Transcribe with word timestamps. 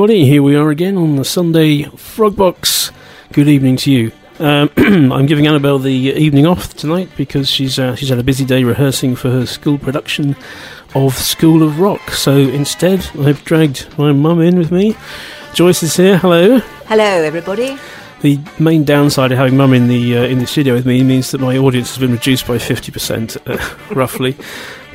everybody. 0.00 0.24
Here 0.24 0.42
we 0.42 0.56
are 0.56 0.70
again 0.70 0.96
on 0.96 1.16
the 1.16 1.26
Sunday 1.26 1.82
Frogbox. 1.82 2.90
Good 3.32 3.48
evening 3.48 3.76
to 3.76 3.92
you. 3.92 4.12
Um, 4.38 4.70
I'm 5.12 5.26
giving 5.26 5.46
Annabelle 5.46 5.78
the 5.78 5.92
evening 5.92 6.46
off 6.46 6.72
tonight 6.72 7.10
because 7.18 7.50
she's 7.50 7.78
uh, 7.78 7.94
she's 7.96 8.08
had 8.08 8.18
a 8.18 8.22
busy 8.22 8.46
day 8.46 8.64
rehearsing 8.64 9.14
for 9.14 9.30
her 9.30 9.44
school 9.44 9.76
production 9.76 10.36
of 10.94 11.12
School 11.12 11.62
of 11.62 11.78
Rock. 11.78 12.12
So 12.12 12.32
instead, 12.32 13.10
I've 13.18 13.44
dragged 13.44 13.94
my 13.98 14.12
mum 14.12 14.40
in 14.40 14.56
with 14.56 14.72
me. 14.72 14.96
Joyce 15.52 15.82
is 15.82 15.94
here. 15.98 16.16
Hello. 16.16 16.60
Hello, 16.86 17.04
everybody. 17.04 17.78
The 18.22 18.40
main 18.58 18.84
downside 18.84 19.32
of 19.32 19.38
having 19.38 19.58
mum 19.58 19.74
in 19.74 19.88
the 19.88 20.16
uh, 20.16 20.22
in 20.22 20.38
the 20.38 20.46
studio 20.46 20.72
with 20.72 20.86
me 20.86 21.02
means 21.02 21.30
that 21.32 21.42
my 21.42 21.58
audience 21.58 21.90
has 21.90 21.98
been 21.98 22.12
reduced 22.12 22.46
by 22.46 22.56
fifty 22.56 22.90
percent, 22.90 23.36
uh, 23.46 23.58
roughly. 23.90 24.34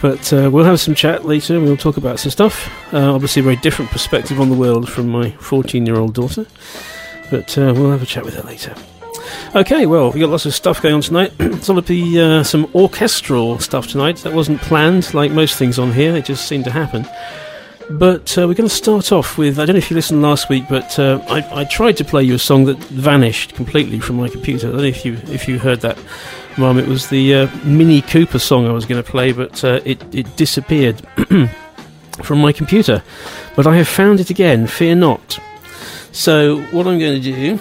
But 0.05 0.31
uh, 0.31 0.51
we'll 0.51 0.65
have 0.65 0.79
some 0.79 0.93
chat 0.93 1.25
later. 1.25 1.59
We'll 1.59 1.77
talk 1.77 1.97
about 1.97 2.19
some 2.19 2.29
stuff. 2.29 2.71
Uh, 2.93 3.11
obviously, 3.11 3.39
a 3.39 3.43
very 3.43 3.55
different 3.55 3.89
perspective 3.89 4.39
on 4.39 4.51
the 4.51 4.55
world 4.55 4.87
from 4.87 5.09
my 5.09 5.31
fourteen-year-old 5.31 6.13
daughter. 6.13 6.45
But 7.31 7.57
uh, 7.57 7.73
we'll 7.75 7.89
have 7.89 8.03
a 8.03 8.05
chat 8.05 8.23
with 8.23 8.35
her 8.35 8.43
later. 8.43 8.75
Okay, 9.55 9.87
well, 9.87 10.11
we've 10.11 10.21
got 10.21 10.29
lots 10.29 10.45
of 10.45 10.53
stuff 10.53 10.79
going 10.79 10.93
on 10.93 11.01
tonight. 11.01 11.33
it's 11.39 11.67
going 11.67 11.81
to 11.81 11.87
be 11.87 12.21
uh, 12.21 12.43
some 12.43 12.69
orchestral 12.75 13.57
stuff 13.57 13.87
tonight. 13.87 14.17
That 14.17 14.33
wasn't 14.33 14.61
planned, 14.61 15.11
like 15.15 15.31
most 15.31 15.57
things 15.57 15.79
on 15.79 15.91
here. 15.91 16.15
It 16.15 16.25
just 16.25 16.47
seemed 16.47 16.65
to 16.65 16.71
happen. 16.71 17.07
But 17.89 18.37
uh, 18.37 18.47
we're 18.47 18.53
going 18.53 18.69
to 18.69 18.75
start 18.75 19.11
off 19.11 19.39
with 19.39 19.57
I 19.57 19.65
don't 19.65 19.73
know 19.73 19.79
if 19.79 19.89
you 19.89 19.95
listened 19.95 20.21
last 20.21 20.49
week, 20.49 20.65
but 20.69 20.99
uh, 20.99 21.19
I, 21.27 21.61
I, 21.61 21.63
tried 21.63 21.97
to 21.97 22.05
play 22.05 22.23
you 22.23 22.35
a 22.35 22.39
song 22.39 22.65
that 22.65 22.77
vanished 22.77 23.55
completely 23.55 23.99
from 23.99 24.17
my 24.17 24.29
computer. 24.29 24.67
I 24.67 24.71
don't 24.71 24.81
know 24.81 24.87
if 24.87 25.03
you 25.03 25.19
if 25.29 25.47
you 25.47 25.57
heard 25.57 25.81
that, 25.81 25.97
Mum. 26.57 26.79
It 26.79 26.87
was 26.87 27.09
the 27.09 27.33
uh, 27.33 27.47
Mini 27.63 28.01
Cooper 28.01 28.39
song 28.39 28.67
I 28.67 28.71
was 28.71 28.85
going 28.85 29.01
to 29.03 29.09
play, 29.09 29.31
but 29.31 29.63
uh, 29.63 29.81
it 29.85 30.01
it 30.13 30.35
disappeared 30.35 31.01
from 32.23 32.39
my 32.39 32.51
computer. 32.51 33.03
But 33.55 33.67
I 33.67 33.75
have 33.77 33.87
found 33.87 34.19
it 34.19 34.29
again. 34.29 34.67
Fear 34.67 34.95
not. 34.95 35.39
So 36.11 36.61
what 36.71 36.87
I'm 36.87 36.99
going 36.99 37.21
to 37.21 37.31
do 37.31 37.59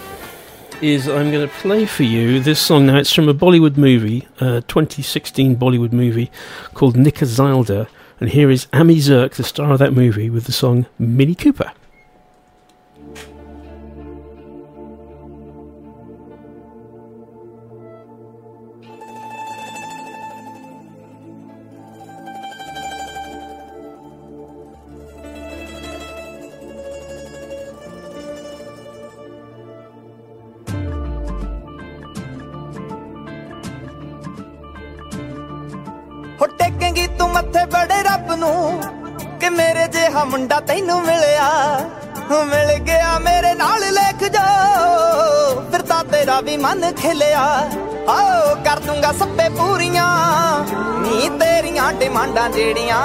is 0.81 1.07
I'm 1.07 1.31
going 1.31 1.47
to 1.47 1.53
play 1.55 1.85
for 1.85 2.03
you 2.03 2.39
this 2.39 2.59
song. 2.59 2.85
Now 2.85 2.97
it's 2.97 3.13
from 3.13 3.29
a 3.29 3.33
Bollywood 3.33 3.77
movie, 3.77 4.27
a 4.39 4.61
2016 4.61 5.55
Bollywood 5.55 5.91
movie 5.91 6.31
called 6.73 6.95
Nika 6.97 7.25
Zilder 7.25 7.87
and 8.19 8.29
here 8.29 8.49
is 8.49 8.67
Ammy 8.67 8.97
Virk, 8.97 9.33
the 9.33 9.43
star 9.43 9.73
of 9.73 9.79
that 9.79 9.93
movie, 9.93 10.29
with 10.29 10.45
the 10.45 10.51
song 10.51 10.85
Mini 10.97 11.35
Cooper. 11.35 11.71
ਮਨ 46.65 46.91
ਖਿਲਿਆ। 46.93 47.41
ਆਓ 48.09 48.55
ਕਰ 48.55 48.79
ਦੂੰਗਾ 48.79 49.11
ਸੱਪੇ 49.11 49.47
ਪੂਰੀਆਂ। 49.49 50.05
ਨੀ 51.01 51.29
ਤੇਰੀਆਂ 51.39 51.91
ਡਿਮਾਂਡਾਂ 51.93 52.49
ਜਿਹੜੀਆਂ। 52.49 53.01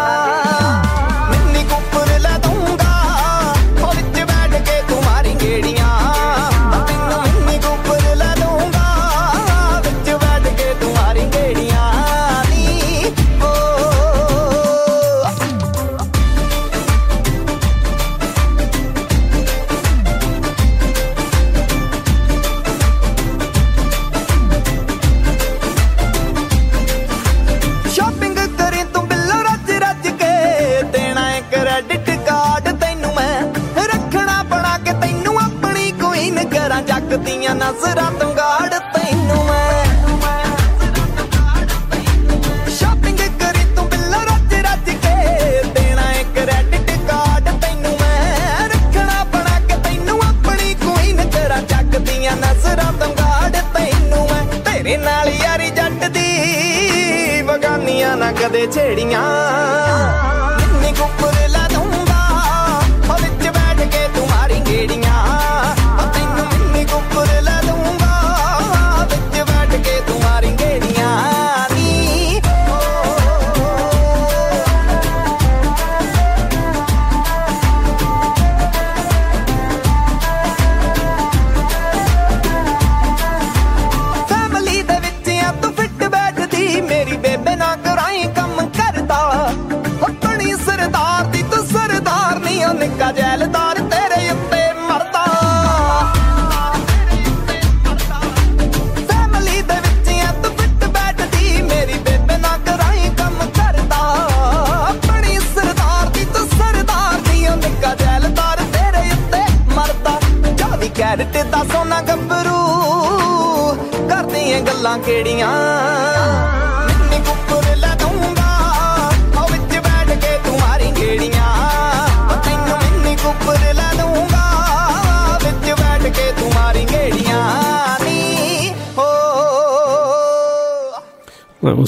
ਕਦੇ 58.40 58.66
ਛੇੜੀਆਂ। 58.66 60.29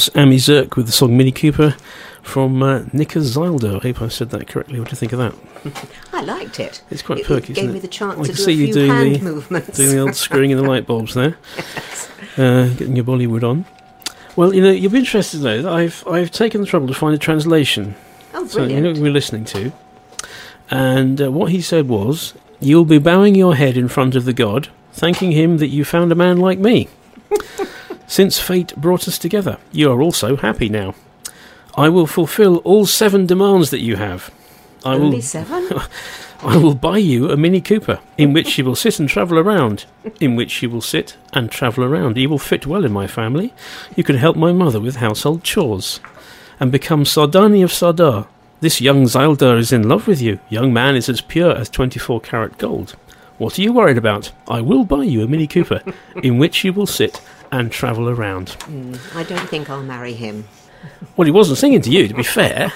Was 0.02 0.10
Ammy 0.16 0.34
Virk 0.34 0.74
with 0.74 0.86
the 0.86 0.92
song 0.92 1.16
Mini 1.16 1.30
Cooper 1.30 1.76
from 2.22 2.60
uh, 2.60 2.82
Nika 2.92 3.20
Zilder. 3.20 3.76
I 3.76 3.78
hope 3.78 4.02
I 4.02 4.08
said 4.08 4.30
that 4.30 4.48
correctly. 4.48 4.80
What 4.80 4.88
do 4.88 4.94
you 4.94 4.96
think 4.96 5.12
of 5.12 5.20
that? 5.20 5.88
I 6.12 6.22
liked 6.22 6.58
it. 6.58 6.82
It's 6.90 7.02
quite 7.02 7.18
it, 7.20 7.26
perky, 7.26 7.52
it 7.52 7.54
gave 7.54 7.72
me 7.72 7.78
the 7.78 7.86
chance 7.86 8.18
I 8.18 8.24
to 8.32 8.36
see 8.36 8.50
a 8.50 8.54
you 8.66 8.72
doing 8.72 8.90
hand 8.90 9.14
the- 9.14 9.20
movements. 9.20 9.76
Doing 9.76 9.90
the 9.90 9.98
old 10.00 10.16
screwing 10.16 10.50
in 10.50 10.56
the 10.56 10.64
light 10.68 10.86
bulbs 10.86 11.14
there. 11.14 11.36
Uh, 12.38 12.66
getting 12.68 12.96
your 12.96 13.04
Bollywood 13.04 13.42
on. 13.44 13.66
Well, 14.36 14.54
you 14.54 14.62
know, 14.62 14.70
you'll 14.70 14.90
be 14.90 15.00
interested 15.00 15.38
to 15.38 15.44
know 15.44 15.62
that 15.62 15.70
I've 15.72 16.02
I've 16.08 16.30
taken 16.30 16.62
the 16.62 16.66
trouble 16.66 16.86
to 16.88 16.94
find 16.94 17.14
a 17.14 17.18
translation. 17.18 17.94
oh, 18.32 18.46
So 18.46 18.62
you 18.62 18.68
know 18.68 18.72
brilliant. 18.74 18.96
what 18.98 19.02
we're 19.02 19.12
listening 19.12 19.44
to. 19.44 19.72
And 20.70 21.20
uh, 21.20 21.30
what 21.30 21.50
he 21.52 21.60
said 21.60 21.88
was, 21.88 22.32
You'll 22.58 22.86
be 22.86 22.98
bowing 22.98 23.34
your 23.34 23.54
head 23.56 23.76
in 23.76 23.86
front 23.86 24.16
of 24.16 24.24
the 24.24 24.32
god, 24.32 24.68
thanking 24.92 25.32
him 25.32 25.58
that 25.58 25.68
you 25.68 25.84
found 25.84 26.10
a 26.10 26.14
man 26.14 26.38
like 26.38 26.58
me. 26.58 26.88
Since 28.12 28.38
fate 28.38 28.76
brought 28.76 29.08
us 29.08 29.16
together, 29.16 29.56
you 29.72 29.90
are 29.90 30.02
also 30.02 30.36
happy 30.36 30.68
now. 30.68 30.94
I 31.78 31.88
will 31.88 32.06
fulfill 32.06 32.58
all 32.58 32.84
seven 32.84 33.24
demands 33.24 33.70
that 33.70 33.80
you 33.80 33.96
have. 33.96 34.30
I 34.84 34.96
Only 34.96 35.16
will 35.16 35.22
seven? 35.22 35.70
I 36.42 36.58
will 36.58 36.74
buy 36.74 36.98
you 36.98 37.30
a 37.30 37.38
Mini 37.38 37.62
Cooper 37.62 38.00
in 38.18 38.34
which 38.34 38.58
you 38.58 38.66
will 38.66 38.76
sit 38.76 39.00
and 39.00 39.08
travel 39.08 39.38
around. 39.38 39.86
In 40.20 40.36
which 40.36 40.62
you 40.62 40.68
will 40.68 40.82
sit 40.82 41.16
and 41.32 41.50
travel 41.50 41.84
around. 41.84 42.18
You 42.18 42.28
will 42.28 42.38
fit 42.38 42.66
well 42.66 42.84
in 42.84 42.92
my 42.92 43.06
family. 43.06 43.54
You 43.96 44.04
can 44.04 44.16
help 44.16 44.36
my 44.36 44.52
mother 44.52 44.78
with 44.78 44.96
household 44.96 45.42
chores. 45.42 45.98
And 46.60 46.70
become 46.70 47.04
Sardani 47.04 47.64
of 47.64 47.72
Sardar. 47.72 48.26
This 48.60 48.82
young 48.82 49.04
Zildar 49.04 49.56
is 49.56 49.72
in 49.72 49.88
love 49.88 50.06
with 50.06 50.20
you. 50.20 50.38
Young 50.50 50.70
man 50.70 50.96
is 50.96 51.08
as 51.08 51.22
pure 51.22 51.56
as 51.56 51.70
24 51.70 52.20
karat 52.20 52.58
gold. 52.58 52.94
What 53.38 53.58
are 53.58 53.62
you 53.62 53.72
worried 53.72 53.96
about? 53.96 54.32
I 54.46 54.60
will 54.60 54.84
buy 54.84 55.04
you 55.04 55.22
a 55.22 55.26
Mini 55.26 55.46
Cooper 55.46 55.82
in 56.22 56.36
which 56.36 56.62
you 56.62 56.74
will 56.74 56.86
sit 56.86 57.18
and 57.52 57.70
travel 57.70 58.08
around. 58.08 58.48
Mm, 58.60 58.98
I 59.16 59.22
don't 59.22 59.48
think 59.48 59.70
I'll 59.70 59.82
marry 59.82 60.14
him. 60.14 60.48
Well, 61.16 61.26
he 61.26 61.30
wasn't 61.30 61.58
singing 61.58 61.80
to 61.82 61.90
you, 61.90 62.08
to 62.08 62.14
be 62.14 62.24
fair. 62.24 62.72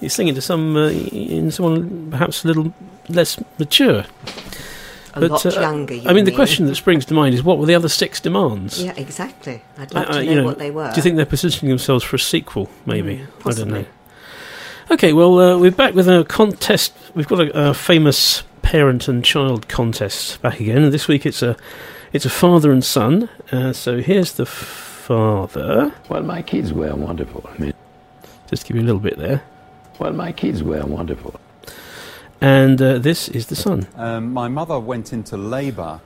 He's 0.00 0.12
singing 0.12 0.34
to 0.34 0.42
some, 0.42 0.76
uh, 0.76 0.88
in 0.90 1.50
someone 1.50 2.10
perhaps 2.10 2.44
a 2.44 2.48
little 2.48 2.74
less 3.08 3.42
mature. 3.58 4.04
A 5.14 5.20
But, 5.20 5.30
lot 5.30 5.46
uh, 5.46 5.60
younger. 5.60 5.94
You 5.94 6.10
I 6.10 6.12
mean, 6.12 6.26
the 6.26 6.32
question 6.32 6.66
that 6.66 6.74
springs 6.74 7.06
to 7.06 7.14
mind 7.14 7.34
is 7.34 7.42
what 7.42 7.58
were 7.58 7.64
the 7.64 7.74
other 7.74 7.88
six 7.88 8.20
demands? 8.20 8.82
Yeah, 8.84 8.92
exactly. 8.96 9.62
I'd 9.78 9.94
like 9.94 10.10
I- 10.10 10.12
to 10.18 10.24
you 10.24 10.34
know, 10.34 10.40
know, 10.42 10.46
what 10.48 10.58
they 10.58 10.70
were. 10.70 10.90
Do 10.90 10.96
you 10.96 11.02
think 11.02 11.16
they're 11.16 11.24
positioning 11.24 11.70
themselves 11.70 12.04
for 12.04 12.16
a 12.16 12.18
sequel, 12.18 12.68
maybe? 12.84 13.18
Mm, 13.40 13.50
I 13.50 13.54
don't 13.54 13.70
know. 13.70 13.84
Okay, 14.90 15.12
well, 15.14 15.38
uh, 15.38 15.58
we're 15.58 15.70
back 15.70 15.94
with 15.94 16.08
a 16.08 16.24
contest. 16.28 16.92
We've 17.14 17.26
got 17.26 17.40
a, 17.40 17.70
a 17.70 17.74
famous 17.74 18.42
parent 18.62 19.08
and 19.08 19.24
child 19.24 19.68
contest 19.68 20.42
back 20.42 20.60
again, 20.60 20.90
this 20.90 21.08
week 21.08 21.24
it's 21.24 21.40
a 21.42 21.56
it's 22.16 22.24
a 22.24 22.30
father 22.30 22.72
and 22.72 22.82
son. 22.82 23.28
Uh, 23.52 23.72
so 23.72 23.98
here's 24.00 24.32
the 24.32 24.46
father. 24.46 25.92
Well, 26.08 26.22
my 26.22 26.40
kids 26.42 26.72
were 26.72 26.94
wonderful. 26.94 27.48
I 27.54 27.58
mean, 27.58 27.74
Just 28.48 28.66
give 28.66 28.76
you 28.76 28.82
a 28.82 28.88
little 28.90 29.00
bit 29.00 29.18
there, 29.18 29.42
well, 29.98 30.12
my 30.12 30.32
kids 30.32 30.62
were 30.62 30.84
wonderful. 30.84 31.38
and 32.40 32.80
uh, 32.80 32.98
this 32.98 33.28
is 33.28 33.46
the 33.46 33.56
son. 33.56 33.86
Um, 33.96 34.32
my 34.32 34.48
mother 34.48 34.78
went 34.80 35.12
into 35.12 35.36
labour. 35.36 36.00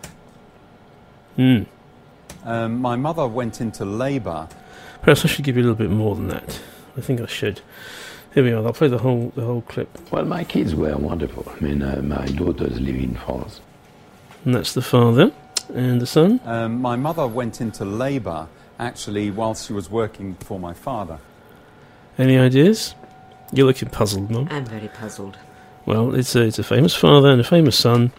Mm. 1.39 1.67
Um, 2.45 2.81
my 2.81 2.97
mother 2.97 3.27
went 3.27 3.61
into 3.61 3.85
labour. 3.85 4.49
Perhaps 5.03 5.25
I 5.25 5.29
should 5.29 5.45
give 5.45 5.57
you 5.57 5.63
a 5.63 5.67
little 5.67 5.77
bit 5.87 5.91
more 5.91 6.15
than 6.17 6.29
that. 6.29 6.61
I 6.97 7.01
think 7.01 7.21
I 7.21 7.27
should. 7.27 7.61
Here 8.35 8.43
we 8.45 8.53
are. 8.53 8.65
I'll 8.67 8.73
play 8.73 8.89
the 8.89 8.99
whole 8.99 9.33
the 9.37 9.45
whole 9.45 9.63
clip, 9.63 9.89
Well, 10.11 10.25
my 10.25 10.45
kids 10.45 10.75
were 10.75 10.97
wonderful. 10.97 11.45
I 11.57 11.61
mean, 11.65 11.83
uh, 11.83 12.01
my 12.03 12.27
daughters 12.27 12.81
live 12.81 12.97
in 12.97 13.15
France. 13.15 13.61
and 14.45 14.55
that's 14.55 14.73
the 14.75 14.83
father 14.83 15.33
and 15.75 16.01
the 16.01 16.07
son. 16.07 16.41
Um, 16.45 16.81
my 16.81 16.97
mother 16.97 17.27
went 17.27 17.61
into 17.61 17.85
labour 17.85 18.49
actually 18.79 19.31
whilst 19.31 19.67
she 19.67 19.73
was 19.73 19.91
working 19.91 20.35
for 20.37 20.59
my 20.59 20.73
father. 20.73 21.19
Any 22.19 22.39
ideas? 22.39 22.95
You're 23.53 23.67
looking 23.67 23.91
puzzled, 23.91 24.31
Mum. 24.31 24.49
I'm 24.51 24.65
very 24.65 24.89
puzzled. 24.89 25.37
Well, 25.87 26.15
it's 26.15 26.37
a, 26.37 26.43
it's 26.43 26.59
a 26.59 26.63
famous 26.63 26.95
father 26.95 27.31
and 27.31 27.41
a 27.41 27.45
famous 27.45 27.77
son. 27.79 28.13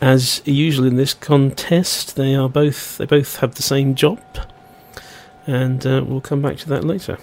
As 0.00 0.40
usual 0.44 0.86
in 0.86 0.96
this 0.96 1.12
contest, 1.12 2.16
they 2.16 2.34
are 2.34 2.48
both 2.48 2.98
they 2.98 3.06
both 3.06 3.36
have 3.40 3.56
the 3.56 3.62
same 3.62 3.96
job, 3.96 4.20
and 5.46 5.84
uh, 5.84 6.04
we'll 6.06 6.20
come 6.20 6.40
back 6.40 6.56
to 6.58 6.68
that 6.68 6.84
later. 6.84 7.18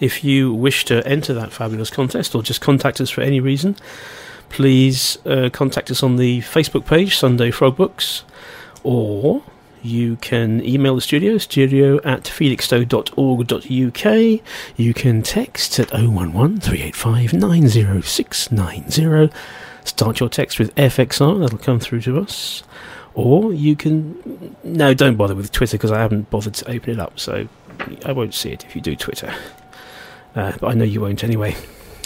If 0.00 0.24
you 0.24 0.52
wish 0.52 0.84
to 0.86 1.06
enter 1.06 1.32
that 1.34 1.52
fabulous 1.52 1.90
contest, 1.90 2.34
or 2.34 2.42
just 2.42 2.60
contact 2.60 3.00
us 3.00 3.08
for 3.10 3.20
any 3.20 3.38
reason, 3.38 3.76
please 4.48 5.16
uh, 5.26 5.48
contact 5.52 5.90
us 5.92 6.02
on 6.02 6.16
the 6.16 6.40
Facebook 6.40 6.86
page 6.86 7.16
Sunday 7.16 7.52
Frog 7.52 7.76
Books, 7.76 8.24
or 8.82 9.42
you 9.82 10.16
can 10.16 10.64
email 10.64 10.96
the 10.96 11.00
studio, 11.00 11.38
studio 11.38 12.00
at 12.04 12.24
felixstowe.org.uk. 12.24 14.40
You 14.76 14.94
can 14.94 15.22
text 15.22 15.78
at 15.78 15.92
011 15.92 16.60
385 16.60 17.32
90690. 17.32 19.32
Start 19.84 20.20
your 20.20 20.28
text 20.28 20.58
with 20.58 20.74
FXR, 20.74 21.40
that'll 21.40 21.58
come 21.58 21.80
through 21.80 22.02
to 22.02 22.18
us. 22.18 22.62
Or 23.14 23.52
you 23.52 23.74
can. 23.74 24.54
No, 24.62 24.94
don't 24.94 25.16
bother 25.16 25.34
with 25.34 25.50
Twitter 25.50 25.76
because 25.76 25.90
I 25.90 25.98
haven't 25.98 26.30
bothered 26.30 26.54
to 26.54 26.70
open 26.70 26.90
it 26.90 27.00
up, 27.00 27.18
so 27.18 27.48
I 28.04 28.12
won't 28.12 28.34
see 28.34 28.50
it 28.50 28.64
if 28.64 28.76
you 28.76 28.80
do 28.80 28.94
Twitter. 28.94 29.34
Uh, 30.36 30.52
but 30.60 30.68
I 30.68 30.74
know 30.74 30.84
you 30.84 31.00
won't 31.00 31.24
anyway. 31.24 31.56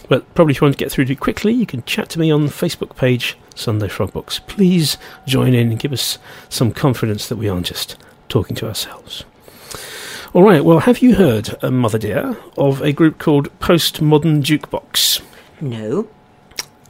But 0.08 0.34
probably 0.34 0.52
if 0.52 0.60
you 0.60 0.66
want 0.66 0.76
to 0.76 0.84
get 0.84 0.92
through 0.92 1.06
to 1.06 1.12
it 1.12 1.20
quickly, 1.20 1.52
you 1.52 1.66
can 1.66 1.82
chat 1.84 2.08
to 2.10 2.18
me 2.18 2.30
on 2.30 2.46
the 2.46 2.52
Facebook 2.52 2.96
page, 2.96 3.36
Sunday 3.54 3.88
Frog 3.88 4.12
Books. 4.12 4.40
Please 4.40 4.98
join 5.26 5.54
in 5.54 5.70
and 5.70 5.78
give 5.78 5.92
us 5.92 6.18
some 6.48 6.72
confidence 6.72 7.28
that 7.28 7.36
we 7.36 7.48
aren't 7.48 7.66
just 7.66 7.96
talking 8.28 8.56
to 8.56 8.68
ourselves. 8.68 9.24
All 10.34 10.42
right, 10.42 10.64
well, 10.64 10.80
have 10.80 11.00
you 11.00 11.16
heard, 11.16 11.54
uh, 11.62 11.70
Mother 11.70 11.98
Dear, 11.98 12.38
of 12.56 12.80
a 12.80 12.92
group 12.92 13.18
called 13.18 13.56
Postmodern 13.58 14.42
Jukebox? 14.42 15.20
No. 15.60 16.08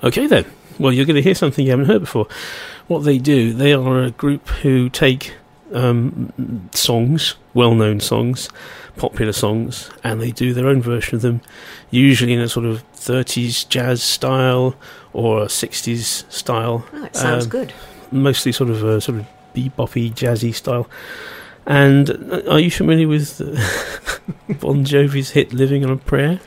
Okay, 0.04 0.26
then. 0.28 0.44
Well, 0.78 0.92
you're 0.92 1.06
going 1.06 1.16
to 1.16 1.22
hear 1.22 1.34
something 1.34 1.64
you 1.64 1.72
haven't 1.72 1.86
heard 1.86 2.02
before. 2.02 2.28
What 2.86 3.00
they 3.00 3.18
do, 3.18 3.52
they 3.52 3.72
are 3.72 4.02
a 4.02 4.10
group 4.12 4.48
who 4.48 4.88
take 4.88 5.34
um, 5.72 6.70
songs, 6.72 7.34
well 7.52 7.74
known 7.74 8.00
songs, 8.00 8.48
popular 8.96 9.32
songs, 9.32 9.90
and 10.04 10.20
they 10.20 10.30
do 10.30 10.54
their 10.54 10.68
own 10.68 10.80
version 10.80 11.16
of 11.16 11.22
them, 11.22 11.40
usually 11.90 12.32
in 12.32 12.40
a 12.40 12.48
sort 12.48 12.66
of 12.66 12.84
30s 13.10 13.68
jazz 13.68 14.02
style 14.02 14.74
or 15.12 15.42
a 15.42 15.46
60s 15.46 16.30
style. 16.32 16.84
Oh, 16.92 17.04
it 17.04 17.16
sounds 17.16 17.44
Um, 17.44 17.50
good. 17.50 17.72
Mostly 18.10 18.52
sort 18.52 18.70
of 18.70 18.82
a 18.84 19.00
sort 19.00 19.18
of 19.18 19.26
beboppy, 19.54 20.12
jazzy 20.12 20.54
style. 20.54 20.88
And 21.66 22.10
uh, 22.10 22.42
are 22.50 22.60
you 22.60 22.70
familiar 22.70 23.08
with 23.08 23.40
uh, 23.40 23.44
Bon 24.60 24.84
Jovi's 24.84 25.30
hit 25.30 25.52
"Living 25.52 25.84
on 25.84 25.90
a 25.90 25.96
Prayer"? 25.96 26.40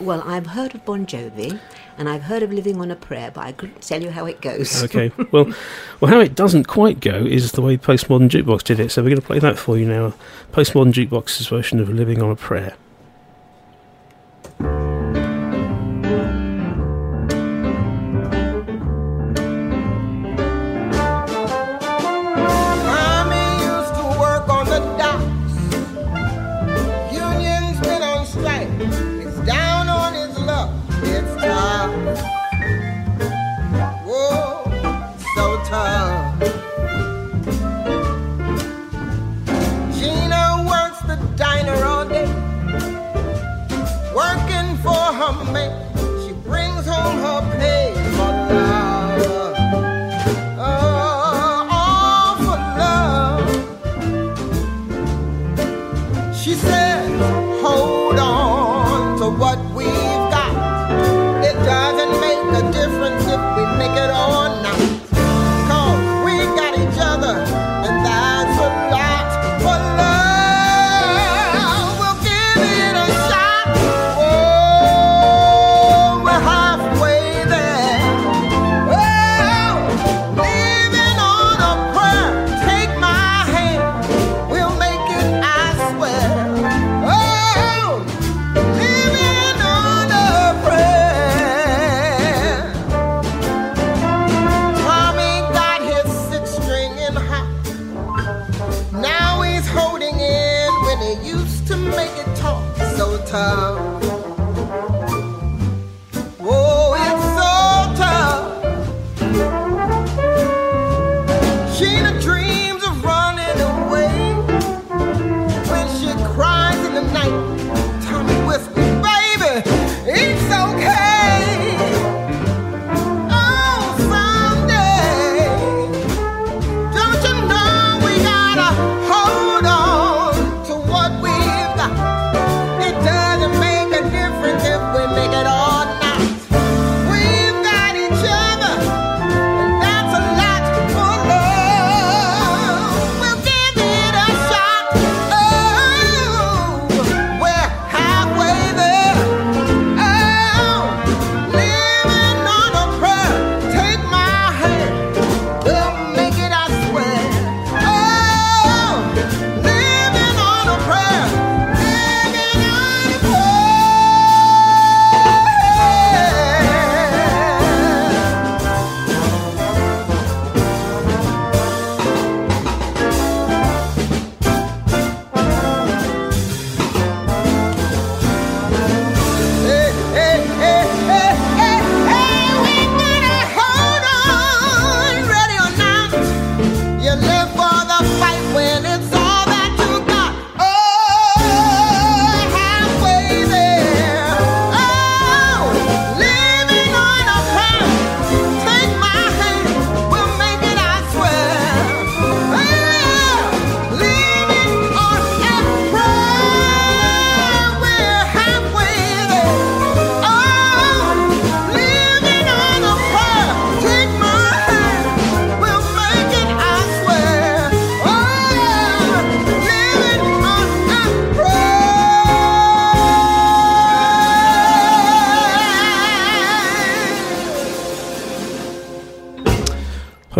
Well, 0.00 0.22
I've 0.26 0.46
heard 0.48 0.74
of 0.74 0.84
Bon 0.84 1.04
Jovi, 1.06 1.58
and 1.98 2.08
I've 2.08 2.22
heard 2.22 2.42
of 2.42 2.52
Living 2.52 2.80
on 2.80 2.90
a 2.90 2.96
Prayer, 2.96 3.30
but 3.32 3.44
I 3.44 3.52
couldn't 3.52 3.82
tell 3.82 4.02
you 4.02 4.10
how 4.10 4.26
it 4.26 4.40
goes. 4.40 4.82
Okay. 4.84 5.10
well, 5.32 5.52
well, 6.00 6.10
how 6.10 6.20
it 6.20 6.34
doesn't 6.34 6.64
quite 6.68 7.00
go 7.00 7.16
is 7.26 7.52
the 7.52 7.60
way 7.62 7.76
Postmodern 7.76 8.28
Jukebox 8.28 8.62
did 8.64 8.80
it. 8.80 8.90
So 8.90 9.02
we're 9.02 9.10
going 9.10 9.20
to 9.20 9.26
play 9.26 9.38
that 9.40 9.58
for 9.58 9.76
you 9.78 9.86
now. 9.86 10.14
Postmodern 10.52 10.92
Jukebox's 10.92 11.46
version 11.48 11.78
of 11.80 11.88
"Living 11.88 12.22
on 12.22 12.30
a 12.30 12.36
Prayer." 12.36 12.74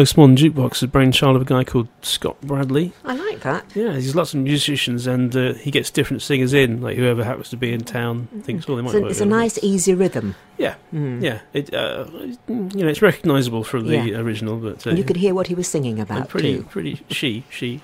Postmodern 0.02 0.36
Jukebox 0.36 0.76
is 0.78 0.82
a 0.82 0.88
brainchild 0.88 1.36
of 1.36 1.42
a 1.42 1.44
guy 1.44 1.62
called 1.62 1.86
Scott 2.02 2.36
Bradlee. 2.40 2.90
I 3.04 3.14
like 3.14 3.38
that. 3.42 3.64
Yeah, 3.76 3.92
there's 3.92 4.16
lots 4.16 4.34
of 4.34 4.40
musicians, 4.40 5.06
and 5.06 5.34
uh, 5.36 5.52
he 5.54 5.70
gets 5.70 5.90
different 5.90 6.22
singers 6.22 6.52
in, 6.52 6.80
like 6.80 6.96
whoever 6.96 7.22
happens 7.22 7.50
to 7.50 7.56
be 7.56 7.72
in 7.72 7.82
town 7.84 8.26
thinks, 8.42 8.66
well, 8.66 8.76
they 8.78 8.82
might 8.82 8.94
It's 8.96 9.04
a, 9.04 9.06
it's 9.06 9.20
a 9.20 9.26
nice, 9.26 9.58
easy 9.62 9.94
rhythm. 9.94 10.34
Yeah, 10.58 10.74
Mm. 10.92 11.22
yeah. 11.22 11.40
It, 11.52 11.72
uh, 11.72 12.06
you 12.48 12.82
know, 12.82 12.88
it's 12.88 13.00
recognisable 13.00 13.62
from 13.62 13.86
the 13.86 13.94
Yeah. 13.96 14.18
original, 14.18 14.56
but 14.56 14.84
uh, 14.84 14.90
And 14.90 14.98
you 14.98 15.04
could 15.04 15.16
hear 15.18 15.34
what 15.36 15.46
he 15.46 15.54
was 15.54 15.68
singing 15.68 16.00
about 16.00 16.28
pretty, 16.28 16.56
too. 16.56 16.62
pretty. 16.64 17.00
She, 17.08 17.44
she. 17.48 17.80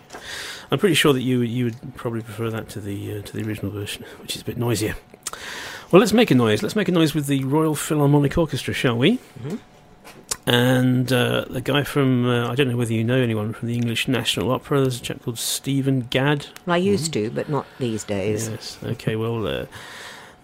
I'm 0.73 0.81
pretty 0.81 0.97
sure 0.97 1.13
that 1.13 1.23
you 1.23 1.43
you 1.43 1.67
would 1.67 1.95
probably 1.95 2.23
prefer 2.23 2.51
that 2.51 2.69
to 2.71 2.81
the 2.81 3.19
uh, 3.19 3.23
to 3.23 3.33
the 3.37 3.47
original 3.47 3.71
version, 3.71 4.05
which 4.21 4.35
is 4.35 4.43
a 4.43 4.45
bit 4.45 4.59
noisier. 4.59 4.97
Well, 5.93 6.01
let's 6.01 6.13
make 6.13 6.33
a 6.33 6.35
noise. 6.35 6.65
Let's 6.65 6.75
make 6.77 6.89
a 6.89 6.93
noise 6.93 7.15
with 7.15 7.27
the 7.29 7.45
Royal 7.45 7.77
Philharmonic 7.77 8.37
Orchestra, 8.37 8.75
shall 8.75 8.99
we? 8.99 9.19
Mhm. 9.41 9.61
And 10.49 11.13
uh, 11.13 11.45
the 11.51 11.61
guy 11.61 11.83
from 11.83 12.25
uh, 12.27 12.51
I 12.51 12.55
don't 12.55 12.69
know 12.69 12.77
whether 12.79 12.95
you 12.95 13.05
know 13.05 13.21
anyone 13.21 13.53
from 13.53 13.69
the 13.69 13.75
English 13.75 14.09
National 14.09 14.51
Opera. 14.51 14.81
There's 14.81 14.99
a 14.99 15.03
chap 15.03 15.21
called 15.23 15.39
Stephen 15.39 16.07
Gadd. 16.09 16.47
Well, 16.65 16.73
I 16.73 16.79
used 16.79 17.13
to, 17.13 17.29
but 17.29 17.51
not 17.51 17.67
these 17.79 18.03
days. 18.03 18.49
Yes. 18.49 18.79
Okay. 18.83 19.15
Well, 19.15 19.47
uh, 19.47 19.67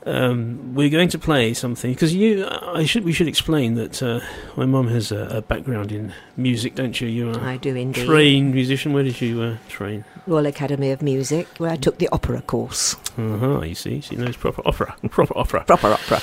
um, 0.05 0.75
we're 0.75 0.91
going 0.91 1.09
to 1.09 1.19
play 1.19 1.55
something 1.55 1.91
because 1.91 2.15
you. 2.15 2.47
I 2.47 2.85
should. 2.85 3.05
We 3.05 3.15
should 3.15 3.29
explain 3.29 3.77
that 3.77 4.03
uh, 4.03 4.21
my 4.57 4.67
mum 4.67 4.89
has 4.89 5.11
a, 5.11 5.39
a 5.39 5.41
background 5.41 5.91
in 5.91 6.13
music, 6.37 6.75
don't 6.75 7.01
you? 7.01 7.09
You 7.09 7.31
are 7.31 7.41
I 7.41 7.57
do 7.57 7.75
indeed. 7.75 8.05
trained 8.05 8.53
musician. 8.53 8.93
Where 8.93 9.05
did 9.05 9.23
you 9.23 9.41
uh, 9.41 9.57
train? 9.71 10.05
Royal 10.27 10.45
Academy 10.45 10.91
of 10.91 11.01
Music, 11.01 11.49
where 11.57 11.71
I 11.71 11.77
took 11.77 11.97
the 11.97 12.11
opera 12.13 12.43
course. 12.43 12.95
Uh 13.17 13.39
huh. 13.39 13.61
You 13.63 13.75
see, 13.75 14.03
she 14.03 14.17
knows 14.17 14.37
proper 14.37 14.61
opera. 14.67 14.95
Proper 15.09 15.39
opera. 15.39 15.65
Proper 15.65 15.93
opera. 15.93 16.21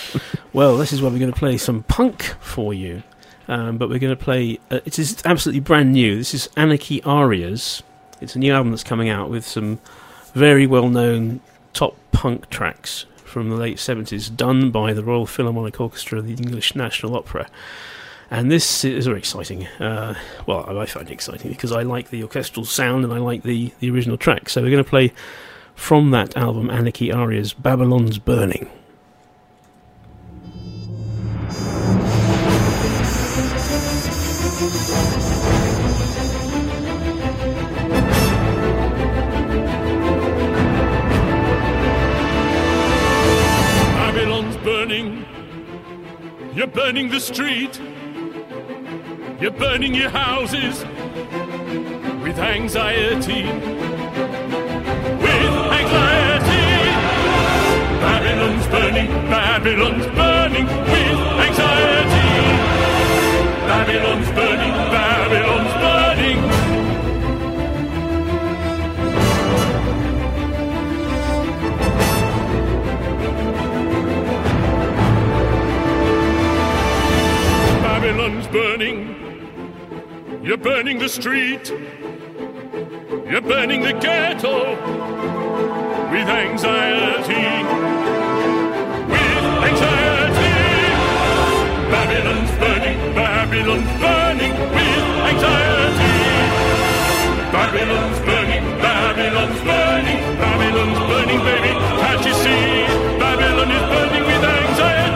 Well, 0.54 0.78
this 0.78 0.94
is 0.94 1.02
where 1.02 1.10
we're 1.10 1.18
going 1.18 1.34
to 1.34 1.40
play 1.40 1.58
some 1.58 1.82
punk 1.82 2.22
for 2.40 2.76
you. 2.76 3.02
Um, 3.52 3.78
but 3.78 3.90
we're 3.90 4.00
going 4.00 4.16
to 4.16 4.24
play. 4.24 4.60
Uh, 4.72 4.80
it 4.86 4.98
is 4.98 5.22
absolutely 5.26 5.60
brand 5.60 5.92
new. 5.92 6.16
This 6.16 6.34
is 6.34 6.48
Anarchy 6.56 7.04
Arias. 7.04 7.84
It's 8.22 8.34
a 8.34 8.40
new 8.40 8.54
album 8.54 8.72
that's 8.72 8.84
coming 8.84 9.10
out 9.10 9.30
with 9.30 9.46
some 9.46 9.80
very 10.34 10.66
well-known 10.66 11.42
top 11.74 11.98
punk 12.14 12.50
tracks 12.50 13.06
from 13.26 13.50
the 13.50 13.58
late 13.58 13.78
seventies, 13.78 14.30
done 14.30 14.72
by 14.72 14.94
the 14.94 15.04
Royal 15.04 15.26
Philharmonic 15.26 15.82
Orchestra 15.82 16.20
of 16.20 16.28
the 16.28 16.34
English 16.34 16.76
National 16.76 17.14
Opera. 17.14 17.50
And 18.30 18.50
this 18.50 18.86
is 18.86 19.06
very 19.08 19.20
exciting. 19.20 19.68
Uh, 19.68 20.16
well, 20.46 20.80
I 20.80 20.86
find 20.86 21.10
it 21.10 21.14
exciting 21.14 21.52
because 21.52 21.74
I 21.74 21.84
like 21.84 22.10
the 22.10 22.24
orchestral 22.24 22.64
sound 22.64 23.04
and 23.04 23.14
I 23.14 23.18
like 23.18 23.44
the, 23.44 23.74
the 23.82 23.92
original 23.92 24.18
track. 24.18 24.48
So 24.48 24.62
we're 24.62 24.72
going 24.72 24.82
to 24.82 24.90
play 24.90 25.12
from 25.76 26.12
that 26.12 26.38
album, 26.38 26.70
Anarchy 26.70 27.12
Arias, 27.12 27.52
Babylon's 27.52 28.18
Burning. 28.18 28.70
You're 46.62 46.68
burning 46.68 47.10
the 47.10 47.20
street. 47.20 47.82
You're 49.42 49.50
burning 49.50 49.96
your 49.96 50.12
houses 50.12 50.84
with 52.22 52.38
anxiety. 52.38 53.46
With 55.22 55.54
anxiety. 55.80 56.68
Babylon's 58.06 58.68
burning. 58.68 59.08
Babylon's 59.08 60.06
burning 60.16 60.68
with 60.68 61.20
anxiety. 61.48 62.30
Babylon's 63.66 64.30
burning. 64.30 64.91
Burning. 78.52 80.44
You're 80.44 80.58
burning 80.58 81.00
the 81.00 81.08
street. 81.08 81.70
You're 83.30 83.42
burning 83.42 83.82
the 83.82 83.94
ghetto 83.94 84.72
with 86.12 86.28
anxiety. 86.28 87.48
With 89.12 89.46
anxiety. 89.70 90.52
Babylon's 91.92 92.52
burning. 92.60 92.98
Babylon's 93.16 93.94
burning 94.02 94.54
with 94.76 95.06
anxiety. 95.32 96.14
Babylon's 97.56 98.20
burning. 98.28 98.64
Babylon's 98.84 99.62
burning. 99.62 100.20
Babylon's 100.44 101.00
burning, 101.10 101.40
baby. 101.50 101.72
Can't 102.02 102.26
you 102.26 102.34
see? 102.34 102.86
Babylon 103.18 103.72
is 103.72 103.84
burning 103.94 104.24
with 104.24 104.44
anxiety. 104.44 105.11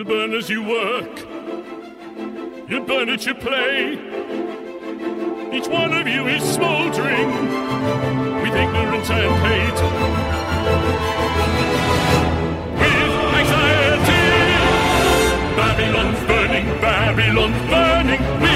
You'll 0.00 0.08
burn 0.08 0.32
as 0.32 0.48
you 0.48 0.62
work. 0.62 1.28
You'll 2.70 2.86
burn 2.86 3.10
at 3.10 3.26
your 3.26 3.34
play. 3.34 3.92
Each 5.52 5.68
one 5.68 5.92
of 5.92 6.08
you 6.08 6.26
is 6.26 6.42
smouldering 6.42 7.28
with 8.40 8.54
ignorance 8.54 9.10
and 9.10 9.34
hate. 9.44 9.80
With 12.80 13.12
anxiety. 13.40 14.24
Babylon's 15.54 16.26
burning, 16.26 16.66
Babylon's 16.80 17.68
burning 17.68 18.49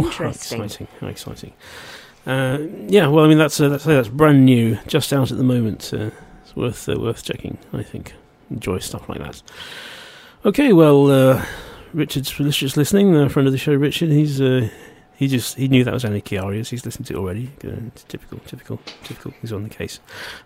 burning, 0.00 0.10
Babylon's 0.10 0.50
burning. 0.50 0.58
Oh, 0.58 0.58
Interesting. 0.58 0.58
How 0.58 0.64
exciting! 0.64 0.88
How 1.00 1.06
exciting! 1.08 1.52
Uh, 2.24 2.58
yeah, 2.88 3.06
well, 3.08 3.24
I 3.24 3.28
mean 3.28 3.38
that's 3.38 3.60
uh, 3.60 3.68
that's 3.68 3.84
that's 3.84 4.08
brand 4.08 4.44
new, 4.44 4.78
just 4.86 5.12
out 5.12 5.30
at 5.30 5.36
the 5.38 5.44
moment. 5.44 5.90
Uh, 5.92 6.10
it's 6.44 6.54
worth 6.56 6.88
uh, 6.88 6.98
worth 6.98 7.24
checking. 7.24 7.58
I 7.72 7.82
think 7.82 8.14
enjoy 8.50 8.78
stuff 8.78 9.08
like 9.08 9.18
that. 9.18 9.42
Okay, 10.44 10.72
well, 10.72 11.10
uh, 11.10 11.44
Richard's 11.92 12.30
just 12.30 12.76
listening. 12.76 13.14
A 13.16 13.28
friend 13.28 13.46
of 13.46 13.52
the 13.52 13.58
show, 13.58 13.74
Richard. 13.74 14.10
He's 14.10 14.40
uh, 14.40 14.68
he 15.16 15.26
just 15.28 15.56
he 15.56 15.68
knew 15.68 15.84
that 15.84 15.92
was 15.94 16.04
Anarchy 16.04 16.38
Arias. 16.38 16.70
He's 16.70 16.84
listened 16.84 17.06
to 17.06 17.14
it 17.14 17.16
already. 17.18 17.50
Uh, 17.64 17.86
it's 17.88 18.04
typical, 18.04 18.38
typical, 18.46 18.78
typical. 19.04 19.32
He's 19.40 19.52
on 19.52 19.62
the 19.64 19.68
case. 19.68 19.98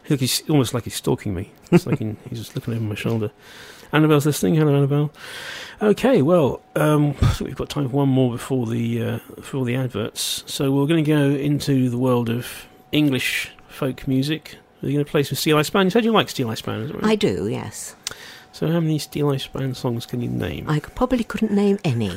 Look, 0.09 0.21
he's 0.21 0.49
almost 0.49 0.73
like 0.75 0.85
he's 0.85 0.95
stalking 0.95 1.35
me. 1.35 1.51
It's 1.71 1.87
like 1.87 1.99
he- 1.99 2.17
he's 2.31 2.39
just 2.39 2.55
looking 2.55 2.75
over 2.75 2.83
my 2.83 2.95
shoulder. 2.95 3.31
Annabelle's 3.97 4.27
listening. 4.27 4.55
Hello, 4.55 4.75
Annabelle. 4.75 5.11
Okay, 5.81 6.23
well, 6.23 6.61
um, 6.75 7.11
I 7.23 7.27
think 7.33 7.49
we've 7.49 7.57
got 7.57 7.71
time 7.71 7.89
for 7.89 7.97
one 7.97 8.09
more 8.09 8.31
before 8.31 8.67
the 8.67 9.03
uh, 9.03 9.19
before 9.35 9.65
the 9.65 9.75
adverts. 9.75 10.45
So 10.47 10.71
we're 10.71 10.87
going 10.87 11.05
to 11.05 11.11
go 11.11 11.31
into 11.31 11.89
the 11.89 11.99
world 11.99 12.29
of 12.29 12.67
English 12.93 13.51
folk 13.69 14.07
music. 14.07 14.57
Are 14.83 14.87
you 14.87 14.93
going 14.95 15.05
to 15.05 15.11
play 15.11 15.23
some 15.23 15.37
Steeleye 15.37 15.65
Span? 15.65 15.87
You 15.87 15.91
said 15.91 16.05
you 16.05 16.13
like 16.13 16.29
Steeleye 16.29 16.57
Span, 16.59 16.81
is 16.83 16.93
right? 16.93 17.05
I 17.05 17.15
do, 17.17 17.49
yes. 17.49 17.97
So 18.53 18.69
how 18.69 18.81
many 18.81 18.99
Steeleye 18.99 19.41
Span 19.41 19.75
songs 19.75 20.05
can 20.07 20.21
you 20.21 20.29
name? 20.29 20.69
I 20.69 20.81
probably 20.81 21.25
couldn't 21.25 21.53
name 21.53 21.79
any, 21.85 22.15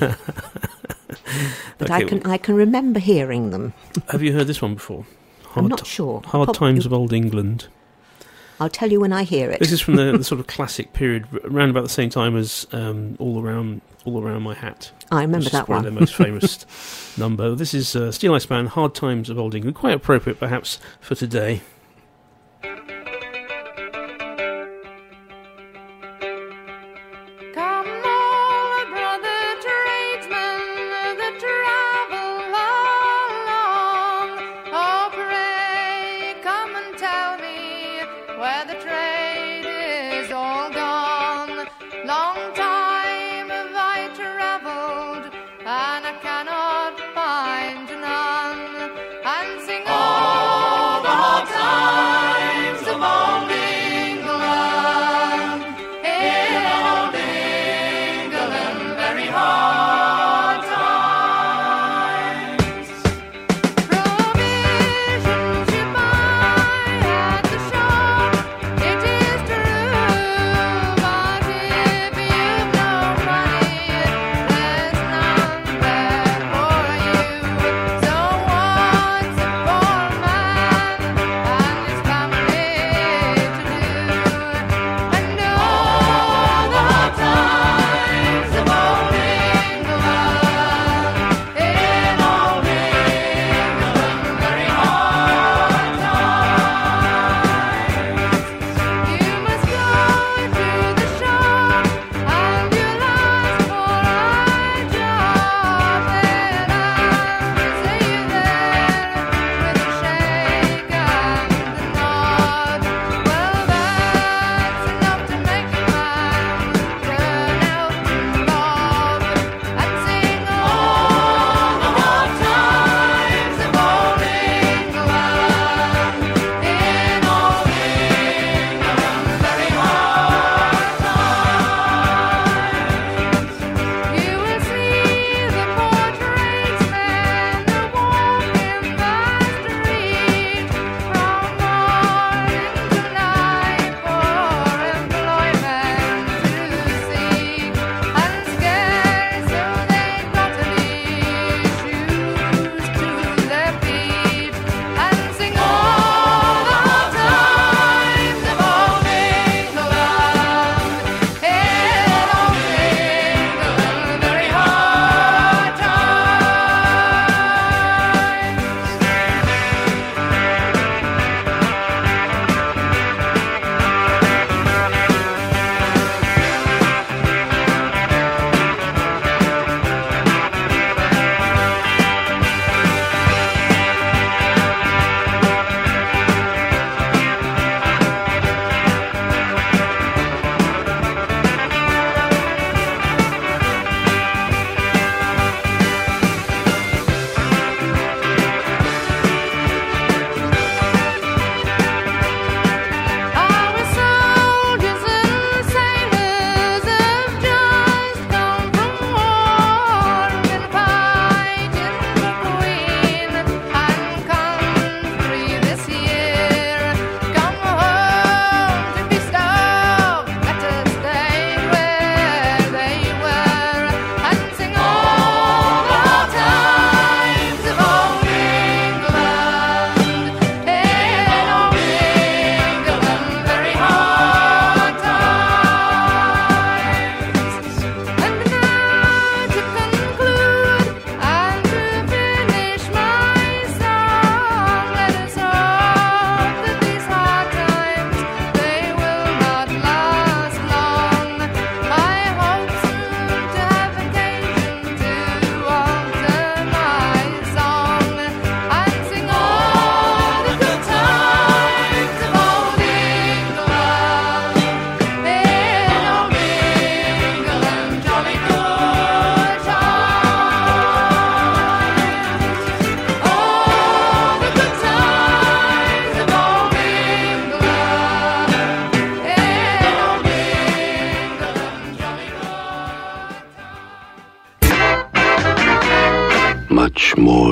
but 1.77 1.89
I 1.91 2.03
Okay, 2.03 2.05
can 2.19 2.25
I 2.25 2.37
can 2.37 2.55
remember 2.55 2.99
hearing 2.99 3.49
them. 3.51 3.73
Have 4.09 4.21
you 4.21 4.33
heard 4.33 4.47
this 4.47 4.61
one 4.61 4.73
before? 4.75 5.05
I'm 5.55 5.63
Hard, 5.63 5.69
not 5.71 5.87
sure. 5.87 6.21
Hard 6.25 6.47
Prob- 6.47 6.55
Times 6.55 6.85
of 6.85 6.93
Old 6.93 7.11
England. 7.13 7.67
I'll 8.59 8.69
tell 8.69 8.91
you 8.91 8.99
when 8.99 9.13
I 9.13 9.23
hear 9.23 9.49
it. 9.49 9.59
This 9.59 9.71
is 9.71 9.81
from 9.81 9.95
the, 9.95 10.17
the 10.17 10.23
sort 10.31 10.39
of 10.39 10.47
classic 10.47 10.93
period, 10.93 11.27
around 11.45 11.69
about 11.69 11.83
the 11.83 11.89
same 11.89 12.09
time 12.09 12.35
as 12.35 12.67
um, 12.71 13.15
All 13.19 13.41
Around 13.41 13.81
All 14.05 14.21
Around 14.21 14.43
My 14.43 14.53
Hat. 14.53 14.91
I 15.11 15.21
remember 15.21 15.49
that 15.49 15.67
one. 15.67 15.77
one. 15.77 15.85
of 15.85 15.93
their 15.93 15.99
most 15.99 16.15
famous 16.17 16.65
number. 17.17 17.55
This 17.55 17.73
is 17.73 17.95
uh, 17.95 18.09
Steeleye 18.09 18.41
Span, 18.41 18.67
Hard 18.67 18.93
Times 18.93 19.29
of 19.29 19.39
Old 19.39 19.55
England. 19.55 19.75
Quite 19.75 19.93
appropriate, 19.93 20.39
perhaps, 20.39 20.79
for 20.99 21.15
today. 21.15 21.61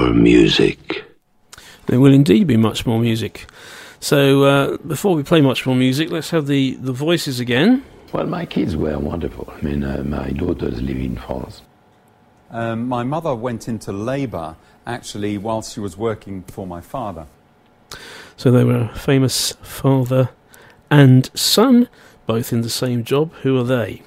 more 0.08 0.16
music. 0.16 1.04
There 1.88 2.00
will 2.00 2.14
indeed 2.14 2.48
be 2.48 2.58
much 2.58 2.86
more 2.86 3.00
music. 3.00 3.48
So 4.00 4.44
uh, 4.44 4.78
before 4.78 5.16
we 5.16 5.24
play 5.24 5.42
much 5.42 5.66
more 5.66 5.76
music, 5.76 6.12
let's 6.12 6.30
have 6.30 6.48
the, 6.48 6.76
the 6.76 6.94
voices 6.94 7.40
again. 7.40 7.84
Well, 8.14 8.28
my 8.28 8.46
kids 8.46 8.76
were 8.76 8.98
wonderful. 9.00 9.52
I 9.56 9.62
mean, 9.62 9.84
uh, 9.84 10.04
my 10.04 10.32
daughters 10.32 10.82
live 10.82 10.98
in 10.98 11.18
France. 11.18 11.62
Um, 12.50 12.88
my 12.88 13.04
mother 13.04 13.36
went 13.36 13.68
into 13.68 13.92
labour 13.92 14.56
actually 14.86 15.38
whilst 15.38 15.74
she 15.74 15.82
was 15.82 15.98
working 15.98 16.44
for 16.44 16.66
my 16.66 16.80
father. 16.80 17.28
So 18.38 18.52
they 18.52 18.64
were 18.64 18.90
a 18.92 18.96
famous 18.96 19.54
father 19.62 20.30
and 20.90 21.30
son, 21.38 21.90
both 22.26 22.54
in 22.54 22.62
the 22.62 22.70
same 22.70 23.04
job. 23.04 23.34
Who 23.42 23.58
are 23.60 23.66
they? 23.66 24.04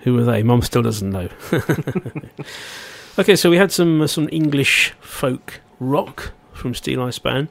Who 0.00 0.18
are 0.18 0.24
they? 0.24 0.42
Mum 0.42 0.62
still 0.62 0.82
doesn't 0.82 1.10
know. 1.10 1.28
okay, 3.20 3.36
so 3.36 3.50
we 3.50 3.58
had 3.58 3.70
some 3.70 4.00
uh, 4.00 4.06
some 4.06 4.28
English 4.32 4.92
folk 5.00 5.60
rock 5.78 6.32
from 6.52 6.72
Steeleye 6.72 7.12
Span. 7.12 7.48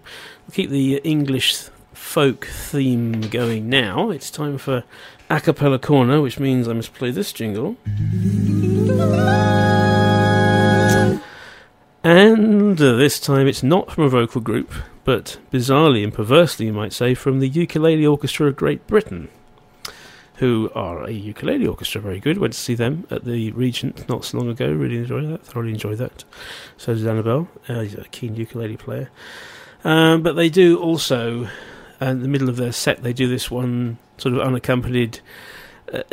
We'll 0.47 0.53
keep 0.53 0.69
the 0.69 0.97
English 1.03 1.69
folk 1.93 2.45
theme 2.47 3.21
going 3.21 3.69
now. 3.69 4.09
It's 4.09 4.31
time 4.31 4.57
for 4.57 4.83
a 5.29 5.39
cappella 5.39 5.79
corner, 5.79 6.21
which 6.21 6.39
means 6.39 6.67
I 6.67 6.73
must 6.73 6.93
play 6.93 7.11
this 7.11 7.31
jingle. 7.31 7.77
And 12.01 12.81
uh, 12.81 12.95
this 12.95 13.19
time 13.19 13.47
it's 13.47 13.61
not 13.61 13.91
from 13.91 14.05
a 14.05 14.09
vocal 14.09 14.41
group, 14.41 14.73
but 15.03 15.37
bizarrely 15.51 16.03
and 16.03 16.13
perversely, 16.13 16.67
you 16.67 16.73
might 16.73 16.93
say, 16.93 17.13
from 17.13 17.39
the 17.39 17.47
Ukulele 17.47 18.05
Orchestra 18.05 18.47
of 18.47 18.55
Great 18.55 18.87
Britain, 18.87 19.27
who 20.39 20.71
are 20.73 21.03
a 21.03 21.11
ukulele 21.11 21.67
orchestra, 21.67 21.99
very 21.99 22.19
good. 22.19 22.37
Went 22.37 22.53
to 22.53 22.59
see 22.59 22.73
them 22.73 23.05
at 23.11 23.25
the 23.25 23.51
Regent 23.51 24.07
not 24.07 24.23
so 24.23 24.37
long 24.37 24.47
ago. 24.47 24.71
Really 24.71 24.97
enjoyed 24.97 25.29
that. 25.29 25.45
Thoroughly 25.45 25.71
enjoyed 25.71 25.97
that. 25.97 26.23
So 26.77 26.95
did 26.95 27.05
Annabelle. 27.05 27.49
Uh, 27.67 27.81
he's 27.81 27.95
a 27.95 28.05
keen 28.05 28.35
ukulele 28.35 28.77
player. 28.77 29.09
Um, 29.83 30.23
but 30.23 30.33
they 30.33 30.49
do 30.49 30.79
also, 30.79 31.49
uh, 32.01 32.05
in 32.05 32.21
the 32.21 32.29
middle 32.29 32.47
of 32.47 32.55
their 32.55 32.71
set, 32.71 33.03
they 33.03 33.11
do 33.11 33.27
this 33.27 33.51
one 33.51 33.97
sort 34.17 34.33
of 34.33 34.41
unaccompanied 34.41 35.19
uh, 35.93 36.03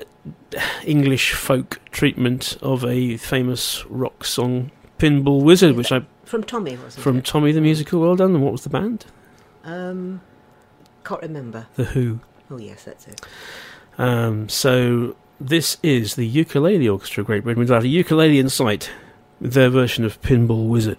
English 0.84 1.32
folk 1.32 1.80
treatment 1.92 2.56
of 2.62 2.84
a 2.84 3.16
famous 3.18 3.86
rock 3.86 4.24
song, 4.24 4.72
Pinball 4.98 5.42
Wizard, 5.42 5.76
which 5.76 5.92
I 5.92 6.04
From 6.24 6.42
Tommy, 6.42 6.76
wasn't 6.76 7.02
from 7.02 7.18
it? 7.18 7.24
Tommy 7.24 7.52
the 7.52 7.60
Musical. 7.60 8.00
Well 8.00 8.16
done. 8.16 8.34
And 8.34 8.42
what 8.42 8.52
was 8.52 8.64
the 8.64 8.70
band? 8.70 9.06
Um, 9.62 10.20
can't 11.04 11.22
remember. 11.22 11.68
The 11.76 11.84
Who. 11.84 12.20
Oh, 12.50 12.58
yes, 12.58 12.84
that's 12.84 13.06
it. 13.06 13.20
Um, 13.98 14.48
so 14.48 15.16
this 15.40 15.78
is 15.82 16.16
the 16.16 16.26
Ukulele 16.26 16.88
Orchestra 16.88 17.22
of 17.22 17.26
Great 17.26 17.44
Britain 17.44 17.60
without 17.60 17.84
a 17.84 17.88
ukulele 17.88 18.38
in 18.38 18.48
sight, 18.48 18.90
with 19.40 19.52
their 19.52 19.70
version 19.70 20.04
of 20.04 20.20
Pinball 20.22 20.68
Wizard. 20.68 20.98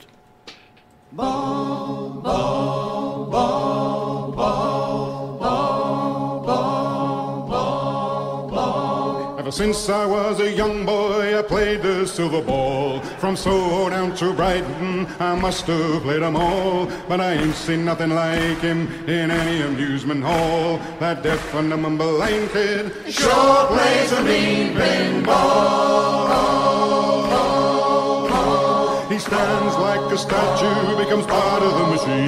Ever 9.47 9.55
since 9.55 9.87
I 9.87 10.05
was 10.05 10.41
a 10.41 10.51
young 10.51 10.85
boy, 10.85 11.39
I 11.39 11.41
played 11.41 11.81
the 11.81 12.05
silver 12.05 12.41
ball. 12.41 12.99
From 13.17 13.37
Soho 13.37 13.89
down 13.89 14.13
to 14.17 14.33
Brighton, 14.33 15.07
I 15.21 15.35
must 15.35 15.65
have 15.67 16.01
played 16.01 16.21
'em 16.21 16.35
all. 16.35 16.89
But 17.07 17.21
I 17.21 17.31
ain't 17.35 17.55
seen 17.55 17.85
nothing 17.85 18.09
like 18.09 18.59
him 18.59 18.89
in 19.07 19.31
any 19.31 19.61
amusement 19.61 20.25
hall. 20.25 20.81
That 20.99 21.23
deaf 21.23 21.53
and 21.55 21.69
dumb 21.69 21.97
blind 21.97 22.51
kid 22.51 22.91
sure 23.07 23.67
plays 23.71 24.11
a 24.11 24.21
mean 24.21 24.75
pinball. 24.75 26.27
He 29.09 29.17
stands 29.17 29.75
like 29.77 30.11
a 30.11 30.17
statue, 30.17 30.97
becomes 30.97 31.25
part 31.25 31.63
of 31.63 31.73
the 31.79 31.85
machine. 31.93 32.27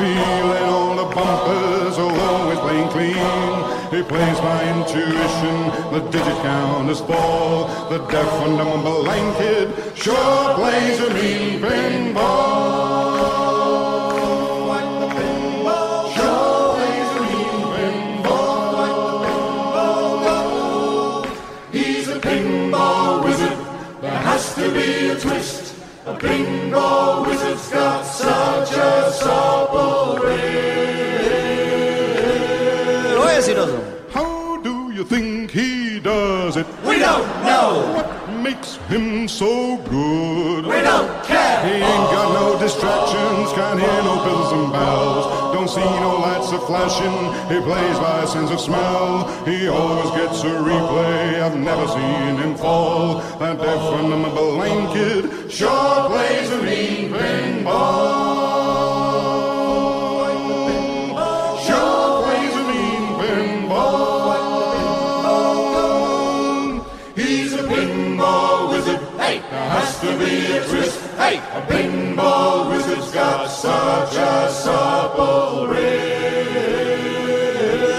Feeling 0.00 0.68
all 0.74 0.96
the 0.96 1.08
bumpers, 1.14 1.96
oh, 1.96 2.10
always 2.28 2.58
playing 2.58 2.88
clean. 2.88 3.83
He 3.94 4.02
plays 4.02 4.40
by 4.40 4.60
intuition, 4.74 5.56
the 5.92 6.00
digit 6.10 6.36
count 6.42 6.90
is 6.90 6.98
fall. 7.02 7.68
The 7.90 7.98
deaf 8.10 8.32
and 8.44 8.58
dumb 8.58 8.82
blind 8.82 9.36
kid 9.36 9.96
sure 9.96 10.54
plays 10.56 10.98
a 10.98 11.14
mean 11.14 11.60
pinball. 11.60 12.74
To 24.54 24.70
be 24.72 25.08
a 25.08 25.18
twist. 25.18 25.74
A 26.06 26.14
pinball 26.14 27.26
wizard's 27.26 27.68
got 27.70 28.06
yes, 33.46 33.48
he 33.48 33.54
does. 33.54 34.12
How 34.12 34.60
do 34.62 34.92
you 34.92 35.04
think 35.04 35.50
he 35.50 36.00
does 36.00 36.56
it? 36.56 36.66
We 36.84 36.98
don't 36.98 37.26
know. 37.44 37.92
What 37.94 38.30
makes 38.40 38.76
him 38.88 39.28
so 39.28 39.76
good? 39.78 40.66
We 40.66 40.80
don't 40.80 41.24
care. 41.24 41.66
He 41.66 41.74
ain't 41.74 42.10
got 42.14 42.32
no 42.32 42.58
distractions, 42.58 43.52
can't 43.52 43.80
hear 43.80 44.02
no 44.02 44.16
bells 44.24 44.52
and 44.52 44.72
bells. 44.72 45.54
Don't 45.54 45.68
see 45.68 45.80
no 45.80 46.18
lights 46.20 46.52
a 46.52 46.58
flashing, 46.60 47.16
he 47.52 47.60
plays 47.62 47.98
by 47.98 48.22
a 48.22 48.26
sense 48.26 48.50
of 48.50 48.60
smell. 48.60 49.28
He 49.44 49.68
always 49.68 50.10
gets 50.10 50.42
a 50.42 50.54
replay, 50.70 51.40
I've 51.40 51.56
never 51.56 51.86
seen 51.88 52.36
him 52.36 52.54
fall. 52.56 53.18
That 53.38 53.58
deaf 53.58 53.82
and 53.98 54.10
dumb 54.10 54.34
blind 54.34 54.92
kid 54.92 55.50
sure 55.50 56.08
plays 56.08 56.50
a 56.50 56.62
mean 56.62 57.12
pinball. 57.12 58.43
To 70.04 70.18
be 70.18 70.32
a 70.56 70.64
twist. 70.68 71.00
Hey, 71.16 71.38
a 71.38 71.62
pinball 71.70 72.70
wizard's 72.70 73.10
got 73.12 73.46
such 73.48 74.16
a 74.16 74.50
supple 74.50 75.68
wrist. 75.68 75.84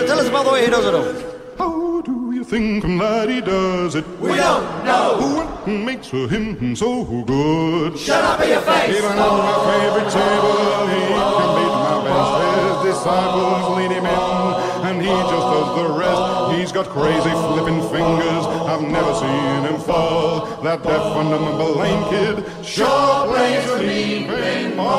Tell 0.08 0.20
us 0.20 0.28
about 0.28 0.46
the 0.46 0.52
way 0.52 0.65
he 0.65 0.70
does 0.72 0.86
it, 0.86 0.91
though. 0.91 1.13
How 1.58 2.02
do 2.02 2.32
you 2.34 2.44
think 2.44 2.84
that 3.00 3.30
he 3.30 3.41
does 3.41 3.96
it? 3.96 4.06
We 4.20 4.36
don't 4.36 4.86
know. 4.86 5.18
What 5.38 5.68
makes 5.68 6.10
him 6.10 6.76
so 6.76 7.04
good? 7.24 7.98
Shut 7.98 8.24
up 8.24 8.41
in 8.41 8.50
your 8.50 8.62
face. 8.62 8.98
Even 8.98 9.18
on 9.18 9.38
my 9.39 9.56
favorite 9.72 10.12
table, 10.12 10.88
he 10.94 11.00
can 11.10 11.48
beat 11.58 11.74
my 11.86 11.98
best. 12.06 12.32
His 12.65 12.94
disciples 12.94 13.78
lead 13.78 13.91
him 13.91 14.06
in, 14.06 14.86
and 14.88 15.02
he 15.02 15.08
just 15.08 15.48
does 15.54 15.70
the 15.78 15.88
rest. 15.98 16.35
He's 16.65 16.71
got 16.71 16.88
crazy 16.88 17.30
flipping 17.30 17.80
fingers. 17.89 18.45
I've 18.65 18.82
never 18.82 19.13
seen 19.13 19.65
him 19.65 19.80
fall. 19.82 20.47
That 20.63 20.82
deaf 20.82 21.15
and 21.15 21.30
blind 21.60 22.10
kid 22.10 22.43
sure 22.65 23.28
plays 23.28 23.69
a 23.69 23.78
mean 23.84 24.28
pinball. 24.28 24.89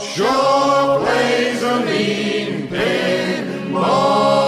Sure 0.00 0.98
plays 0.98 1.62
a 1.62 1.84
mean 1.84 2.66
pinball. 2.66 4.45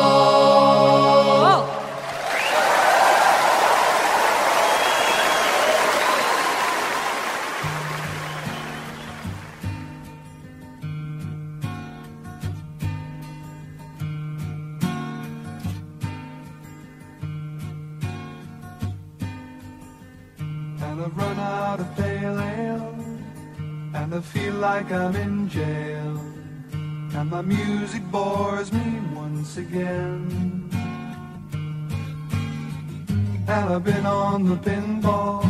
I 24.18 24.20
feel 24.20 24.54
like 24.54 24.90
I'm 24.90 25.14
in 25.14 25.48
jail. 25.48 26.20
And 26.72 27.30
my 27.30 27.40
music 27.40 28.02
bores 28.10 28.72
me 28.72 29.00
once 29.14 29.56
again. 29.58 30.68
And 33.46 33.72
I've 33.72 33.84
been 33.84 34.04
on 34.04 34.48
the 34.48 34.56
pinball. 34.56 35.44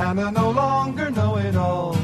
And 0.00 0.20
I 0.20 0.30
no 0.32 0.50
longer 0.50 1.12
know 1.12 1.36
it 1.36 1.54
all. 1.54 1.96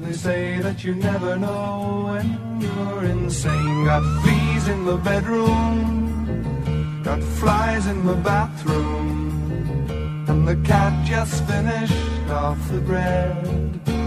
They 0.00 0.14
say 0.14 0.58
that 0.60 0.84
you 0.84 0.94
never 0.94 1.36
know 1.36 2.04
when 2.06 2.62
you're 2.62 3.04
insane. 3.04 3.84
Got 3.84 4.22
fleas 4.22 4.68
in 4.68 4.86
the 4.86 4.96
bedroom. 4.96 7.02
Got 7.04 7.22
flies 7.22 7.86
in 7.88 8.06
the 8.06 8.14
bathroom. 8.14 10.26
And 10.28 10.48
the 10.48 10.56
cat 10.66 11.06
just 11.06 11.44
finished 11.44 12.30
off 12.30 12.56
the 12.70 12.80
bread. 12.80 14.03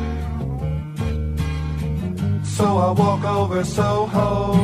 So 2.58 2.66
I 2.66 2.90
walk 2.90 3.24
over 3.24 3.64
Soho 3.64 4.56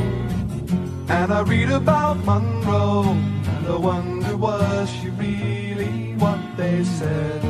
and 1.09 1.31
I 1.31 1.41
read 1.41 1.69
about 1.69 2.17
Monroe 2.25 3.03
and 3.03 3.67
I 3.67 3.75
wonder 3.75 4.35
was 4.35 4.89
she 4.89 5.09
really 5.09 6.15
what 6.15 6.39
they 6.57 6.83
said. 6.83 7.41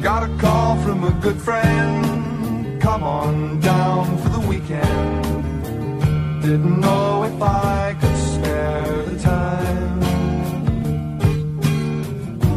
Got 0.00 0.22
a 0.22 0.38
call 0.38 0.76
from 0.84 1.02
a 1.02 1.10
good 1.20 1.40
friend. 1.42 2.80
Come 2.80 3.02
on 3.02 3.58
down 3.58 4.16
for 4.18 4.28
the 4.28 4.46
weekend. 4.46 5.24
Didn't 6.40 6.78
know 6.78 7.24
if 7.24 7.42
I 7.42 7.96
could 8.00 8.16
spare 8.16 9.02
the 9.06 9.18
time. 9.18 9.63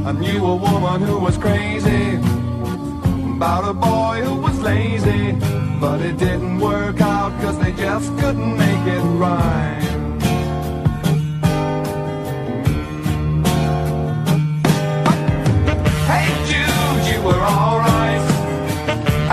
I 0.08 0.14
knew 0.14 0.46
a 0.46 0.56
woman 0.56 1.02
who 1.02 1.20
was 1.20 1.36
crazy, 1.36 2.16
about 3.36 3.68
a 3.68 3.74
boy 3.74 4.22
who 4.24 4.36
was 4.36 4.58
lazy, 4.62 5.34
but 5.82 6.00
it 6.00 6.16
didn't 6.18 6.60
work 6.60 7.02
out 7.02 7.34
cause 7.42 7.60
they 7.60 7.74
just 7.74 8.18
couldn't 8.18 8.56
make 8.58 8.88
it 8.88 9.02
rhyme. 9.02 9.82
Hey 16.08 16.30
Jude, 16.48 17.04
you 17.12 17.22
were 17.28 17.44
alright. 17.44 18.24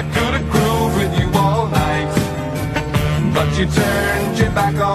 I 0.00 0.02
could 0.12 0.34
have 0.38 0.50
grooved 0.50 0.96
with 0.96 1.20
you 1.20 1.30
all 1.38 1.68
night, 1.68 2.12
but 3.32 3.48
you 3.56 3.66
turned 3.66 4.38
your 4.40 4.50
back 4.50 4.74
on 4.74 4.93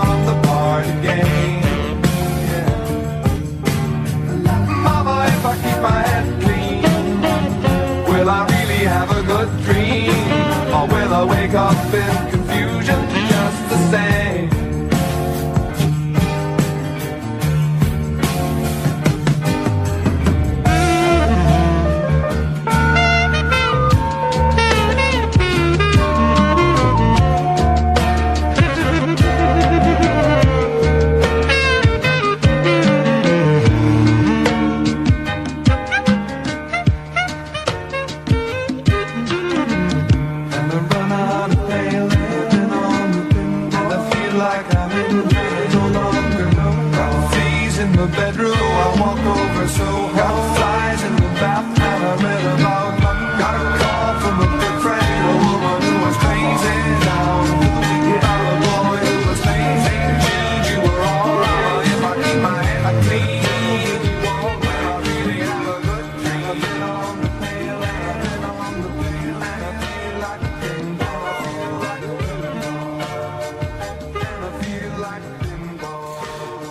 wake 11.91 12.38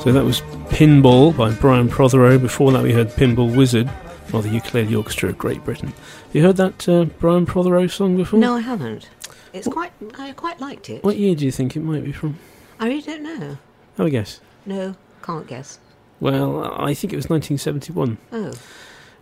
So 0.08 0.14
that 0.14 0.24
was 0.24 0.40
Pinball 0.70 1.36
by 1.36 1.52
Brian 1.52 1.86
Protheroe. 1.86 2.40
Before 2.40 2.72
that, 2.72 2.82
we 2.82 2.94
heard 2.94 3.08
Pinball 3.08 3.54
Wizard 3.54 3.90
by 4.32 4.40
the 4.40 4.48
Ukulele 4.48 4.94
Orchestra 4.94 5.28
of 5.28 5.36
Great 5.36 5.62
Britain. 5.66 5.88
Have 5.88 6.30
You 6.32 6.42
heard 6.44 6.56
that 6.56 6.88
uh, 6.88 7.04
Brian 7.18 7.44
Protheroe 7.44 7.90
song 7.90 8.16
before? 8.16 8.40
No, 8.40 8.54
I 8.54 8.60
haven't. 8.60 9.10
It's 9.52 9.68
quite. 9.68 9.92
I 10.18 10.32
quite 10.32 10.60
liked 10.60 10.88
it. 10.88 11.04
What 11.04 11.18
year 11.18 11.34
do 11.34 11.44
you 11.44 11.52
think 11.52 11.76
it 11.76 11.80
might 11.80 12.04
be 12.04 12.12
from? 12.12 12.38
I 12.80 12.88
really 12.88 13.02
don't 13.02 13.22
know. 13.22 13.58
Have 13.98 14.06
a 14.06 14.08
guess. 14.08 14.40
No, 14.64 14.96
can't 15.22 15.46
guess. 15.46 15.78
Well, 16.20 16.64
I 16.82 16.94
think 16.94 17.12
it 17.12 17.16
was 17.16 17.28
1971. 17.28 18.16
Oh, 18.32 18.52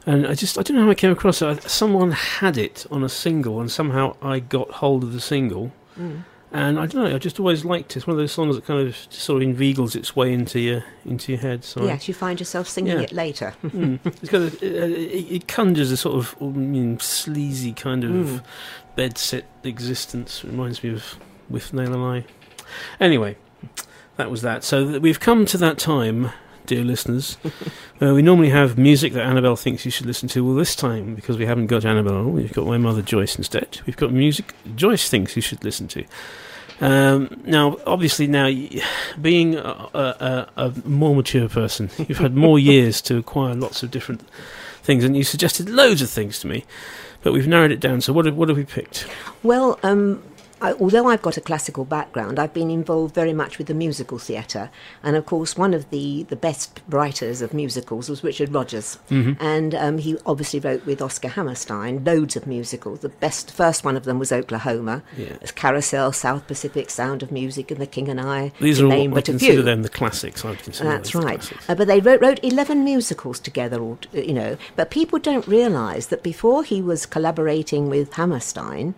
And 0.07 0.25
I 0.25 0.35
just, 0.35 0.57
I 0.57 0.63
don't 0.63 0.77
know 0.77 0.85
how 0.85 0.91
I 0.91 0.95
came 0.95 1.11
across 1.11 1.43
it. 1.43 1.69
Someone 1.69 2.13
had 2.13 2.57
it 2.57 2.87
on 2.93 3.03
a 3.03 3.09
single, 3.09 3.61
and 3.61 3.73
somehow 3.73 4.15
I 4.23 4.39
got 4.39 4.71
hold 4.71 5.03
of 5.03 5.13
the 5.13 5.21
single. 5.21 5.73
Mm. 5.99 6.23
And 6.53 6.79
I 6.79 6.87
don't 6.87 7.05
know, 7.05 7.15
I 7.15 7.19
just 7.19 7.41
always 7.41 7.65
liked 7.65 7.93
it. 7.93 7.97
It's 7.99 8.07
one 8.07 8.13
of 8.15 8.19
those 8.19 8.31
songs 8.33 8.55
that 8.57 8.65
kind 8.65 8.87
of 8.87 8.97
sort 9.11 9.43
of 9.43 9.49
inveigles 9.49 9.97
its 9.97 10.15
way 10.15 10.33
into 10.33 10.61
your 10.61 10.85
into 11.05 11.33
your 11.33 11.41
head. 11.41 11.65
So 11.65 11.85
yes, 11.85 12.07
you 12.09 12.15
find 12.15 12.39
yourself 12.39 12.69
singing 12.69 12.97
Yeah. 12.97 13.03
it 13.03 13.13
later. 13.13 13.55
Mm. 13.65 13.99
It's 14.05 14.31
got 14.31 14.43
it, 14.43 14.63
it, 14.63 15.33
it 15.35 15.49
conjures 15.49 15.91
a 15.91 15.97
sort 15.97 16.17
of 16.17 16.37
um, 16.41 16.99
sleazy 17.01 17.73
kind 17.73 18.05
of 18.05 18.11
Mm. 18.11 18.43
bed 18.95 19.19
set 19.19 19.45
existence. 19.65 20.45
Reminds 20.45 20.83
me 20.85 20.91
of 20.91 21.19
Withnail 21.51 21.93
and 21.93 21.97
I. 22.25 22.25
Anyway, 23.01 23.37
that 24.17 24.31
was 24.31 24.43
that. 24.43 24.63
So 24.65 24.89
th- 24.89 25.03
we've 25.03 25.21
come 25.21 25.47
to 25.47 25.59
that 25.59 25.79
time, 25.79 26.31
dear 26.67 26.85
listeners. 26.85 27.39
uh, 28.03 28.15
we 28.15 28.23
normally 28.23 28.51
have 28.51 28.77
music 28.77 29.13
that 29.15 29.25
Annabelle 29.25 29.57
thinks 29.57 29.85
you 29.85 29.91
should 29.91 30.07
listen 30.07 30.29
to. 30.31 30.45
Well, 30.45 30.55
this 30.55 30.77
time 30.77 31.15
because 31.15 31.39
we 31.39 31.47
haven't 31.47 31.69
got 31.69 31.85
Annabelle, 31.85 32.25
we've 32.25 32.53
got 32.53 32.67
my 32.67 32.79
mother 32.79 33.03
Joyce 33.03 33.37
instead. 33.37 33.81
We've 33.87 33.97
got 33.97 34.13
music 34.13 34.55
Joyce 34.75 35.09
thinks 35.09 35.37
you 35.37 35.43
should 35.43 35.65
listen 35.65 35.89
to. 35.89 36.05
Um, 36.81 37.41
now, 37.45 37.79
obviously, 37.87 38.27
now 38.27 38.53
being 39.21 39.57
a, 39.57 39.89
a, 39.95 40.49
a, 40.57 40.73
more 40.85 41.15
mature 41.15 41.49
person, 41.49 41.91
you've 42.07 42.19
had 42.19 42.35
more 42.35 42.59
years 42.59 43.01
to 43.03 43.17
acquire 43.17 43.55
lots 43.55 43.83
of 43.83 43.91
different 43.91 44.23
things, 44.83 45.03
and 45.03 45.17
you 45.17 45.25
suggested 45.25 45.71
loads 45.71 46.03
of 46.03 46.11
things 46.11 46.39
to 46.41 46.47
me, 46.47 46.65
but 47.23 47.33
we've 47.33 47.49
narrowed 47.49 47.73
it 47.73 47.81
down. 47.81 48.03
So, 48.03 48.13
what 48.13 48.27
have, 48.27 48.37
what 48.37 48.49
have 48.49 48.59
we 48.59 48.65
picked? 48.65 49.09
Well, 49.43 49.79
um, 49.83 50.23
I, 50.61 50.73
although 50.75 51.09
I've 51.09 51.21
got 51.23 51.37
a 51.37 51.41
classical 51.41 51.85
background, 51.85 52.39
I've 52.39 52.55
been 52.55 52.71
involved 52.71 53.15
very 53.15 53.33
much 53.35 53.59
with 53.59 53.67
the 53.67 53.75
musical 53.75 54.19
theatre. 54.19 54.71
And 55.03 55.15
of 55.17 55.27
course, 55.27 55.57
one 55.57 55.75
of 55.75 55.91
the, 55.91 56.23
the 56.25 56.37
best 56.37 56.81
writers 56.89 57.43
of 57.43 57.53
musicals 57.53 58.09
was 58.09 58.25
Richard 58.25 58.53
Rodgers. 58.55 58.99
Mhm. 59.11 59.37
And 59.39 59.75
um, 59.75 59.99
he 59.99 60.17
obviously 60.25 60.59
wrote 60.61 60.87
with 60.87 61.03
Oscar 61.03 61.29
Hammerstein 61.29 62.03
loads 62.05 62.37
of 62.37 62.47
musicals. 62.47 63.01
The 63.01 63.11
best 63.11 63.51
first 63.53 63.85
one 63.85 63.97
of 63.97 64.05
them 64.05 64.19
was 64.19 64.33
Oklahoma. 64.33 65.03
Yeah. 65.17 65.37
Carousel, 65.55 66.13
South 66.13 66.47
Pacific, 66.47 66.89
Sound 66.91 67.23
of 67.23 67.31
Music, 67.31 67.71
and 67.71 67.81
The 67.81 67.87
King 67.87 68.09
and 68.09 68.21
I. 68.21 68.53
These 68.61 68.81
are 68.81 68.87
all 68.87 69.19
I 69.19 69.21
consider 69.21 69.63
them 69.63 69.83
the 69.83 69.89
classics. 69.89 70.45
I'd 70.45 70.59
consider 70.63 70.89
That's 70.89 71.15
right. 71.15 71.53
Uh, 71.69 71.75
but 71.75 71.87
they 71.87 72.01
wrote, 72.01 72.21
wrote 72.23 72.41
11 72.43 72.83
musicals 72.83 73.39
together, 73.41 73.81
all- 73.81 73.99
you 74.13 74.33
know. 74.33 74.57
But 74.75 74.91
people 74.91 75.19
don't 75.19 75.47
realise 75.47 76.07
that 76.07 76.23
before 76.23 76.65
he 76.65 76.81
was 76.81 77.05
collaborating 77.05 77.89
with 77.91 78.15
Hammerstein, 78.15 78.95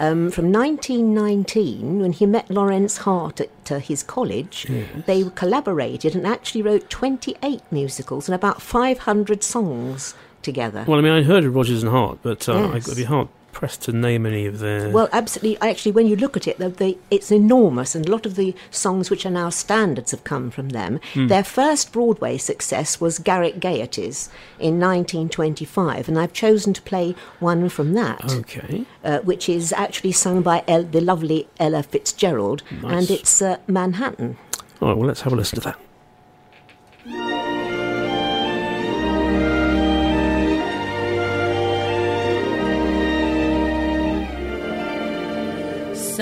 um, 0.00 0.30
from 0.30 0.50
1919, 0.52 2.00
when 2.00 2.12
he 2.12 2.26
met 2.26 2.50
Lawrence 2.50 2.98
Hart 2.98 3.40
at 3.40 3.72
uh, 3.72 3.78
his 3.78 4.02
college, 4.02 4.66
they 5.06 5.24
collaborated 5.34 6.14
and 6.14 6.26
actually 6.26 6.62
wrote 6.62 6.90
28 6.90 7.62
musicals 7.70 8.28
and 8.28 8.34
about 8.34 8.60
500 8.60 9.42
songs 9.44 10.14
together. 10.42 10.84
Well, 10.86 10.98
I 10.98 11.02
mean, 11.02 11.12
I 11.12 11.22
heard 11.22 11.44
of 11.44 11.54
Rodgers 11.54 11.82
and 11.82 11.92
Hart, 11.92 12.18
but 12.22 12.48
uh, 12.48 12.72
Yes. 12.74 12.90
I'd 12.90 12.96
be 12.96 13.04
hard 13.04 13.28
pressed 13.52 13.82
to 13.82 13.92
name 13.92 14.26
any 14.26 14.46
of 14.46 14.58
their. 14.58 14.90
Well, 14.90 15.08
absolutely. 15.12 15.58
Actually, 15.60 15.92
when 15.92 16.06
you 16.06 16.16
look 16.16 16.36
at 16.36 16.48
it, 16.48 16.58
they, 16.58 16.68
they, 16.68 16.98
it's 17.10 17.30
enormous, 17.30 17.94
and 17.94 18.06
a 18.06 18.10
lot 18.10 18.26
of 18.26 18.34
the 18.34 18.54
songs 18.70 19.10
which 19.10 19.24
are 19.24 19.30
now 19.30 19.50
standards 19.50 20.10
have 20.10 20.24
come 20.24 20.50
from 20.50 20.70
them. 20.70 21.00
Hmm. 21.14 21.28
Their 21.28 21.44
first 21.44 21.92
Broadway 21.92 22.38
success 22.38 23.00
was 23.00 23.18
Garrick 23.18 23.60
Gaieties 23.60 24.28
in 24.58 24.80
1925, 24.80 26.08
and 26.08 26.18
I've 26.18 26.32
chosen 26.32 26.72
to 26.74 26.82
play 26.82 27.14
one 27.38 27.68
from 27.68 27.92
that, 27.94 28.32
okay. 28.32 28.84
uh, 29.04 29.18
which 29.20 29.48
is 29.48 29.72
actually 29.72 30.12
sung 30.12 30.42
by 30.42 30.64
El- 30.66 30.84
the 30.84 31.00
lovely 31.00 31.48
Ella 31.60 31.82
Fitzgerald, 31.82 32.62
Nice. 32.70 32.92
and 32.92 33.10
it's 33.10 33.42
uh, 33.42 33.58
Manhattan. 33.66 34.36
All 34.80 34.88
right, 34.88 34.96
well, 34.96 35.06
let's 35.06 35.20
have 35.20 35.32
a 35.32 35.36
listen 35.36 35.60
to 35.60 35.64
that. 35.68 35.78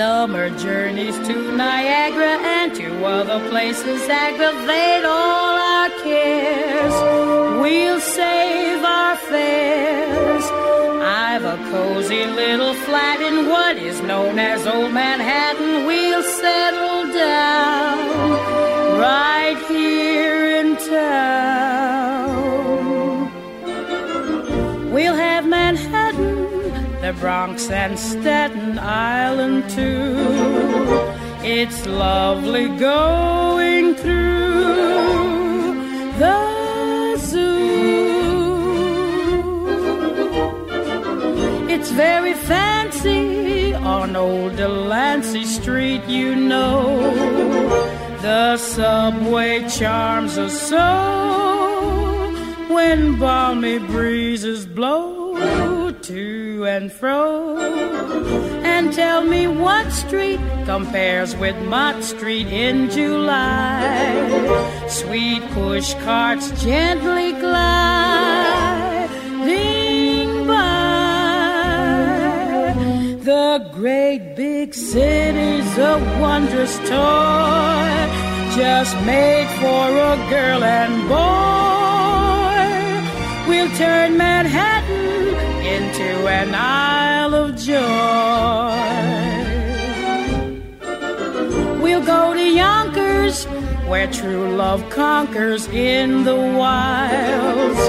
Summer 0.01 0.49
journeys 0.57 1.15
to 1.27 1.55
Niagara 1.55 2.35
and 2.41 2.73
to 2.73 3.05
other 3.05 3.39
places 3.49 4.01
aggravate 4.09 5.05
all 5.05 5.55
our 5.73 5.89
cares. 6.01 6.95
We'll 7.61 7.99
save 7.99 8.83
our 8.83 9.15
fares. 9.15 10.45
I've 11.03 11.43
a 11.43 11.55
cozy 11.69 12.25
little 12.25 12.73
flat 12.73 13.21
in 13.21 13.47
what 13.47 13.77
is 13.77 14.01
known 14.01 14.39
as 14.39 14.65
Old 14.65 14.91
Manhattan. 14.91 15.85
We'll 15.85 16.23
settle 16.23 17.13
down 17.13 18.31
right 18.99 19.40
the 27.11 27.19
Bronx, 27.19 27.69
and 27.69 27.99
Staten 27.99 28.79
Island 28.79 29.69
too. 29.69 30.15
It's 31.43 31.85
lovely 31.85 32.67
going 32.77 33.95
through 33.95 34.93
the 36.19 37.17
zoo. 37.17 37.57
It's 41.69 41.91
very 41.91 42.33
fancy 42.33 43.73
on 43.73 44.15
old 44.15 44.55
Delancey 44.55 45.45
Street, 45.45 46.03
you 46.07 46.35
know. 46.35 47.11
The 48.21 48.57
subway 48.57 49.67
charms 49.67 50.37
us 50.37 50.61
so 50.69 51.70
when 52.73 53.19
balmy 53.19 53.79
breezes 53.79 54.65
blow 54.65 55.91
to 55.91 56.65
and 56.65 56.91
fro 56.91 57.57
and 58.63 58.93
tell 58.93 59.23
me 59.23 59.47
what 59.47 59.91
street 59.91 60.39
compares 60.65 61.35
with 61.35 61.55
Mott 61.67 62.03
Street 62.03 62.47
in 62.47 62.89
July. 62.89 64.87
Sweet 64.87 65.43
push 65.51 65.93
carts 66.05 66.49
gently 66.63 67.33
gliding 67.33 67.91
by. 70.47 71.43
The 73.23 73.69
great 73.73 74.35
big 74.35 74.73
city's 74.73 75.77
a 75.77 75.99
wondrous 76.19 76.77
toy, 76.79 78.07
just 78.55 78.95
made 79.05 79.47
for 79.59 79.89
a 80.13 80.15
girl 80.29 80.63
and 80.63 81.09
boy. 81.09 81.70
We'll 83.81 83.89
turn 83.89 84.15
Manhattan 84.15 85.33
into 85.65 86.27
an 86.27 86.53
Isle 86.53 87.33
of 87.33 87.55
Joy. 87.55 87.79
We'll 91.81 92.05
go 92.05 92.35
to 92.35 92.47
Yonkers, 92.47 93.45
where 93.89 94.05
true 94.11 94.55
love 94.55 94.87
conquers 94.91 95.67
in 95.69 96.25
the 96.25 96.35
wilds, 96.35 97.79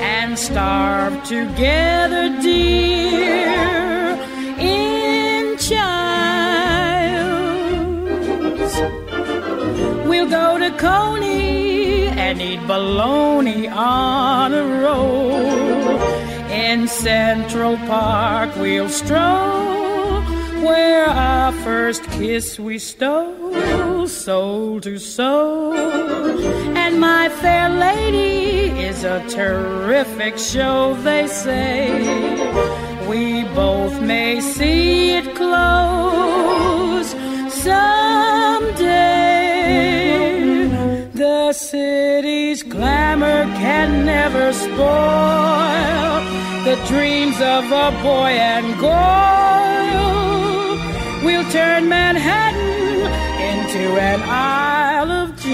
and 0.00 0.38
starve 0.38 1.22
together, 1.24 2.30
dear, 2.40 4.16
in 4.58 5.58
childs. 5.58 6.32
We'll 10.08 10.30
go 10.30 10.56
to 10.58 10.70
Coney 10.78 11.71
and 12.24 12.40
eat 12.40 12.62
bologna 12.68 13.68
on 13.68 14.54
a 14.54 14.64
roll. 14.84 15.32
In 16.68 16.86
Central 16.86 17.76
Park, 17.94 18.50
we'll 18.56 18.88
stroll 18.88 20.22
where 20.66 21.06
our 21.06 21.52
first 21.66 22.02
kiss 22.16 22.60
we 22.60 22.78
stole, 22.78 24.06
soul 24.06 24.80
to 24.80 24.98
soul. 24.98 25.74
And 26.82 27.00
my 27.00 27.28
fair 27.28 27.68
lady 27.68 28.70
is 28.88 29.02
a 29.02 29.18
terrific 29.28 30.38
show, 30.38 30.94
they 31.02 31.26
say. 31.26 31.90
We 33.10 33.42
both 33.62 34.00
may 34.00 34.40
see 34.40 35.16
it 35.18 35.34
close 35.34 37.10
someday. 37.64 39.21
The 41.52 41.58
city's 41.58 42.62
glamour 42.62 43.44
can 43.56 44.06
never 44.06 44.54
spoil 44.54 44.72
the 46.64 46.82
dreams 46.88 47.36
of 47.42 47.70
a 47.70 47.90
boy 48.02 48.30
and 48.40 48.80
girl. 48.80 48.92
We'll 51.22 51.44
turn 51.50 51.90
Manhattan 51.90 53.00
into 53.36 54.00
an 54.00 54.22
Isle 54.24 55.10
of 55.10 55.36
Joy. 55.36 55.52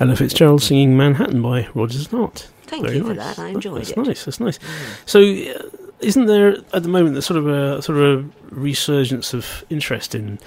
Ella 0.00 0.16
Fitzgerald 0.16 0.62
singing 0.62 0.96
Manhattan 0.96 1.42
by 1.42 1.68
Rodgers 1.74 2.10
and 2.10 2.18
Hart. 2.18 2.48
Thank 2.62 2.84
Very 2.86 2.96
you 2.96 3.04
for 3.04 3.12
nice. 3.12 3.36
that. 3.36 3.42
I 3.42 3.48
enjoyed 3.48 3.82
that's 3.82 3.90
it. 3.90 3.98
Mm. 3.98 4.06
nice. 4.06 4.24
That's 4.24 4.40
nice. 4.40 4.58
So, 5.04 5.20
uh, 5.20 5.68
isn't 6.00 6.24
there 6.24 6.56
at 6.72 6.82
the 6.82 6.88
moment 6.88 7.18
a 7.18 7.22
sort 7.22 7.36
of 7.36 7.46
a 7.46 7.82
sort 7.82 7.98
of 7.98 8.24
a 8.24 8.24
resurgence 8.54 9.34
of 9.34 9.66
interest 9.68 10.14
in 10.14 10.38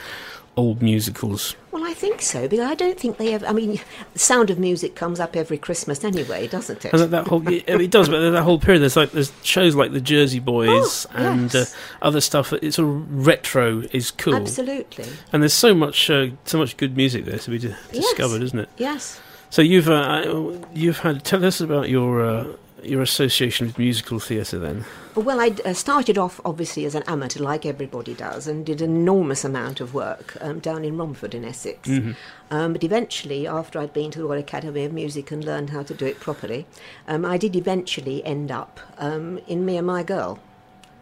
old 0.57 0.81
musicals? 0.81 1.55
Well, 1.71 1.85
I 1.85 1.93
think 1.93 2.21
so, 2.21 2.47
because 2.47 2.65
I 2.65 2.73
don't 2.73 2.99
think 2.99 3.17
they 3.17 3.33
ever. 3.33 3.45
I 3.45 3.53
mean, 3.53 3.79
sound 4.15 4.49
of 4.49 4.57
music 4.59 4.95
comes 4.95 5.19
up 5.19 5.35
every 5.35 5.57
Christmas 5.57 6.03
anyway, 6.03 6.47
doesn't 6.47 6.83
it? 6.83 6.91
And 6.91 7.11
that, 7.13 7.27
whole 7.27 7.47
it, 7.47 7.91
does, 7.91 8.09
but 8.09 8.31
that 8.31 8.41
whole 8.43 8.59
period 8.59 8.81
there's 8.81 8.95
like 8.97 9.11
there's 9.11 9.31
shows 9.43 9.75
like 9.75 9.91
the 9.93 10.01
Jersey 10.01 10.39
Boys 10.39 11.05
Oh, 11.13 11.15
and 11.15 11.53
yes. 11.53 11.73
uh, 11.73 12.05
other 12.05 12.19
stuff. 12.19 12.51
It's 12.53 12.75
sort 12.77 12.89
of 12.89 13.27
retro 13.27 13.83
is 13.91 14.11
cool, 14.11 14.35
Absolutely. 14.35 15.05
and 15.31 15.43
there's 15.43 15.53
so 15.53 15.73
much 15.75 16.09
uh, 16.09 16.27
so 16.45 16.57
much 16.57 16.75
good 16.77 16.97
music 16.97 17.25
there 17.25 17.37
to 17.39 17.51
be 17.51 17.57
Yes. 17.59 17.75
discovered, 17.91 18.41
isn't 18.41 18.59
it? 18.59 18.69
Yes. 18.77 19.21
So 19.49 19.61
you've 19.61 19.89
uh, 19.89 20.51
you've 20.73 20.99
had 20.99 21.23
tell 21.23 21.45
us 21.45 21.61
about 21.61 21.89
your 21.89 22.25
uh, 22.25 22.47
your 22.87 23.01
association 23.01 23.67
with 23.67 23.77
musical 23.77 24.19
theatre 24.19 24.59
then. 24.59 24.85
Well, 25.15 25.39
I 25.39 25.51
uh, 25.65 25.73
started 25.73 26.17
off 26.17 26.39
obviously 26.45 26.85
as 26.85 26.93
an 26.95 27.03
amateur, 27.07 27.41
like 27.41 27.65
everybody 27.65 28.13
does, 28.13 28.47
and 28.47 28.65
did 28.65 28.81
an 28.81 28.95
enormous 28.95 29.43
amount 29.43 29.81
of 29.81 29.93
work 29.93 30.37
um, 30.41 30.59
down 30.59 30.85
in 30.85 30.97
Romford 30.97 31.33
in 31.33 31.43
Essex. 31.43 31.89
Mhm. 31.89 32.15
Um, 32.51 32.73
but 32.73 32.83
eventually, 32.83 33.47
after 33.47 33.79
I'd 33.79 33.93
been 33.93 34.11
to 34.11 34.19
the 34.19 34.25
Royal 34.25 34.39
Academy 34.39 34.85
of 34.85 34.93
Music 34.93 35.31
and 35.31 35.43
learned 35.43 35.71
how 35.71 35.83
to 35.83 35.93
do 35.93 36.05
it 36.05 36.19
properly, 36.19 36.65
um, 37.07 37.25
I 37.25 37.37
did 37.37 37.55
eventually 37.55 38.23
end 38.25 38.51
up 38.51 38.79
um, 38.99 39.39
in 39.47 39.65
Me 39.65 39.77
and 39.77 39.87
My 39.87 40.03
Girl 40.03 40.39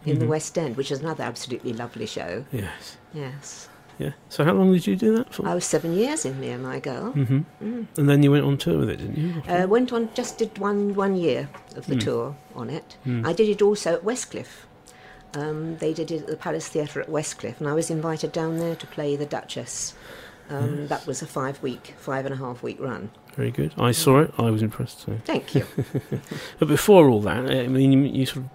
in 0.05 0.19
the 0.19 0.25
Mhm. 0.25 0.29
West 0.29 0.57
End, 0.57 0.77
which 0.77 0.91
is 0.91 0.99
another 1.01 1.23
absolutely 1.23 1.73
lovely 1.73 2.05
show. 2.05 2.45
Yes. 2.51 2.97
Yes. 3.13 3.67
Yeah. 3.97 4.11
So 4.29 4.43
how 4.43 4.53
long 4.53 4.73
did 4.73 4.85
you 4.87 4.95
do 4.95 5.15
that 5.17 5.33
for? 5.33 5.47
I 5.47 5.53
was 5.55 5.65
seven 5.65 5.93
years 5.93 6.25
in 6.25 6.39
Me 6.39 6.49
and 6.49 6.63
My 6.63 6.79
Girl. 6.79 7.11
hmm 7.11 7.39
Mm. 7.63 7.87
And 7.97 8.09
then 8.09 8.23
you 8.23 8.31
went 8.31 8.43
on 8.45 8.57
tour 8.57 8.77
with 8.79 8.89
it, 8.89 8.97
didn't 8.97 9.17
you? 9.17 9.41
Uh, 9.47 9.67
went 9.67 9.93
on, 9.93 10.09
just 10.13 10.37
did 10.37 10.57
one 10.57 10.93
one 10.95 11.15
year 11.15 11.49
of 11.75 11.85
the 11.87 11.95
Mm. 11.95 12.03
tour 12.03 12.35
on 12.55 12.69
it. 12.69 12.97
Mm. 13.05 13.25
I 13.25 13.33
did 13.33 13.49
it 13.49 13.61
also 13.61 13.93
at 13.95 14.03
Westcliff. 14.03 14.65
Um, 15.33 15.77
they 15.77 15.93
did 15.93 16.11
it 16.11 16.21
at 16.21 16.27
the 16.27 16.37
Palace 16.37 16.67
Theatre 16.69 17.01
at 17.01 17.09
Westcliff, 17.09 17.59
and 17.59 17.67
I 17.67 17.73
was 17.73 17.89
invited 17.89 18.31
down 18.31 18.57
there 18.57 18.75
to 18.75 18.87
play 18.87 19.15
the 19.17 19.25
Duchess. 19.25 19.93
Um, 20.49 20.79
Yes. 20.81 20.89
That 20.89 21.07
was 21.07 21.21
a 21.21 21.25
five 21.25 21.61
week, 21.63 21.93
five 21.97 22.25
and 22.25 22.33
a 22.33 22.37
half 22.37 22.61
week 22.63 22.79
run. 22.79 23.09
Very 23.35 23.51
good. 23.51 23.73
I 23.77 23.91
saw 23.91 24.19
it. 24.21 24.31
I 24.37 24.49
was 24.51 24.61
impressed. 24.61 25.01
So. 25.01 25.17
Thank 25.25 25.55
you. 25.55 25.65
but 26.59 26.67
before 26.67 27.09
all 27.09 27.19
that, 27.21 27.49
I 27.51 27.67
mean, 27.67 27.91
you, 27.91 27.99
you 28.19 28.25
sort 28.25 28.45
of 28.45 28.49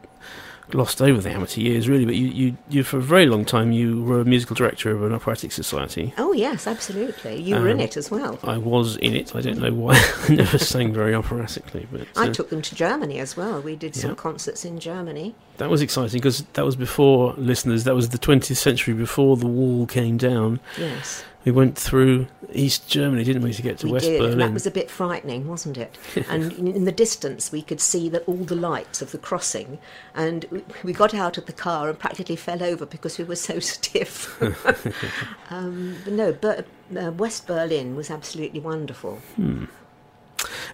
glossed 0.70 1.00
over 1.02 1.20
the 1.20 1.30
amateur 1.30 1.60
years, 1.60 1.88
really. 1.88 2.04
But 2.04 2.14
you, 2.16 2.26
you, 2.26 2.56
you, 2.68 2.82
for 2.84 2.98
a 2.98 3.02
very 3.02 3.26
long 3.26 3.44
time, 3.44 3.72
you 3.72 4.02
were 4.02 4.20
a 4.20 4.24
musical 4.24 4.54
director 4.56 4.90
of 4.90 5.02
an 5.02 5.12
operatic 5.12 5.52
society. 5.52 6.12
Oh 6.18 6.32
yes, 6.32 6.66
absolutely. 6.66 7.40
You 7.40 7.56
were 7.56 7.68
in 7.68 7.78
Um, 7.78 7.80
it 7.80 7.96
as 7.96 8.10
well. 8.10 8.38
I 8.42 8.58
was 8.58 8.96
in 8.96 9.14
it. 9.14 9.34
I 9.34 9.40
don't 9.40 9.58
know 9.58 9.72
why. 9.72 9.94
I 10.28 10.34
never 10.34 10.58
sang 10.58 10.92
very 10.92 11.14
operatically, 11.14 11.86
but 11.92 12.06
I 12.16 12.28
uh, 12.28 12.32
took 12.32 12.50
them 12.50 12.62
to 12.62 12.74
Germany 12.74 13.18
as 13.18 13.36
well. 13.36 13.60
We 13.60 13.76
did 13.76 13.94
some 13.94 14.10
Yeah. 14.10 14.16
concerts 14.16 14.64
in 14.64 14.78
Germany. 14.80 15.34
that 15.58 15.68
was 15.70 15.82
exciting 15.82 16.18
because 16.18 16.42
that 16.54 16.64
was 16.64 16.76
before 16.76 17.34
listeners. 17.36 17.84
That 17.84 17.94
was 17.94 18.08
the 18.10 18.18
20th 18.18 18.56
century 18.56 18.94
before 18.94 19.36
the 19.36 19.46
wall 19.46 19.86
came 19.86 20.16
down. 20.16 20.60
Yes. 20.78 21.24
We 21.44 21.52
went 21.52 21.78
through 21.78 22.26
East 22.52 22.88
Germany, 22.88 23.24
didn't 23.24 23.42
we, 23.42 23.54
to 23.54 23.62
get 23.62 23.78
to 23.78 23.86
we 23.86 23.92
West 23.92 24.04
did, 24.04 24.20
Berlin? 24.20 24.38
that 24.38 24.52
was 24.52 24.66
a 24.66 24.70
bit 24.70 24.90
frightening, 24.90 25.48
wasn't 25.48 25.78
it? 25.78 25.96
and 26.28 26.52
in, 26.52 26.84
the 26.84 26.92
distance, 26.92 27.50
we 27.50 27.62
could 27.62 27.80
see 27.80 28.10
that 28.10 28.24
all 28.26 28.36
the 28.36 28.54
lights 28.54 29.00
of 29.00 29.10
the 29.10 29.18
crossing, 29.18 29.78
and 30.14 30.62
we, 30.84 30.92
got 30.92 31.14
out 31.14 31.38
of 31.38 31.46
the 31.46 31.52
car 31.52 31.88
and 31.88 31.98
practically 31.98 32.36
fell 32.36 32.62
over 32.62 32.84
because 32.84 33.16
we 33.16 33.24
were 33.24 33.36
so 33.36 33.58
stiff. 33.60 34.40
um, 35.50 35.96
but 36.04 36.12
no, 36.12 36.32
but 36.32 36.66
uh, 36.98 37.10
West 37.12 37.46
Berlin 37.46 37.96
was 37.96 38.10
absolutely 38.10 38.60
wonderful. 38.60 39.16
Hmm. 39.36 39.64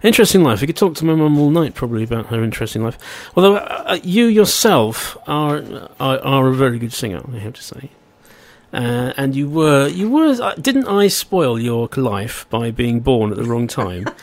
Interesting 0.03 0.43
life. 0.43 0.61
We 0.61 0.67
could 0.67 0.77
talk 0.77 0.95
to 0.95 1.05
my 1.05 1.15
mum 1.15 1.39
all 1.39 1.49
night, 1.49 1.75
probably, 1.75 2.03
about 2.03 2.27
her 2.27 2.43
interesting 2.43 2.83
life. 2.83 2.97
Although 3.35 3.55
uh, 3.55 3.83
uh, 3.85 3.99
you 4.03 4.25
yourself 4.25 5.17
are, 5.27 5.89
are 5.99 6.19
are 6.19 6.47
a 6.47 6.53
very 6.53 6.77
good 6.77 6.93
singer, 6.93 7.21
I 7.33 7.37
have 7.39 7.53
to 7.53 7.63
say. 7.63 7.89
Uh, 8.73 9.13
and 9.17 9.35
you 9.35 9.49
were 9.49 9.87
you 9.87 10.09
were 10.09 10.35
uh, 10.41 10.53
didn't 10.55 10.87
I 10.87 11.07
spoil 11.07 11.57
your 11.59 11.87
life 11.95 12.45
by 12.49 12.69
being 12.71 12.99
born 12.99 13.31
at 13.31 13.37
the 13.37 13.45
wrong 13.45 13.67
time? 13.67 14.05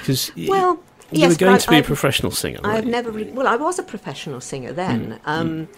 Because 0.00 0.32
Well, 0.36 0.80
you 1.12 1.20
yes, 1.20 1.30
were 1.32 1.38
going 1.46 1.58
to 1.58 1.68
be 1.68 1.74
a 1.76 1.78
I've- 1.78 1.86
professional 1.86 2.32
singer. 2.32 2.58
I've 2.64 2.86
never 2.86 3.10
re- 3.12 3.30
well, 3.30 3.46
I 3.46 3.54
was 3.56 3.78
a 3.78 3.82
professional 3.84 4.40
singer 4.40 4.72
then, 4.72 5.20
Mm, 5.24 5.28
um, 5.28 5.68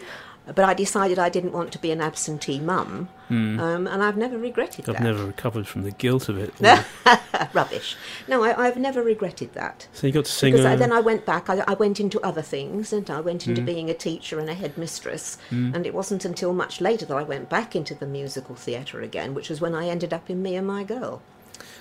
but 0.47 0.61
I 0.65 0.75
decided 0.75 1.19
I 1.19 1.29
didn't 1.31 1.53
want 1.53 1.73
to 1.73 1.79
be 1.79 1.91
an 1.91 2.01
absentee 2.01 2.61
mum, 2.61 3.09
Mm. 3.31 3.59
um, 3.59 3.87
and 3.87 4.03
I've 4.03 4.19
never 4.19 4.37
regretted 4.37 4.85
that. 4.85 4.97
I've 4.97 5.03
that. 5.03 5.05
never 5.13 5.25
recovered 5.25 5.67
from 5.67 5.83
the 5.83 5.91
guilt 5.93 6.29
of 6.29 6.37
it. 6.37 6.53
Rubbish. 7.55 7.97
No, 8.29 8.43
I, 8.45 8.67
I've 8.67 8.77
never 8.77 9.03
regretted 9.03 9.55
that. 9.55 9.89
So 9.93 10.07
you 10.07 10.13
got 10.13 10.27
to 10.27 10.31
sing. 10.33 10.53
Because 10.53 10.67
I, 10.67 10.75
uh, 10.75 10.77
then 10.77 10.93
I 10.93 11.01
went 11.01 11.25
back, 11.25 11.49
I, 11.49 11.65
I 11.67 11.75
went 11.75 11.99
into 12.01 12.21
other 12.21 12.43
things, 12.43 12.93
and 12.93 13.09
I 13.11 13.21
went 13.21 13.47
into 13.47 13.63
Mm. 13.63 13.67
being 13.67 13.91
a 13.91 13.95
teacher 13.95 14.39
and 14.39 14.51
a 14.51 14.55
headmistress. 14.55 15.39
Mm. 15.51 15.75
And 15.75 15.87
it 15.87 15.95
wasn't 15.95 16.25
until 16.25 16.53
much 16.53 16.81
later 16.81 17.07
that 17.07 17.17
I 17.17 17.23
went 17.23 17.49
back 17.49 17.75
into 17.75 17.95
the 17.95 18.07
musical 18.07 18.55
theatre 18.55 19.01
again, 19.01 19.33
which 19.35 19.49
was 19.49 19.61
when 19.61 19.75
I 19.75 19.89
ended 19.89 20.13
up 20.13 20.29
in 20.29 20.43
Me 20.43 20.55
and 20.57 20.67
My 20.67 20.85
Girl 20.85 21.23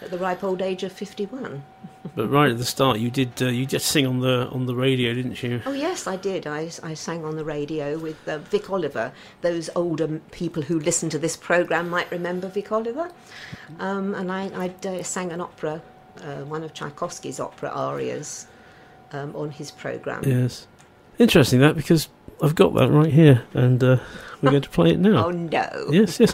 at 0.02 0.12
the 0.12 0.18
ripe 0.18 0.44
old 0.44 0.62
age 0.62 0.84
of 0.84 0.92
51. 0.92 1.64
But 2.16 2.28
right 2.28 2.52
at 2.52 2.58
the 2.58 2.66
start, 2.66 3.00
you 3.00 3.10
did 3.10 3.42
uh, 3.42 3.46
you 3.46 3.66
just 3.66 3.88
sing 3.88 4.06
on 4.06 4.20
the 4.20 4.48
on 4.50 4.66
the 4.66 4.76
radio, 4.76 5.14
didn't 5.14 5.42
you? 5.42 5.62
Oh, 5.66 5.72
yes, 5.72 6.06
I 6.06 6.18
did. 6.18 6.46
I, 6.46 6.70
I 6.84 6.94
sang 6.94 7.24
on 7.24 7.38
the 7.38 7.46
radio 7.46 7.98
with 7.98 8.28
uh, 8.28 8.40
Vic 8.40 8.70
Oliver. 8.70 9.12
Those 9.42 9.70
older 9.76 10.20
people 10.32 10.62
who 10.62 10.80
listen 10.80 11.10
to 11.10 11.18
this 11.18 11.38
programme 11.38 11.90
might 11.90 12.12
remember 12.12 12.50
Vic 12.50 12.72
Oliver. 12.72 13.10
Um, 13.80 14.14
and 14.16 14.32
I, 14.32 14.50
I 14.54 14.88
uh, 14.88 15.02
sang 15.02 15.32
an 15.32 15.42
opera, 15.42 15.82
uh, 16.22 16.42
one 16.42 16.64
of 16.64 16.74
Tchaikovsky's 16.74 17.40
opera 17.40 17.70
arias, 17.70 18.48
um, 19.14 19.36
on 19.36 19.50
his 19.52 19.72
programme. 19.72 20.24
Yes. 20.26 20.68
Interesting 21.20 21.60
that 21.62 21.76
because 21.76 22.10
I've 22.42 22.56
got 22.56 22.74
that 22.76 22.90
right 22.90 23.12
here, 23.12 23.44
and 23.54 23.84
uh, 23.84 23.98
we're 24.42 24.52
going 24.52 24.62
to 24.64 24.70
play 24.70 24.92
it 24.92 25.00
now. 25.00 25.26
Oh, 25.28 25.32
no. 25.32 25.88
Yes, 25.92 26.20
yes. 26.20 26.34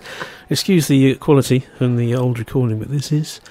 Excuse 0.50 0.88
the 0.88 1.14
uh, 1.14 1.18
quality 1.18 1.66
from 1.78 1.96
the 1.98 2.16
old 2.16 2.40
recording, 2.40 2.80
but 2.80 2.90
this 2.90 3.12
is 3.12 3.42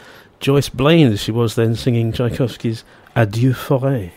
Joyce 0.41 0.69
Blaine, 0.69 1.13
as 1.13 1.21
she 1.23 1.31
was 1.33 1.55
then, 1.55 1.75
singing 1.77 2.13
Tchaikovsky's 2.13 2.85
Adieu 3.15 3.53
Forêt. 3.53 4.11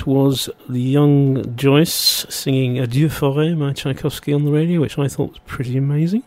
That 0.00 0.06
was 0.06 0.48
the 0.68 0.80
young 0.80 1.56
Joyce 1.56 1.92
singing 2.28 2.78
Adieu 2.78 3.08
Forêt 3.08 3.58
by 3.58 3.72
Tchaikovsky 3.72 4.32
on 4.32 4.44
the 4.44 4.50
radio, 4.50 4.80
which 4.80 4.98
I 4.98 5.08
thought 5.08 5.30
was 5.30 5.38
pretty 5.40 5.76
amazing. 5.76 6.22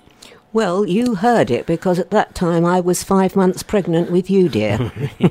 Well, 0.52 0.86
you 0.86 1.16
heard 1.16 1.50
it 1.50 1.66
because 1.66 1.98
at 1.98 2.12
that 2.12 2.36
time 2.36 2.66
I 2.66 2.80
was 2.80 3.02
five 3.02 3.36
months 3.36 3.64
pregnant 3.64 4.12
with 4.12 4.30
you, 4.30 4.48
dear. 4.50 4.92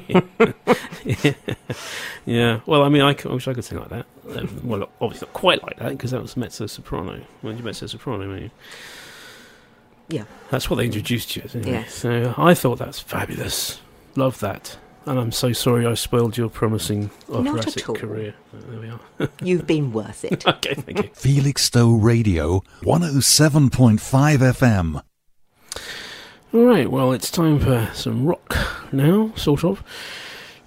yeah. 2.26 2.60
Well, 2.66 2.82
I 2.82 2.88
mean, 2.88 3.02
I, 3.02 3.14
c- 3.14 3.28
I 3.28 3.32
wish 3.32 3.46
I 3.46 3.54
could 3.54 3.64
sing 3.64 3.78
like 3.78 3.90
that. 3.90 4.06
Um, 4.36 4.60
well, 4.64 4.88
obviously 5.00 5.26
not 5.26 5.34
quite 5.34 5.62
like 5.62 5.78
that 5.78 5.90
because 5.90 6.10
that 6.10 6.20
was 6.20 6.36
mezzo 6.36 6.66
soprano. 6.66 7.20
When 7.42 7.56
you 7.56 7.62
mezzo 7.62 7.86
soprano, 7.86 8.26
weren't 8.26 8.42
you? 8.42 8.50
Yeah. 10.08 10.24
That's 10.50 10.68
what 10.68 10.76
they 10.76 10.86
introduced 10.86 11.36
you. 11.36 11.44
Yes. 11.54 11.94
So 11.94 12.34
I 12.36 12.54
thought 12.54 12.80
that's 12.80 12.98
fabulous. 12.98 13.80
Love 14.16 14.40
that. 14.40 14.76
And 15.04 15.18
I'm 15.18 15.32
so 15.32 15.52
sorry 15.52 15.84
I 15.84 15.94
spoiled 15.94 16.36
your 16.36 16.48
promising 16.48 17.10
operatic 17.32 17.84
career. 17.84 18.34
Uh, 18.54 18.60
There 18.70 18.80
we 18.80 18.88
are. 18.88 19.28
You've 19.42 19.66
been 19.66 19.92
worth 19.92 20.24
it. 20.24 20.46
okay, 20.48 20.74
thank 20.74 20.98
you. 21.02 21.10
Felixstowe 21.14 21.92
Radio, 22.00 22.60
107.5 22.82 23.98
FM. 24.38 25.02
All 26.54 26.64
right, 26.64 26.88
well, 26.90 27.12
it's 27.12 27.30
time 27.30 27.58
for 27.58 27.90
some 27.94 28.26
rock 28.26 28.56
now, 28.92 29.32
sort 29.34 29.64
of. 29.64 29.82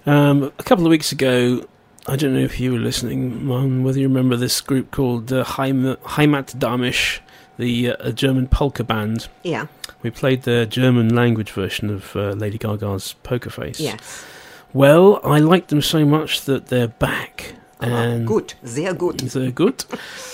Um, 0.04 0.42
a 0.58 0.62
couple 0.64 0.84
of 0.84 0.90
weeks 0.90 1.12
ago, 1.12 1.64
I 2.06 2.16
don't 2.16 2.34
know 2.34 2.40
if 2.40 2.60
you 2.60 2.72
were 2.72 2.78
listening, 2.78 3.50
um, 3.50 3.84
whether 3.84 3.98
you 3.98 4.08
remember 4.08 4.36
this 4.36 4.60
group 4.60 4.90
called 4.90 5.32
uh, 5.32 5.44
Heim- 5.44 5.96
Heimat 5.96 6.56
Damisch, 6.58 7.20
the 7.58 7.92
uh, 7.92 8.10
German 8.12 8.48
polka 8.48 8.84
band. 8.84 9.28
Yeah. 9.42 9.66
We 10.02 10.10
played 10.10 10.42
the 10.42 10.66
German 10.66 11.14
language 11.14 11.50
version 11.50 11.90
of 11.90 12.14
uh, 12.14 12.30
Lady 12.30 12.58
Gaga's 12.58 13.14
Poker 13.22 13.50
Face. 13.50 13.80
Yes. 13.80 14.24
Well, 14.72 15.20
I 15.24 15.38
like 15.38 15.68
them 15.68 15.80
so 15.80 16.04
much 16.04 16.42
that 16.42 16.66
they're 16.66 16.88
back. 16.88 17.54
And 17.80 18.26
Good. 18.26 18.54
Sehr 18.64 18.94
gut. 18.94 19.18
they're 19.18 19.50
good. 19.50 19.84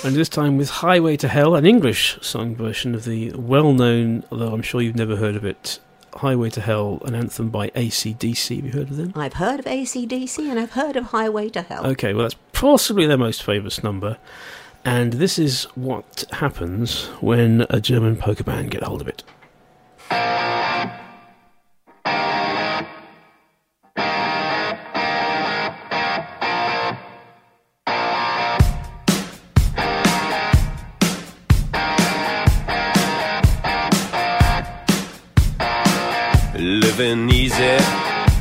And 0.05 0.15
this 0.15 0.29
time 0.29 0.57
with 0.57 0.71
Highway 0.71 1.17
to 1.19 1.29
Hell, 1.29 1.57
an 1.57 1.67
English 1.67 2.19
song 2.23 2.55
version 2.55 2.95
of 2.95 3.05
the 3.05 3.33
well 3.33 3.73
known, 3.73 4.25
although 4.31 4.53
I'm 4.53 4.63
sure 4.63 4.81
you've 4.81 4.97
never 4.97 5.17
heard 5.17 5.35
of 5.35 5.45
it, 5.45 5.81
Highway 6.15 6.51
to 6.51 6.61
Hell, 6.61 7.01
an 7.05 7.15
anthem 7.15 7.51
by 7.51 7.71
ACDC. 7.71 8.57
Have 8.57 8.65
you 8.67 8.73
heard 8.73 8.91
of 8.91 8.97
them? 8.97 9.13
I've 9.17 9.35
heard 9.35 9.59
of 9.59 9.67
ACDC 9.67 10.49
and 10.49 10.59
I've 10.59 10.73
heard 10.73 10.97
of 10.97 11.07
Highway 11.07 11.49
to 11.51 11.63
Hell. 11.63 11.87
Okay, 11.87 12.15
well, 12.15 12.23
that's 12.25 12.37
possibly 12.53 13.07
their 13.07 13.19
most 13.19 13.43
famous 13.43 13.83
number. 13.83 14.19
And 14.85 15.13
this 15.13 15.39
is 15.39 15.65
what 15.77 16.25
happens 16.33 17.05
when 17.21 17.67
a 17.71 17.81
German 17.81 18.17
polka 18.17 18.43
band 18.43 18.73
get 18.73 18.83
hold 18.83 19.01
of 19.01 19.07
it. 19.07 19.23
Living 36.59 37.31
easy, 37.31 37.79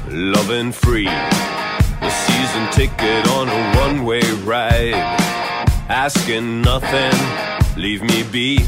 loving 0.10 0.72
free. 0.72 1.08
A 1.08 2.10
season 2.10 2.68
ticket 2.72 3.28
on 3.30 3.48
a 3.48 3.78
one 3.78 4.06
way 4.06 4.22
ride. 4.44 5.21
Asking 5.94 6.62
nothing, 6.62 7.12
leave 7.76 8.02
me 8.02 8.24
be. 8.24 8.60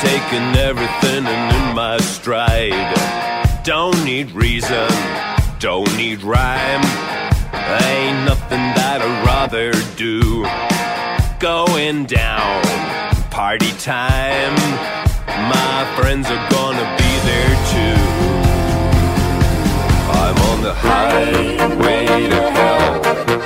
Taking 0.00 0.56
everything 0.56 1.24
and 1.24 1.54
in 1.54 1.74
my 1.76 1.98
stride. 1.98 3.62
Don't 3.62 4.04
need 4.04 4.32
reason, 4.32 4.88
don't 5.60 5.96
need 5.96 6.20
rhyme. 6.24 6.82
Ain't 7.54 8.26
nothing 8.26 8.64
that 8.74 9.02
I'd 9.02 9.24
rather 9.24 9.70
do. 9.94 10.44
Going 11.38 12.06
down, 12.06 12.60
party 13.30 13.70
time. 13.78 14.56
My 15.48 15.86
friends 15.96 16.26
are 16.28 16.50
gonna 16.50 16.88
be 16.98 17.12
there 17.30 17.54
too. 17.72 18.00
I'm 20.10 20.38
on 20.50 20.60
the 20.60 20.74
highway 20.74 22.28
to 22.28 22.50
hell. 22.50 23.43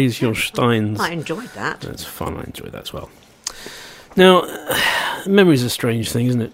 Raise 0.00 0.22
your 0.22 0.34
steins. 0.34 0.98
I 0.98 1.10
enjoyed 1.10 1.50
that. 1.50 1.82
That's 1.82 2.04
fun. 2.06 2.38
I 2.38 2.44
enjoyed 2.44 2.72
that 2.72 2.82
as 2.84 2.92
well. 2.94 3.10
Now, 4.16 4.42
memory's 5.26 5.62
a 5.62 5.68
strange 5.68 6.10
thing, 6.10 6.26
isn't 6.26 6.40
it? 6.40 6.52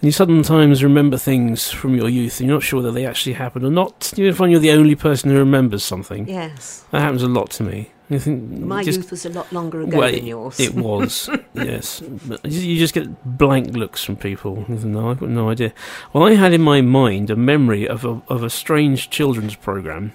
And 0.00 0.04
you 0.04 0.10
sometimes 0.10 0.82
remember 0.82 1.18
things 1.18 1.70
from 1.70 1.94
your 1.94 2.08
youth, 2.08 2.40
and 2.40 2.48
you're 2.48 2.56
not 2.56 2.62
sure 2.62 2.78
whether 2.80 2.92
they 2.92 3.04
actually 3.04 3.34
happened 3.34 3.66
or 3.66 3.70
not. 3.70 4.14
You 4.16 4.32
find 4.32 4.50
you're 4.50 4.60
the 4.60 4.70
only 4.70 4.94
person 4.94 5.30
who 5.30 5.36
remembers 5.36 5.84
something. 5.84 6.26
Yes. 6.26 6.86
That 6.90 7.02
happens 7.02 7.22
a 7.22 7.28
lot 7.28 7.50
to 7.50 7.62
me. 7.62 7.90
You 8.08 8.18
think 8.18 8.48
My 8.50 8.82
just- 8.82 8.96
youth 9.00 9.10
was 9.10 9.26
a 9.26 9.28
lot 9.28 9.52
longer 9.52 9.82
ago 9.82 9.98
well, 9.98 10.10
than 10.10 10.24
yours. 10.24 10.58
It 10.58 10.74
was, 10.74 11.28
yes. 11.54 12.00
But 12.00 12.42
you- 12.46 12.78
just 12.78 12.94
get 12.94 13.36
blank 13.36 13.76
looks 13.76 14.02
from 14.02 14.16
people. 14.16 14.64
Think, 14.64 14.82
No, 14.84 15.10
I've 15.10 15.20
got 15.20 15.28
no 15.28 15.50
idea. 15.50 15.74
Well, 16.14 16.24
I 16.24 16.32
had 16.36 16.54
in 16.54 16.62
my 16.62 16.80
mind 16.80 17.28
a 17.28 17.36
memory 17.36 17.86
of 17.86 18.06
a, 18.06 18.22
of 18.28 18.42
a 18.42 18.48
strange 18.48 19.10
children's 19.10 19.56
program 19.56 20.14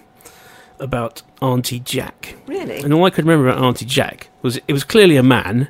about 0.84 1.22
Aunty 1.42 1.80
Jack. 1.80 2.36
Really? 2.46 2.80
And 2.80 2.94
all 2.94 3.06
I 3.06 3.10
could 3.10 3.26
remember 3.26 3.50
about 3.50 3.64
Aunty 3.64 3.86
Jack 3.86 4.30
was 4.42 4.58
it 4.68 4.74
was 4.74 4.84
clearly 4.84 5.16
a 5.16 5.24
man, 5.24 5.70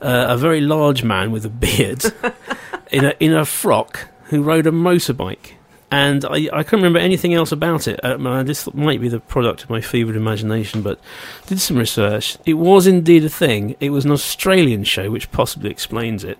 uh, 0.00 0.26
a 0.28 0.36
very 0.36 0.60
large 0.60 1.02
man 1.02 1.32
with 1.32 1.44
a 1.44 1.48
beard, 1.48 2.04
in 2.92 3.06
a 3.06 3.14
in 3.18 3.32
a 3.32 3.44
frock 3.44 4.08
who 4.24 4.42
rode 4.42 4.66
a 4.66 4.70
motorbike. 4.70 5.52
And 5.90 6.24
I, 6.24 6.48
I 6.52 6.62
couldn't 6.64 6.80
remember 6.80 6.98
anything 6.98 7.34
else 7.34 7.52
about 7.52 7.86
it. 7.86 8.00
Uh, 8.02 8.42
this 8.42 8.72
might 8.74 9.00
be 9.00 9.08
the 9.08 9.20
product 9.20 9.62
of 9.62 9.70
my 9.70 9.80
fevered 9.80 10.16
imagination, 10.16 10.82
but 10.82 10.98
did 11.46 11.60
some 11.60 11.76
research. 11.76 12.36
It 12.44 12.54
was 12.54 12.88
indeed 12.88 13.24
a 13.24 13.28
thing. 13.28 13.76
It 13.78 13.90
was 13.90 14.04
an 14.04 14.10
Australian 14.10 14.82
show, 14.82 15.10
which 15.10 15.30
possibly 15.30 15.70
explains 15.70 16.24
it. 16.24 16.38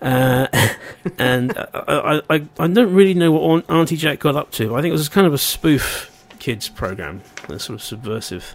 Uh, 0.00 0.46
and 1.18 1.52
I, 1.58 1.66
I, 1.74 2.22
I, 2.30 2.48
I 2.58 2.66
don't 2.68 2.94
really 2.94 3.12
know 3.12 3.32
what 3.32 3.68
Aunty 3.68 3.96
Jack 3.96 4.20
got 4.20 4.34
up 4.34 4.50
to. 4.52 4.74
I 4.74 4.80
think 4.80 4.90
it 4.90 4.96
was 4.96 5.10
kind 5.10 5.26
of 5.26 5.34
a 5.34 5.38
spoof 5.38 6.10
kids 6.44 6.68
program, 6.68 7.22
a 7.48 7.58
sort 7.58 7.76
of 7.76 7.82
subversive 7.82 8.54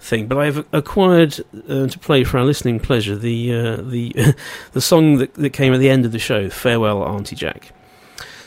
thing. 0.00 0.26
But 0.26 0.38
I've 0.38 0.64
acquired 0.72 1.38
uh, 1.68 1.86
to 1.86 1.98
play 1.98 2.24
for 2.24 2.38
our 2.38 2.46
listening 2.46 2.80
pleasure 2.80 3.14
the 3.14 3.54
uh, 3.54 3.76
the 3.76 4.34
the 4.72 4.80
song 4.80 5.18
that, 5.18 5.34
that 5.34 5.50
came 5.50 5.74
at 5.74 5.80
the 5.80 5.90
end 5.90 6.06
of 6.06 6.12
the 6.12 6.18
show, 6.18 6.48
"Farewell, 6.48 7.04
Aunty 7.04 7.36
Jack." 7.36 7.72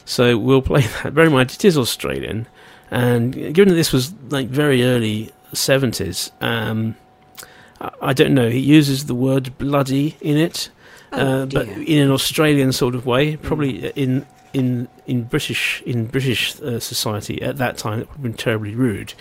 So 0.05 0.39
we'll 0.39 0.63
play 0.63 0.81
that. 1.03 1.13
Bear 1.13 1.25
in 1.25 1.33
mind, 1.33 1.51
it 1.51 1.63
is 1.63 1.77
Australian, 1.77 2.47
and 2.89 3.33
given 3.53 3.69
that 3.69 3.75
this 3.75 3.93
was 3.93 4.11
like 4.29 4.47
very 4.47 4.83
early 4.83 5.31
seventies, 5.53 6.31
um, 6.41 6.95
I, 7.79 7.91
I 8.01 8.13
don't 8.13 8.33
know. 8.33 8.49
He 8.49 8.59
uses 8.59 9.05
the 9.05 9.13
word 9.13 9.55
"bloody" 9.59 10.17
in 10.19 10.37
it, 10.37 10.71
Oh, 11.11 11.43
uh, 11.43 11.45
but 11.45 11.67
in 11.67 12.01
an 12.01 12.11
Australian 12.11 12.71
sort 12.71 12.95
of 12.95 13.05
way. 13.05 13.35
Probably 13.37 13.89
in 13.89 14.25
in 14.54 14.88
in 15.06 15.24
British 15.24 15.82
in 15.86 16.08
British 16.08 16.60
uh, 16.62 16.80
society 16.80 17.41
at 17.41 17.58
that 17.58 17.78
time, 17.78 18.00
it 18.00 18.08
would 18.08 18.16
have 18.16 18.24
been 18.24 18.34
terribly 18.34 18.76
rude, 18.76 19.14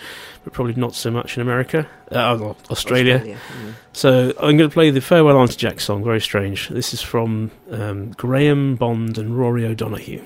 but 0.43 0.53
probably 0.53 0.73
not 0.73 0.95
so 0.95 1.11
much 1.11 1.37
in 1.37 1.41
America, 1.41 1.87
uh, 2.11 2.37
or 2.39 2.55
Australia. 2.69 3.15
Australia, 3.15 3.37
mm. 3.61 3.73
So 3.93 4.29
I'm 4.39 4.57
going 4.57 4.69
to 4.69 4.73
play 4.73 4.89
the 4.89 5.01
Farewell 5.01 5.37
Aunty 5.37 5.55
Jack 5.55 5.79
song. 5.79 6.03
Very 6.03 6.21
strange. 6.21 6.69
This 6.69 6.93
is 6.93 7.01
from 7.01 7.51
um, 7.71 8.13
Grahame 8.15 8.77
Bond 8.77 9.17
and 9.17 9.37
Rory 9.37 9.65
O'Donoghue. 9.65 10.23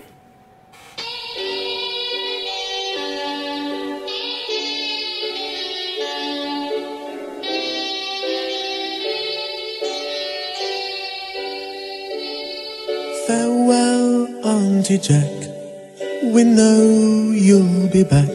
Jack. 14.84 15.32
We 16.24 16.44
know 16.44 17.32
you'll 17.32 17.88
be 17.88 18.04
back. 18.04 18.28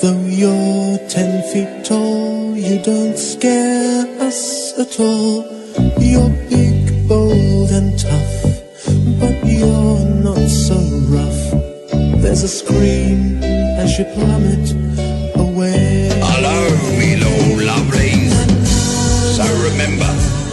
Though 0.00 0.24
you're 0.24 0.96
ten 1.08 1.42
feet 1.52 1.84
tall, 1.84 2.56
you 2.56 2.82
don't 2.82 3.18
scare 3.18 4.06
us 4.22 4.72
at 4.78 4.98
all. 4.98 5.44
You're 6.00 6.30
big, 6.48 7.06
bold, 7.06 7.70
and 7.72 7.98
tough, 7.98 8.42
but 9.20 9.44
you're 9.44 10.08
not 10.24 10.48
so 10.48 10.76
rough. 11.12 12.22
There's 12.22 12.42
a 12.42 12.48
scream 12.48 13.44
as 13.44 13.98
you 13.98 14.06
plummet 14.14 14.72
away. 15.36 16.08
Hello, 16.24 16.70
me 16.98 17.20
lovelies. 17.20 18.32
So 19.36 19.44
remember, 19.68 20.08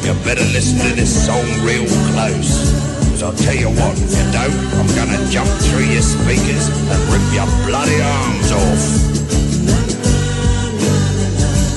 you 0.05 0.13
better 0.25 0.43
listen 0.51 0.79
to 0.79 0.95
this 0.95 1.25
song 1.25 1.45
real 1.63 1.87
close. 2.11 2.80
Cause 3.21 3.37
I'll 3.37 3.45
tell 3.45 3.53
you 3.53 3.69
what, 3.69 3.93
if 4.01 4.17
you 4.17 4.25
don't, 4.33 4.49
I'm 4.81 4.89
gonna 4.97 5.29
jump 5.29 5.47
through 5.69 5.85
your 5.85 6.01
speakers 6.01 6.69
and 6.89 6.99
rip 7.13 7.21
your 7.29 7.45
bloody 7.69 8.01
arms 8.01 8.51
off. 8.51 8.83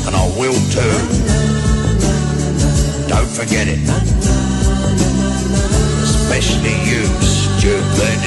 And 0.09 0.17
I 0.17 0.25
will 0.41 0.57
too. 0.73 0.97
Don't 3.13 3.29
forget 3.29 3.69
it. 3.69 3.85
Especially 6.01 6.81
you, 6.89 7.05
stupid. 7.21 8.21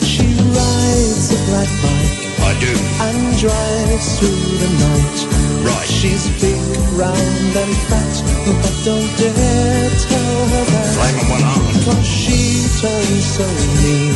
She 0.00 0.24
rides 0.56 1.36
a 1.36 1.40
black 1.52 1.68
bike. 1.84 2.24
I 2.40 2.56
do. 2.64 2.72
And 3.04 3.36
drives 3.36 4.18
through 4.18 4.56
the 4.56 4.70
night. 4.80 5.68
Right. 5.68 5.86
She's 5.86 6.24
big, 6.40 6.56
round, 6.96 7.54
and 7.62 7.74
fat, 7.88 8.14
but 8.62 8.74
don't 8.84 9.10
dare 9.18 9.90
tell 10.06 10.36
her 10.52 10.64
that. 10.72 10.88
Flaming 10.96 11.28
one 11.30 11.44
arm. 11.44 11.64
Cause 11.84 12.06
she 12.06 12.64
turns 12.80 13.24
so 13.36 13.46
mean. 13.82 14.14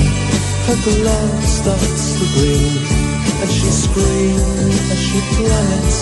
Her 0.68 0.78
glove 0.84 1.44
starts 1.44 2.04
to 2.18 2.24
gleam. 2.34 2.74
And 3.40 3.50
she 3.50 3.70
screams 3.70 4.90
as 4.90 4.98
she 4.98 5.20
plummets. 5.34 5.98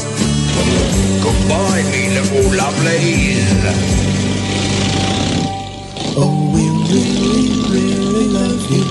Goodbye, 1.22 1.82
me 1.92 2.02
little 2.16 2.48
lovelies. 2.56 4.06
Oh, 6.18 6.32
we 6.54 6.64
really, 6.92 7.46
really 7.74 8.26
love 8.32 8.70
you, 8.70 8.84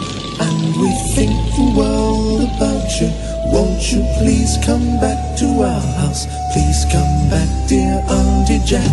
and 0.45 0.75
we 0.77 0.89
think 1.15 1.33
the 1.57 1.73
world 1.75 2.41
about 2.43 3.01
you. 3.01 3.34
Won't 3.53 3.91
you 3.91 4.01
please 4.17 4.57
come 4.65 4.99
back 4.99 5.37
to 5.37 5.45
our 5.61 5.81
house? 6.01 6.25
Please 6.53 6.85
come 6.91 7.29
back, 7.29 7.49
dear 7.67 8.01
Aunty 8.09 8.59
Jack. 8.65 8.91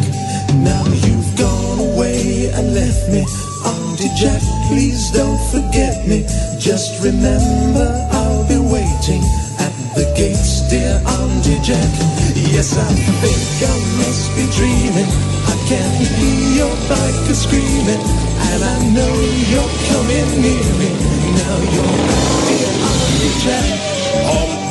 Now 0.55 0.84
you've 0.86 1.36
gone 1.36 1.78
away 1.80 2.50
and 2.53 2.74
left 2.74 3.09
me. 3.09 3.24
Aunty 3.64 4.09
Jack, 4.18 4.42
please 4.68 5.11
don't 5.12 5.40
forget 5.50 6.07
me. 6.07 6.26
Just 6.59 7.03
remember 7.03 7.86
I'll 8.12 8.46
be 8.48 8.59
waiting 8.59 9.22
at 9.59 9.72
the 9.94 10.07
gates, 10.16 10.68
dear 10.68 11.00
Aunty 11.07 11.59
Jack. 11.62 11.90
Yes, 12.34 12.76
I 12.76 12.92
think 13.22 13.42
I 13.64 13.74
must 14.03 14.28
be 14.36 14.44
dreaming. 14.59 15.11
I 15.48 15.57
can 15.66 15.90
hear 16.03 16.66
your 16.66 16.74
biker 16.90 17.34
screaming, 17.34 18.03
and 18.50 18.61
I 18.62 18.78
know 18.92 19.14
you're 19.48 19.74
coming 19.88 20.28
near 20.42 20.68
me. 20.78 20.90
Now 21.38 21.57
you're 21.72 21.96
back, 22.07 22.28
dear 22.50 22.72
Aunty 22.90 23.30
Jack. 23.44 23.91
I'm 24.14 24.61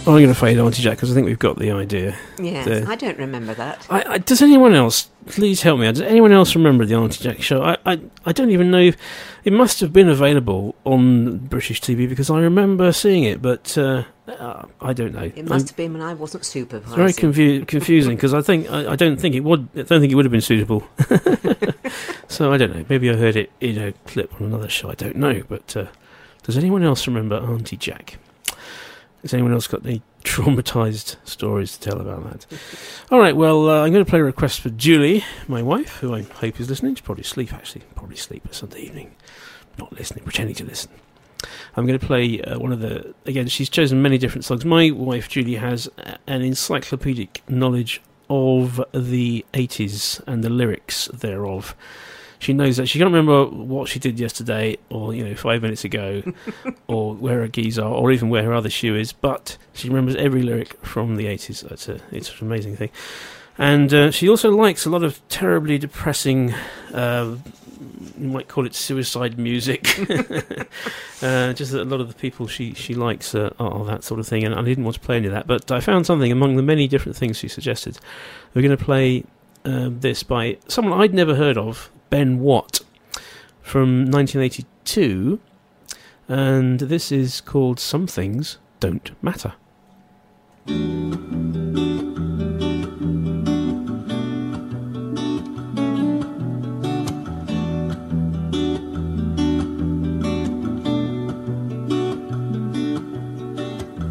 I'm 0.00 0.16
going 0.16 0.28
to 0.28 0.34
fade 0.34 0.58
Aunty 0.58 0.82
Jack 0.82 0.96
because 0.96 1.10
I 1.10 1.14
think 1.14 1.26
we've 1.26 1.38
got 1.38 1.58
the 1.58 1.72
idea. 1.72 2.16
Yes, 2.38 2.64
there. 2.64 2.88
I 2.88 2.96
don't 2.96 3.18
remember 3.18 3.52
that. 3.54 3.86
I, 3.90 4.14
I, 4.14 4.18
does 4.18 4.40
anyone 4.40 4.74
else? 4.74 5.10
Please 5.26 5.60
help 5.60 5.78
me. 5.78 5.86
out. 5.86 5.94
Does 5.94 6.02
anyone 6.02 6.32
else 6.32 6.56
remember 6.56 6.86
the 6.86 6.94
Aunty 6.94 7.22
Jack 7.22 7.42
show? 7.42 7.62
I, 7.62 7.76
I, 7.84 8.00
I 8.24 8.32
don't 8.32 8.50
even 8.50 8.70
know. 8.70 8.80
If, 8.80 8.96
it 9.44 9.52
must 9.52 9.78
have 9.80 9.92
been 9.92 10.08
available 10.08 10.74
on 10.84 11.38
British 11.38 11.82
TV 11.82 12.08
because 12.08 12.30
I 12.30 12.40
remember 12.40 12.92
seeing 12.92 13.24
it, 13.24 13.42
but 13.42 13.76
uh, 13.76 14.04
uh, 14.26 14.64
I 14.80 14.94
don't 14.94 15.12
know. 15.12 15.30
It 15.36 15.46
must 15.46 15.68
have 15.68 15.76
been 15.76 15.92
when 15.92 16.02
I 16.02 16.14
wasn't 16.14 16.46
supervising. 16.46 16.88
It's 16.88 16.96
very 16.96 17.12
confu- 17.12 17.64
confusing 17.66 18.16
because 18.16 18.32
I 18.32 18.40
think 18.40 18.70
I, 18.70 18.92
I 18.92 18.96
don't 18.96 19.20
think 19.20 19.34
it 19.34 19.40
would. 19.40 19.68
I 19.74 19.82
don't 19.82 20.00
think 20.00 20.12
it 20.12 20.14
would 20.14 20.24
have 20.24 20.32
been 20.32 20.40
suitable. 20.40 20.82
so 22.28 22.52
I 22.52 22.56
don't 22.56 22.74
know. 22.74 22.84
Maybe 22.88 23.10
I 23.10 23.16
heard 23.16 23.36
it 23.36 23.52
in 23.60 23.78
a 23.78 23.92
clip 24.06 24.32
on 24.40 24.46
another 24.46 24.68
show. 24.70 24.90
I 24.90 24.94
don't 24.94 25.16
know. 25.16 25.42
But 25.46 25.76
uh, 25.76 25.86
does 26.42 26.56
anyone 26.56 26.82
else 26.82 27.06
remember 27.06 27.36
Aunty 27.36 27.76
Jack? 27.76 28.18
Has 29.22 29.34
anyone 29.34 29.52
else 29.52 29.66
got 29.66 29.84
any 29.84 30.02
traumatized 30.24 31.16
stories 31.24 31.76
to 31.76 31.90
tell 31.90 32.00
about 32.00 32.24
that? 32.30 32.46
All 33.10 33.18
right. 33.18 33.36
Well, 33.36 33.68
uh, 33.68 33.84
I'm 33.84 33.92
going 33.92 34.04
to 34.04 34.10
play 34.10 34.20
a 34.20 34.24
request 34.24 34.60
for 34.60 34.70
Julie, 34.70 35.24
my 35.46 35.62
wife, 35.62 35.98
who 35.98 36.14
I 36.14 36.22
hope 36.22 36.60
is 36.60 36.68
listening. 36.70 36.94
She's 36.94 37.02
probably 37.02 37.22
asleep. 37.22 37.52
Actually, 37.52 37.82
probably 37.94 38.16
asleep 38.16 38.44
a 38.50 38.54
Sunday 38.54 38.80
evening, 38.80 39.14
not 39.78 39.92
listening, 39.92 40.24
pretending 40.24 40.54
to 40.56 40.64
listen. 40.64 40.90
I'm 41.76 41.86
going 41.86 41.98
to 41.98 42.06
play 42.06 42.40
uh, 42.42 42.58
one 42.58 42.72
of 42.72 42.80
the. 42.80 43.14
Again, 43.26 43.48
she's 43.48 43.68
chosen 43.68 44.02
many 44.02 44.18
different 44.18 44.44
songs. 44.44 44.64
My 44.64 44.90
wife, 44.90 45.28
Julie, 45.28 45.56
has 45.56 45.88
an 46.26 46.42
encyclopedic 46.42 47.42
knowledge 47.48 48.02
of 48.28 48.82
the 48.94 49.44
80s 49.52 50.22
and 50.26 50.44
the 50.44 50.50
lyrics 50.50 51.08
thereof 51.08 51.74
she 52.40 52.54
knows 52.54 52.78
that 52.78 52.86
she 52.86 52.98
can't 52.98 53.12
remember 53.12 53.44
what 53.44 53.88
she 53.88 53.98
did 53.98 54.18
yesterday 54.18 54.76
or, 54.88 55.14
you 55.14 55.22
know, 55.22 55.34
five 55.34 55.60
minutes 55.60 55.84
ago 55.84 56.22
or 56.88 57.14
where 57.14 57.40
her 57.40 57.48
geese 57.48 57.78
are 57.78 57.92
or 57.92 58.10
even 58.10 58.30
where 58.30 58.42
her 58.42 58.54
other 58.54 58.70
shoe 58.70 58.96
is, 58.96 59.12
but 59.12 59.58
she 59.74 59.88
remembers 59.88 60.16
every 60.16 60.42
lyric 60.42 60.74
from 60.84 61.16
the 61.16 61.26
80s. 61.26 61.70
It's 61.70 61.88
a, 61.88 62.00
it's 62.10 62.40
an 62.40 62.46
amazing 62.46 62.76
thing. 62.76 62.88
And 63.58 63.92
uh, 63.92 64.10
she 64.10 64.26
also 64.26 64.50
likes 64.50 64.86
a 64.86 64.90
lot 64.90 65.02
of 65.02 65.20
terribly 65.28 65.76
depressing, 65.76 66.54
uh, 66.94 67.36
you 68.18 68.28
might 68.28 68.48
call 68.48 68.64
it 68.64 68.74
suicide 68.74 69.38
music. 69.38 69.98
uh, 71.22 71.52
just 71.52 71.74
a 71.74 71.84
lot 71.84 72.00
of 72.00 72.08
the 72.08 72.14
people 72.18 72.46
she, 72.46 72.72
she 72.72 72.94
likes 72.94 73.34
are, 73.34 73.52
are 73.60 73.84
that 73.84 74.02
sort 74.02 74.18
of 74.18 74.26
thing, 74.26 74.44
and 74.44 74.54
I 74.54 74.62
didn't 74.62 74.84
want 74.84 74.94
to 74.94 75.00
play 75.00 75.18
any 75.18 75.26
of 75.26 75.34
that, 75.34 75.46
but 75.46 75.70
I 75.70 75.80
found 75.80 76.06
something 76.06 76.32
among 76.32 76.56
the 76.56 76.62
many 76.62 76.88
different 76.88 77.18
things 77.18 77.36
she 77.36 77.48
suggested. 77.48 77.98
We're 78.54 78.62
going 78.62 78.76
to 78.76 78.82
play 78.82 79.24
uh, 79.66 79.90
this 79.90 80.22
by 80.22 80.56
someone 80.66 80.98
I'd 80.98 81.12
never 81.12 81.34
heard 81.34 81.58
of, 81.58 81.90
Ben 82.10 82.40
Watt 82.40 82.80
from 83.62 84.10
1982, 84.10 85.38
and 86.28 86.80
this 86.80 87.12
is 87.12 87.40
called 87.40 87.78
Some 87.78 88.08
Things 88.08 88.58
Don't 88.80 89.12
Matter. 89.22 89.54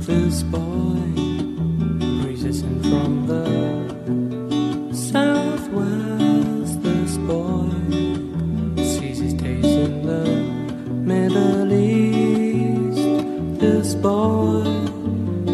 This 0.06 0.44
boy, 0.44 0.98
resistant 2.26 2.82
from 2.84 3.19
boy? 14.02 14.64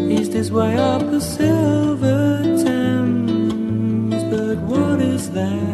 Is 0.08 0.30
this 0.30 0.50
way 0.50 0.76
up 0.76 1.02
the 1.10 1.20
silver 1.20 2.42
Thames? 2.62 4.22
But 4.30 4.58
what 4.58 5.00
is 5.00 5.30
that? 5.32 5.65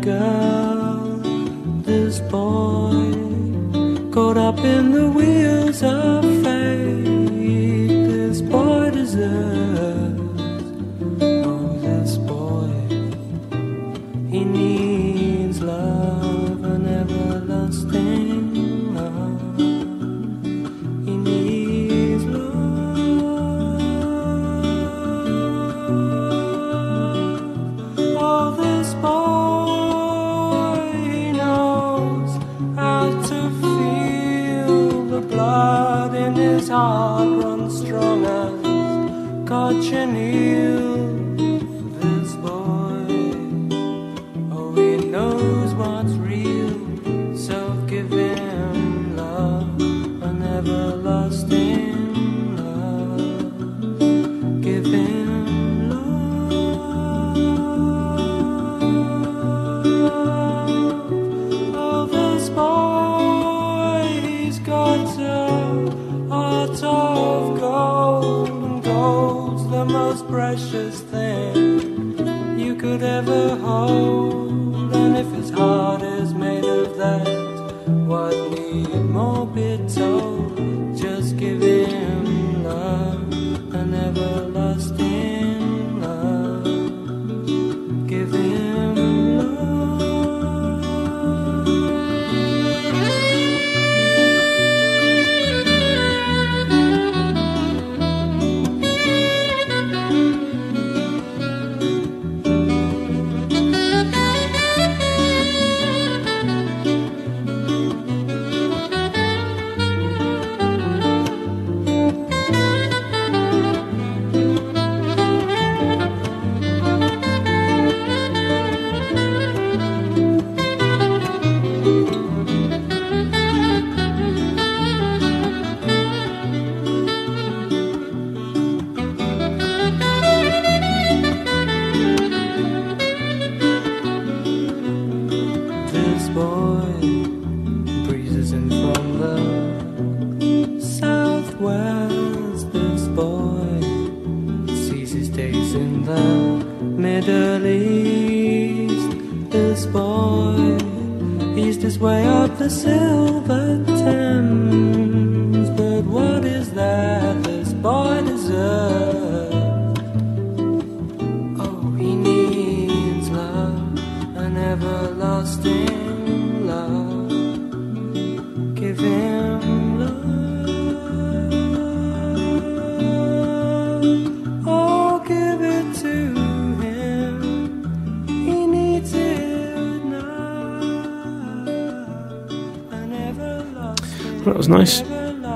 girl, 0.00 1.18
this 1.82 2.20
boy, 2.20 3.12
caught 4.12 4.36
up 4.36 4.58
in 4.58 4.92
the 4.92 5.10
wheels 5.10 5.82
of 5.82 5.97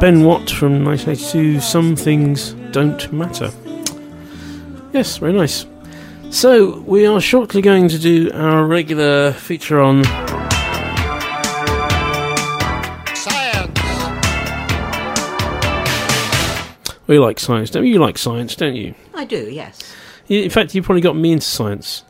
Ben 0.02 0.24
Watt 0.24 0.50
from 0.50 0.84
1982 0.84 1.60
Some 1.60 1.94
Things 1.94 2.54
Don't 2.72 3.12
Matter. 3.12 3.52
Yes, 4.92 5.18
very 5.18 5.32
nice. 5.32 5.64
So, 6.28 6.80
we 6.80 7.06
are 7.06 7.20
shortly 7.20 7.62
going 7.62 7.86
to 7.86 8.00
do 8.00 8.28
our 8.32 8.66
regular 8.66 9.30
feature 9.30 9.80
on. 9.80 10.02
Science! 13.14 13.78
Oh, 16.88 17.04
we 17.06 17.20
like 17.20 17.38
science, 17.38 17.70
don't 17.70 17.86
you? 17.86 17.92
You 17.92 18.00
like 18.00 18.18
science, 18.18 18.56
don't 18.56 18.74
you? 18.74 18.96
I 19.14 19.24
do, 19.24 19.48
yes. 19.48 19.94
In 20.28 20.50
fact, 20.50 20.74
you 20.74 20.82
probably 20.82 21.02
got 21.02 21.14
me 21.14 21.30
into 21.30 21.46
science. 21.46 22.02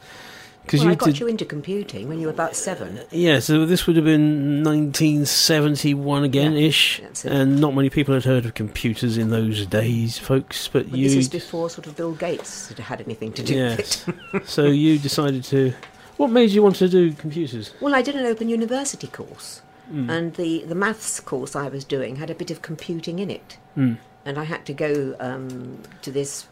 Because 0.72 0.86
well, 0.86 0.88
you 0.88 0.92
I 0.92 0.94
got 0.96 1.04
did. 1.06 1.20
you 1.20 1.26
into 1.26 1.44
computing 1.44 2.08
when 2.08 2.18
you 2.18 2.28
were 2.28 2.32
about 2.32 2.56
seven. 2.56 2.98
Yeah, 3.10 3.40
so 3.40 3.66
this 3.66 3.86
would 3.86 3.96
have 3.96 4.06
been 4.06 4.64
1971 4.64 6.24
again 6.24 6.54
ish, 6.54 6.98
it. 7.00 7.26
and 7.26 7.60
not 7.60 7.74
many 7.74 7.90
people 7.90 8.14
had 8.14 8.24
heard 8.24 8.46
of 8.46 8.54
computers 8.54 9.18
in 9.18 9.28
those 9.28 9.66
days, 9.66 10.16
folks. 10.18 10.68
But 10.68 10.88
But 10.90 10.98
you, 10.98 11.10
this 11.10 11.16
is 11.18 11.28
before 11.28 11.68
sort 11.68 11.86
of 11.86 11.94
Bill 11.94 12.12
Gates 12.14 12.68
had 12.68 12.78
had 12.78 13.02
anything 13.02 13.34
to 13.34 13.42
do 13.42 13.54
yes. 13.54 14.06
with 14.06 14.16
it. 14.34 14.48
so 14.48 14.64
you 14.64 14.98
decided 14.98 15.44
to. 15.44 15.74
What 16.16 16.30
made 16.30 16.48
you 16.50 16.62
want 16.62 16.76
to 16.76 16.88
do 16.88 17.12
computers? 17.12 17.74
well, 17.82 17.94
I 17.94 18.00
did 18.00 18.16
an 18.16 18.24
open 18.24 18.48
university 18.48 19.08
course, 19.08 19.60
Mm. 19.92 20.08
and 20.08 20.34
the, 20.36 20.64
the 20.64 20.74
maths 20.76 21.20
course 21.20 21.54
I 21.54 21.68
was 21.68 21.84
doing 21.84 22.16
had 22.16 22.30
a 22.30 22.34
bit 22.34 22.50
of 22.50 22.62
computing 22.62 23.18
in 23.18 23.30
it. 23.30 23.58
Mm. 23.76 23.98
And 24.24 24.38
I 24.38 24.44
had 24.44 24.64
to 24.66 24.72
go 24.72 25.16
um, 25.20 25.82
to 26.02 26.10
this 26.10 26.46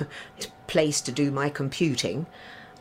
place 0.66 1.00
to 1.02 1.12
do 1.12 1.30
my 1.30 1.48
computing. 1.48 2.26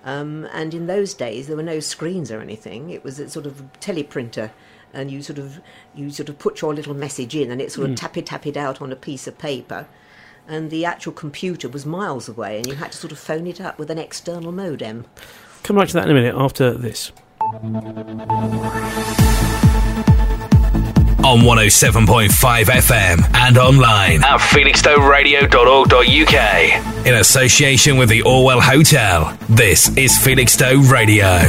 Um, 0.06 0.48
and 0.54 0.74
in 0.74 0.86
those 0.88 1.14
days, 1.16 1.48
there 1.48 1.58
were 1.58 1.64
no 1.64 1.80
screens 1.80 2.32
or 2.32 2.40
anything. 2.40 2.92
It 2.92 3.04
was 3.04 3.20
a 3.20 3.28
sort 3.30 3.46
of 3.48 3.64
teleprinter, 3.82 4.52
and 4.94 5.10
you 5.12 5.22
sort 5.24 5.40
of 5.40 5.60
you 5.96 6.12
sort 6.12 6.30
of 6.30 6.38
put 6.38 6.62
your 6.62 6.74
little 6.76 6.94
message 6.94 7.36
in, 7.36 7.50
and 7.52 7.60
it 7.60 7.72
sort 7.72 7.90
of 7.90 7.96
Mm. 7.96 8.00
tap 8.00 8.16
it 8.18 8.26
tap 8.28 8.46
it 8.46 8.56
out 8.56 8.82
on 8.82 8.92
a 8.92 8.96
piece 8.96 9.26
of 9.28 9.38
paper. 9.38 9.88
And 10.48 10.70
the 10.70 10.86
actual 10.86 11.12
computer 11.12 11.68
was 11.68 11.88
miles 11.88 12.30
away, 12.30 12.58
and 12.58 12.68
you 12.68 12.76
had 12.76 12.92
to 12.92 12.98
sort 12.98 13.12
of 13.12 13.18
phone 13.18 13.48
it 13.48 13.60
up 13.60 13.80
with 13.80 13.90
an 13.90 13.98
external 13.98 14.52
modem. 14.52 15.06
Come 15.64 15.78
back 15.78 15.88
to 15.88 15.94
that 15.96 16.06
in 16.08 16.12
a 16.12 16.14
minute 16.14 16.36
after 16.38 16.72
this. 16.72 17.12
On 21.26 21.40
107.5 21.40 22.66
FM 22.66 23.34
and 23.34 23.58
online 23.58 24.24
at 24.24 24.40
felixstoweradio.org.uk. 24.40 27.08
In 27.08 27.16
association 27.16 27.98
with 27.98 28.10
the 28.10 28.22
Orwell 28.22 28.62
Hotel, 28.62 29.36
this 29.50 29.90
is 29.98 30.20
Felixstowe 30.20 30.88
Radio. 30.92 31.40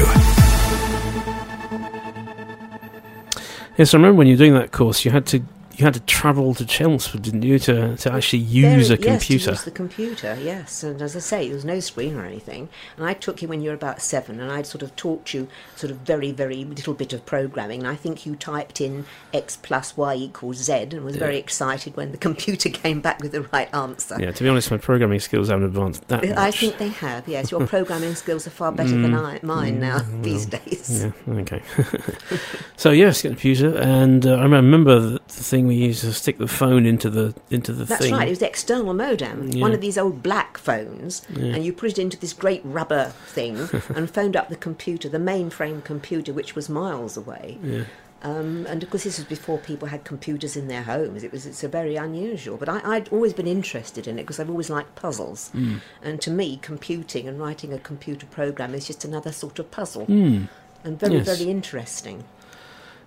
Yes, 3.77 3.93
I 3.93 3.99
remember 3.99 4.17
when 4.17 4.29
you 4.29 4.33
were 4.33 4.39
doing 4.39 4.55
that 4.55 4.73
course, 4.73 5.05
you 5.05 5.11
had 5.11 5.27
to 5.27 5.43
you 5.79 5.85
had 5.85 5.95
to 5.95 6.01
travel 6.01 6.55
to 6.55 6.65
Chelmsford, 6.65 7.23
didn't 7.23 7.43
you, 7.43 7.59
to 7.61 7.97
to 7.97 8.13
actually 8.13 8.41
use 8.41 8.89
Very- 8.89 9.01
a 9.01 9.03
computer? 9.03 9.13
Yes, 9.13 9.27
to 9.27 9.53
use 9.53 9.65
the 9.65 9.71
computer, 9.71 10.39
yes. 10.43 10.83
And 10.83 11.01
as 11.03 11.15
I 11.15 11.19
say, 11.21 11.47
there 11.47 11.55
was 11.55 11.65
no 11.65 11.81
screen 11.81 12.17
or 12.17 12.25
anything. 12.25 12.69
And 12.97 13.07
I 13.07 13.13
took 13.15 13.43
you 13.43 13.49
when 13.49 13.61
you 13.61 13.69
were 13.71 13.75
about 13.77 14.01
seven, 14.01 14.41
and 14.41 14.51
I'd 14.51 14.67
sort 14.67 14.83
of 14.83 14.95
taught 14.97 15.35
you 15.35 15.49
sort 15.77 15.91
of 15.91 15.99
very, 15.99 16.33
very 16.33 16.65
little 16.65 16.95
bit 16.95 17.13
of 17.13 17.27
programming. 17.27 17.81
And 17.81 17.89
I 17.89 17.95
think 17.95 18.25
you 18.27 18.37
typed 18.37 18.81
in 18.81 19.05
x 19.35 19.57
plus 19.61 19.97
y 19.97 20.15
equals 20.15 20.57
z 20.59 20.73
and 20.73 21.05
was 21.05 21.17
very 21.17 21.37
excited 21.39 21.97
when 21.97 22.13
the 22.13 22.19
computer 22.29 22.69
came 22.71 23.01
back 23.01 23.21
with 23.23 23.33
the 23.33 23.43
right 23.53 23.73
answer. 23.75 24.17
yeah, 24.19 24.31
to 24.33 24.43
be 24.43 24.49
honest, 24.49 24.71
my 24.71 24.79
programming 24.79 25.21
skills 25.21 25.49
haven't 25.49 25.65
advanced 25.67 26.07
that 26.09 26.25
much. 26.27 26.37
I 26.39 26.51
think 26.51 26.79
they 26.79 26.89
have, 26.89 27.29
yes. 27.29 27.51
Your 27.51 27.67
programming 27.67 28.15
skills 28.23 28.47
are 28.47 28.51
far 28.51 28.73
better 28.73 28.91
than 28.91 29.13
Mm, 29.13 29.25
I, 29.25 29.41
mine 29.47 29.79
now 29.81 29.99
mm, 29.99 30.23
these 30.29 30.47
days. 30.47 31.05
Yeah, 31.05 31.41
okay. 31.43 31.63
so 32.77 32.91
yes, 32.91 33.23
computer, 33.23 33.77
and 33.79 34.27
uh, 34.27 34.35
I 34.37 34.43
remember 34.43 34.99
the, 35.01 35.19
the 35.27 35.33
thing 35.69 35.79
we 35.79 35.87
used 35.87 36.01
to 36.03 36.13
stick 36.13 36.39
the 36.39 36.49
phone 36.49 36.87
into 36.87 37.11
the 37.11 37.35
into 37.51 37.73
the 37.73 37.85
That's 37.85 38.03
thing. 38.03 38.13
right. 38.15 38.27
It 38.27 38.31
was 38.31 38.39
the 38.41 38.49
external 38.49 38.95
modem, 38.95 39.51
Yeah. 39.51 39.61
one 39.63 39.73
of 39.73 39.81
these 39.81 39.99
old 39.99 40.23
black 40.23 40.59
phones, 40.59 41.23
Yeah. 41.37 41.55
and 41.55 41.65
you 41.65 41.73
put 41.73 41.91
it 41.91 41.99
into 41.99 42.17
this 42.19 42.33
great 42.33 42.61
rubber 42.65 43.13
thing 43.27 43.69
and 43.95 44.11
phoned 44.11 44.37
up 44.37 44.49
the 44.49 44.57
computer, 44.57 45.09
the 45.09 45.19
mainframe 45.19 45.83
computer, 45.85 46.33
which 46.33 46.55
was 46.55 46.69
miles 46.69 47.17
away. 47.17 47.59
Yeah. 47.63 47.85
Um, 48.23 48.67
and 48.69 48.83
of 48.83 48.91
course, 48.91 49.05
this 49.05 49.19
was 49.19 49.27
before 49.27 49.59
people 49.59 49.89
had 49.89 50.03
computers 50.05 50.57
in 50.57 50.69
their 50.69 50.83
homes. 50.83 51.23
It 51.23 51.31
was 51.31 51.45
it's 51.47 51.63
a 51.63 51.69
very 51.69 51.97
unusual. 51.97 52.57
But 52.57 52.69
I, 52.69 52.81
I'd 52.97 53.09
always 53.11 53.33
been 53.35 53.47
interested 53.47 54.09
in 54.09 54.19
it 54.19 54.23
because 54.23 54.41
I've 54.41 54.51
always 54.51 54.71
liked 54.71 54.95
puzzles. 54.97 55.51
Mm. 55.55 55.81
And 56.03 56.21
to 56.23 56.31
me, 56.31 56.59
computing 56.63 57.29
and 57.29 57.39
writing 57.39 57.73
a 57.73 57.79
computer 57.79 58.27
program 58.27 58.75
is 58.75 58.87
just 58.87 59.05
another 59.05 59.33
sort 59.33 59.59
of 59.59 59.71
puzzle. 59.71 60.07
Mm. 60.07 60.49
And 60.83 60.99
very, 60.99 61.17
Yes. 61.17 61.27
very 61.39 61.51
interesting. 61.51 62.25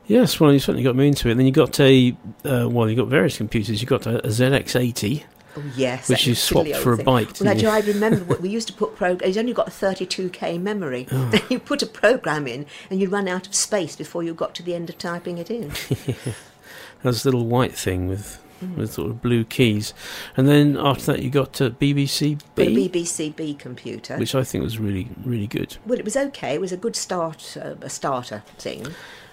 Yes, 0.09 0.39
well, 0.39 0.51
you 0.51 0.57
certainly 0.59 0.81
got 0.83 0.95
me 0.95 1.07
into 1.07 1.29
it. 1.29 1.35
Then 1.35 1.45
you 1.45 1.51
got 1.51 1.79
a 1.79 2.15
uh, 2.43 2.67
well, 2.67 2.89
you 2.89 2.95
got 2.95 3.07
various 3.07 3.37
computers. 3.37 3.79
You 3.81 3.87
got 3.87 4.07
a, 4.07 4.17
a 4.25 4.29
ZX80. 4.29 5.23
Oh 5.55 5.63
yes, 5.75 6.09
which 6.09 6.25
you 6.27 6.33
swapped 6.35 6.75
for 6.77 6.93
a 6.93 6.97
bike. 7.03 7.39
Well, 7.39 7.49
actually, 7.49 7.63
you? 7.63 7.69
I 7.69 7.79
remember 7.81 8.23
what 8.25 8.41
we 8.41 8.49
used 8.49 8.67
to 8.69 8.73
put 8.73 8.95
program. 8.95 9.29
It's 9.29 9.37
only 9.37 9.53
got 9.53 9.67
32k 9.67 10.59
memory. 10.59 11.07
Oh. 11.11 11.31
You 11.49 11.59
put 11.59 11.81
a 11.83 11.87
program 11.87 12.47
in, 12.47 12.65
and 12.89 12.99
you'd 12.99 13.11
run 13.11 13.27
out 13.27 13.47
of 13.47 13.53
space 13.55 13.95
before 13.95 14.23
you 14.23 14.33
got 14.33 14.55
to 14.55 14.63
the 14.63 14.73
end 14.75 14.89
of 14.89 14.97
typing 14.97 15.37
it 15.37 15.49
in. 15.51 15.71
That's 17.03 17.23
a 17.23 17.27
little 17.27 17.45
white 17.45 17.75
thing 17.75 18.07
with 18.07 18.39
Mm. 18.61 18.75
with 18.75 18.91
sort 18.91 19.09
of 19.09 19.21
blue 19.21 19.45
keys, 19.45 19.93
and 20.35 20.45
then 20.45 20.75
after 20.75 21.13
that 21.13 21.21
you 21.23 21.29
got 21.29 21.61
uh, 21.61 21.69
BBC 21.69 22.39
Got 22.57 22.67
a 22.67 22.75
B, 22.75 22.89
BBC 22.89 23.33
B 23.33 23.53
computer. 23.53 24.17
which 24.17 24.35
I 24.35 24.43
think 24.43 24.65
was 24.65 24.77
really 24.77 25.07
really 25.23 25.47
good. 25.47 25.77
well, 25.85 25.97
it 25.97 26.03
was 26.03 26.17
okay. 26.17 26.55
It 26.55 26.59
was 26.59 26.73
a 26.73 26.77
good 26.77 26.97
start, 26.97 27.55
uh, 27.55 27.75
a 27.81 27.89
starter 27.89 28.43
thing, 28.57 28.85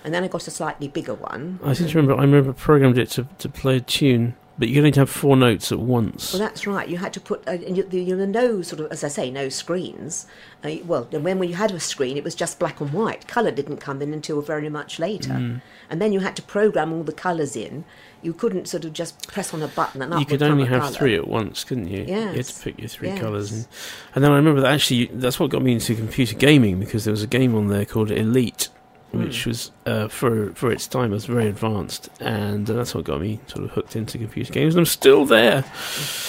and 0.07 0.15
then 0.15 0.25
I 0.25 0.29
got 0.29 0.47
a 0.49 0.51
slightly 0.51 0.89
bigger 0.89 1.15
one. 1.15 1.59
I 1.63 1.75
seem 1.75 1.89
to 1.89 1.99
remember 1.99 2.19
I 2.19 2.25
remember 2.25 2.55
programmed 2.55 2.97
it 2.97 3.11
to, 3.11 3.27
to 3.39 3.49
play 3.51 3.77
a 3.77 3.81
tune, 3.81 4.35
but 4.59 4.69
you 4.69 4.75
could 4.77 4.85
only 4.87 4.99
have 4.99 5.11
four 5.11 5.37
notes 5.37 5.71
at 5.73 5.79
once. 5.81 6.33
Well, 6.33 6.41
that's 6.41 6.67
right. 6.67 6.89
You 6.89 6.97
had 6.97 7.13
to 7.15 7.21
put, 7.21 7.47
uh, 7.47 7.51
and 7.51 7.77
you, 7.77 7.87
you, 7.91 8.05
there 8.07 8.17
were 8.17 8.27
no 8.27 8.63
sort 8.63 8.81
of, 8.81 8.91
as 8.91 9.05
I 9.05 9.09
say, 9.09 9.31
no 9.31 9.51
screens. 9.51 10.27
Uh, 10.65 10.77
well, 10.87 11.05
when, 11.11 11.39
when 11.39 11.49
you 11.51 11.57
had 11.57 11.73
a 11.73 11.81
screen, 11.81 12.17
it 12.17 12.25
was 12.25 12.35
just 12.35 12.59
black 12.59 12.81
and 12.81 12.91
white. 12.93 13.27
Colour 13.29 13.51
didn't 13.51 13.79
come 13.79 14.01
in 14.01 14.15
until 14.15 14.41
very 14.41 14.71
much 14.71 14.99
later. 14.99 15.33
Mm. 15.35 15.61
And 15.91 16.01
then 16.01 16.13
you 16.15 16.21
had 16.21 16.37
to 16.37 16.43
program 16.43 16.93
all 16.95 17.03
the 17.03 17.13
colours 17.13 17.55
in. 17.55 17.85
You 18.23 18.33
couldn't 18.33 18.67
sort 18.67 18.85
of 18.87 18.95
just 18.95 19.29
press 19.29 19.53
on 19.53 19.63
a 19.63 19.69
button 19.69 20.01
and 20.03 20.15
up 20.15 20.21
you 20.21 20.27
could 20.27 20.43
only 20.43 20.65
have 20.65 20.81
colour. 20.83 20.93
three 20.95 21.15
at 21.17 21.29
once, 21.29 21.63
couldn't 21.63 21.89
you? 21.89 22.05
Yeah, 22.09 22.31
You 22.31 22.37
had 22.39 22.47
to 22.47 22.63
pick 22.63 22.79
your 22.79 22.89
three 22.89 23.09
Yes. 23.09 23.21
colours, 23.21 23.53
and, 23.53 23.69
and 24.15 24.25
then 24.25 24.33
I 24.33 24.37
remember 24.37 24.63
that 24.63 24.73
actually 24.73 25.07
that's 25.13 25.39
what 25.39 25.51
got 25.51 25.63
me 25.63 25.73
into 25.75 25.95
computer 25.95 26.35
gaming 26.35 26.81
because 26.81 27.05
there 27.05 27.13
was 27.13 27.23
a 27.23 27.27
game 27.29 27.55
on 27.55 27.69
there 27.69 27.85
called 27.85 28.11
Elite, 28.11 28.69
which 29.17 29.45
Hmm. 29.45 29.51
was 29.51 29.71
uh, 29.87 30.09
for 30.09 30.51
for 30.55 30.71
its 30.71 30.87
time 30.87 31.11
was 31.11 31.27
very 31.27 31.47
advanced, 31.49 32.09
and 32.21 32.69
uh, 32.71 32.75
that's 32.75 32.95
what 32.95 33.05
got 33.05 33.21
me 33.21 33.41
sort 33.47 33.65
of 33.65 33.71
hooked 33.73 33.97
into 33.97 34.19
computer 34.19 34.53
games. 34.53 34.75
And 34.75 34.81
I'm 34.81 34.87
still 34.87 35.25
there, 35.25 35.65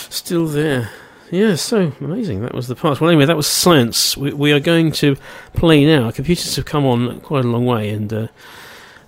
still 0.09 0.47
there. 0.47 0.89
Yeah, 1.29 1.55
so 1.55 1.91
amazing. 1.99 2.41
That 2.41 2.53
was 2.53 2.67
the 2.69 2.75
past. 2.75 3.01
Well, 3.01 3.09
anyway, 3.09 3.25
that 3.25 3.35
was 3.35 3.47
science. 3.47 4.15
We, 4.15 4.31
we 4.33 4.51
are 4.53 4.61
going 4.61 4.91
to 4.93 5.17
play 5.53 5.85
now. 5.85 6.09
Computers 6.11 6.55
have 6.55 6.63
come 6.65 6.85
on 6.85 7.19
quite 7.21 7.43
a 7.43 7.47
long 7.49 7.65
way, 7.65 7.89
and 7.89 8.13
uh, 8.13 8.27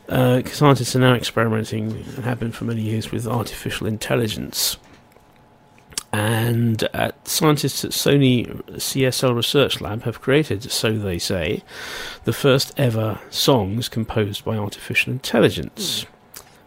uh, 0.09 0.43
scientists 0.43 0.95
are 0.97 0.99
now 0.99 1.13
experimenting 1.13 1.91
and 2.15 2.25
have 2.25 2.39
been 2.39 2.51
for 2.51 2.65
many 2.65 2.81
years 2.81 3.11
with 3.11 3.25
artificial 3.25 3.87
intelligence. 3.87 4.75
And 6.11 6.81
at 6.93 7.27
scientists 7.27 7.85
at 7.85 7.91
Sony 7.91 8.47
CSL 8.71 9.35
Research 9.35 9.79
Lab 9.79 10.03
have 10.03 10.21
created, 10.21 10.71
so 10.71 10.97
they 10.97 11.19
say, 11.19 11.63
the 12.23 12.33
first 12.33 12.73
ever 12.77 13.19
songs 13.29 13.89
composed 13.89 14.43
by 14.43 14.57
artificial 14.57 15.13
intelligence. 15.13 16.03
Hmm. 16.03 16.09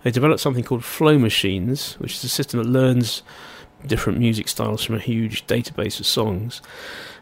They 0.05 0.11
developed 0.11 0.41
something 0.41 0.65
called 0.65 0.85
Flow 0.85 1.19
Machines, 1.19 1.95
which 1.95 2.15
is 2.15 2.25
a 2.25 2.29
system 2.29 2.63
that 2.63 2.69
learns 2.69 3.23
different 3.87 4.19
music 4.19 4.49
styles 4.49 4.85
from 4.85 4.97
a 4.97 5.01
huge 5.01 5.47
database 5.47 5.99
of 5.99 6.07
songs. 6.07 6.63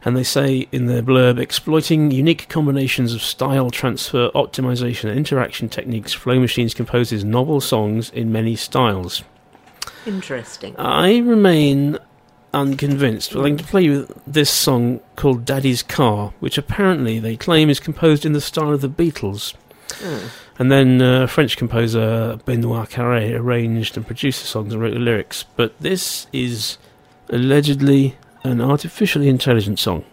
And 0.04 0.16
they 0.16 0.22
say 0.22 0.66
in 0.72 0.86
their 0.86 1.02
blurb, 1.02 1.38
exploiting 1.38 2.10
unique 2.10 2.48
combinations 2.48 3.12
of 3.14 3.22
style 3.22 3.70
transfer, 3.70 4.30
optimization, 4.34 5.08
and 5.08 5.18
interaction 5.18 5.68
techniques, 5.68 6.12
Flow 6.12 6.38
Machines 6.38 6.74
composes 6.74 7.24
novel 7.24 7.60
songs 7.60 8.10
in 8.10 8.32
many 8.32 8.56
styles. 8.56 9.22
Interesting. 10.06 10.74
I 10.78 11.18
remain 11.18 11.98
unconvinced. 12.52 13.34
Well, 13.34 13.44
I'm 13.44 13.52
going 13.52 13.58
to 13.58 13.64
play 13.64 13.82
you 13.82 14.06
this 14.26 14.50
song 14.50 15.00
called 15.16 15.44
Daddy's 15.44 15.82
Car, 15.82 16.32
which 16.40 16.58
apparently 16.58 17.18
they 17.18 17.36
claim 17.36 17.70
is 17.70 17.80
composed 17.80 18.26
in 18.26 18.32
the 18.32 18.40
style 18.40 18.72
of 18.72 18.80
the 18.80 18.88
Beatles. 18.88 19.54
Hmm. 19.94 20.26
And 20.58 20.70
then 20.70 21.00
uh, 21.00 21.26
French 21.26 21.56
composer 21.56 22.38
Benoit 22.44 22.88
Carré 22.90 23.38
arranged 23.38 23.96
and 23.96 24.06
produced 24.06 24.42
the 24.42 24.48
songs 24.48 24.72
and 24.72 24.82
wrote 24.82 24.92
the 24.92 25.00
lyrics. 25.00 25.44
But 25.56 25.78
this 25.80 26.26
is 26.32 26.78
allegedly 27.30 28.16
an 28.44 28.60
artificially 28.60 29.28
intelligent 29.28 29.78
song. 29.78 30.04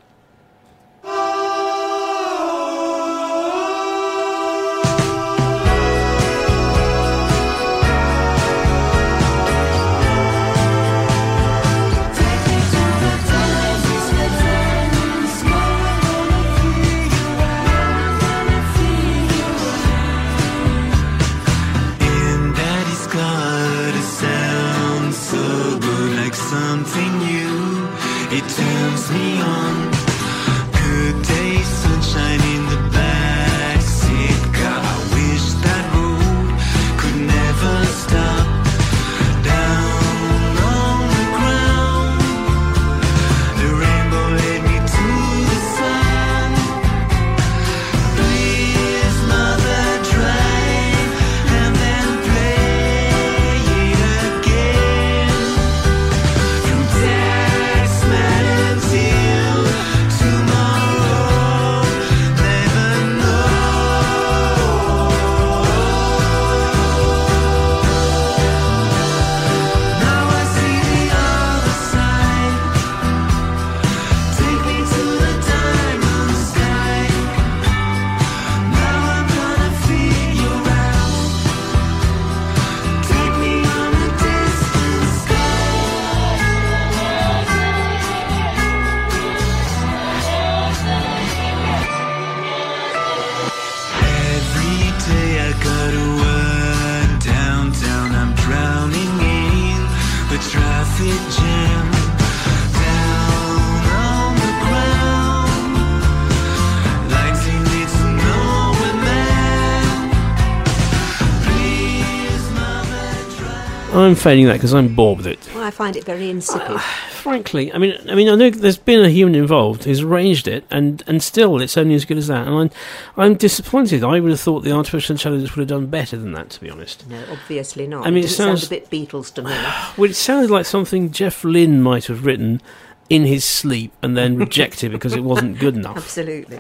I'm 114.08 114.16
fading 114.16 114.46
that 114.48 114.54
because 114.54 114.74
I'm 114.74 114.96
bored 114.96 115.18
with 115.18 115.28
it. 115.28 115.50
Well, 115.54 115.64
I 115.64 115.72
find 115.72 115.96
it 115.96 116.04
very 116.06 116.30
insipid. 116.30 116.80
Frankly, 116.82 117.72
I 117.74 117.78
mean, 117.78 117.96
I 118.10 118.16
mean, 118.16 118.30
I 118.30 118.36
know 118.36 118.50
there's 118.50 118.78
been 118.78 119.04
a 119.04 119.10
human 119.10 119.36
involved 119.36 119.84
who's 119.84 120.02
arranged 120.02 120.48
it, 120.48 120.64
and, 120.72 121.04
and 121.08 121.22
still 121.22 121.62
it's 121.62 121.78
only 121.78 121.94
as 121.96 122.06
good 122.06 122.18
as 122.18 122.28
that. 122.28 122.48
And 122.48 122.56
I'm 122.56 122.70
I'm 123.18 123.36
disappointed. 123.36 124.04
I 124.04 124.20
would 124.20 124.32
have 124.32 124.40
thought 124.40 124.62
the 124.64 124.72
artificial 124.72 125.14
intelligence 125.14 125.56
would 125.56 125.62
have 125.70 125.80
done 125.80 125.88
better 125.88 126.16
than 126.18 126.32
that, 126.34 126.50
to 126.52 126.62
be 126.62 126.70
honest. 126.70 127.08
no, 127.10 127.22
obviously 127.32 127.86
not. 127.88 128.08
I 128.08 128.12
mean, 128.12 128.24
it 128.24 128.30
sound 128.30 128.60
sounds- 128.60 128.68
a 128.68 128.70
bit 128.70 128.90
Beatles 128.90 129.34
to 129.36 129.42
me. 129.44 129.52
Well, 129.98 130.10
it 130.10 130.16
sounded 130.16 130.50
like 130.50 130.66
something 130.66 131.12
Jeff 131.12 131.44
Lynne 131.44 131.82
might 131.82 132.06
have 132.06 132.26
written 132.26 132.62
in 133.10 133.26
his 133.26 133.44
sleep 133.46 133.92
and 134.02 134.16
then 134.18 134.38
rejected 134.38 134.92
because 134.92 135.14
it 135.14 135.24
wasn't 135.24 135.60
good 135.60 135.76
enough. 135.82 135.98
Absolutely. 135.98 136.60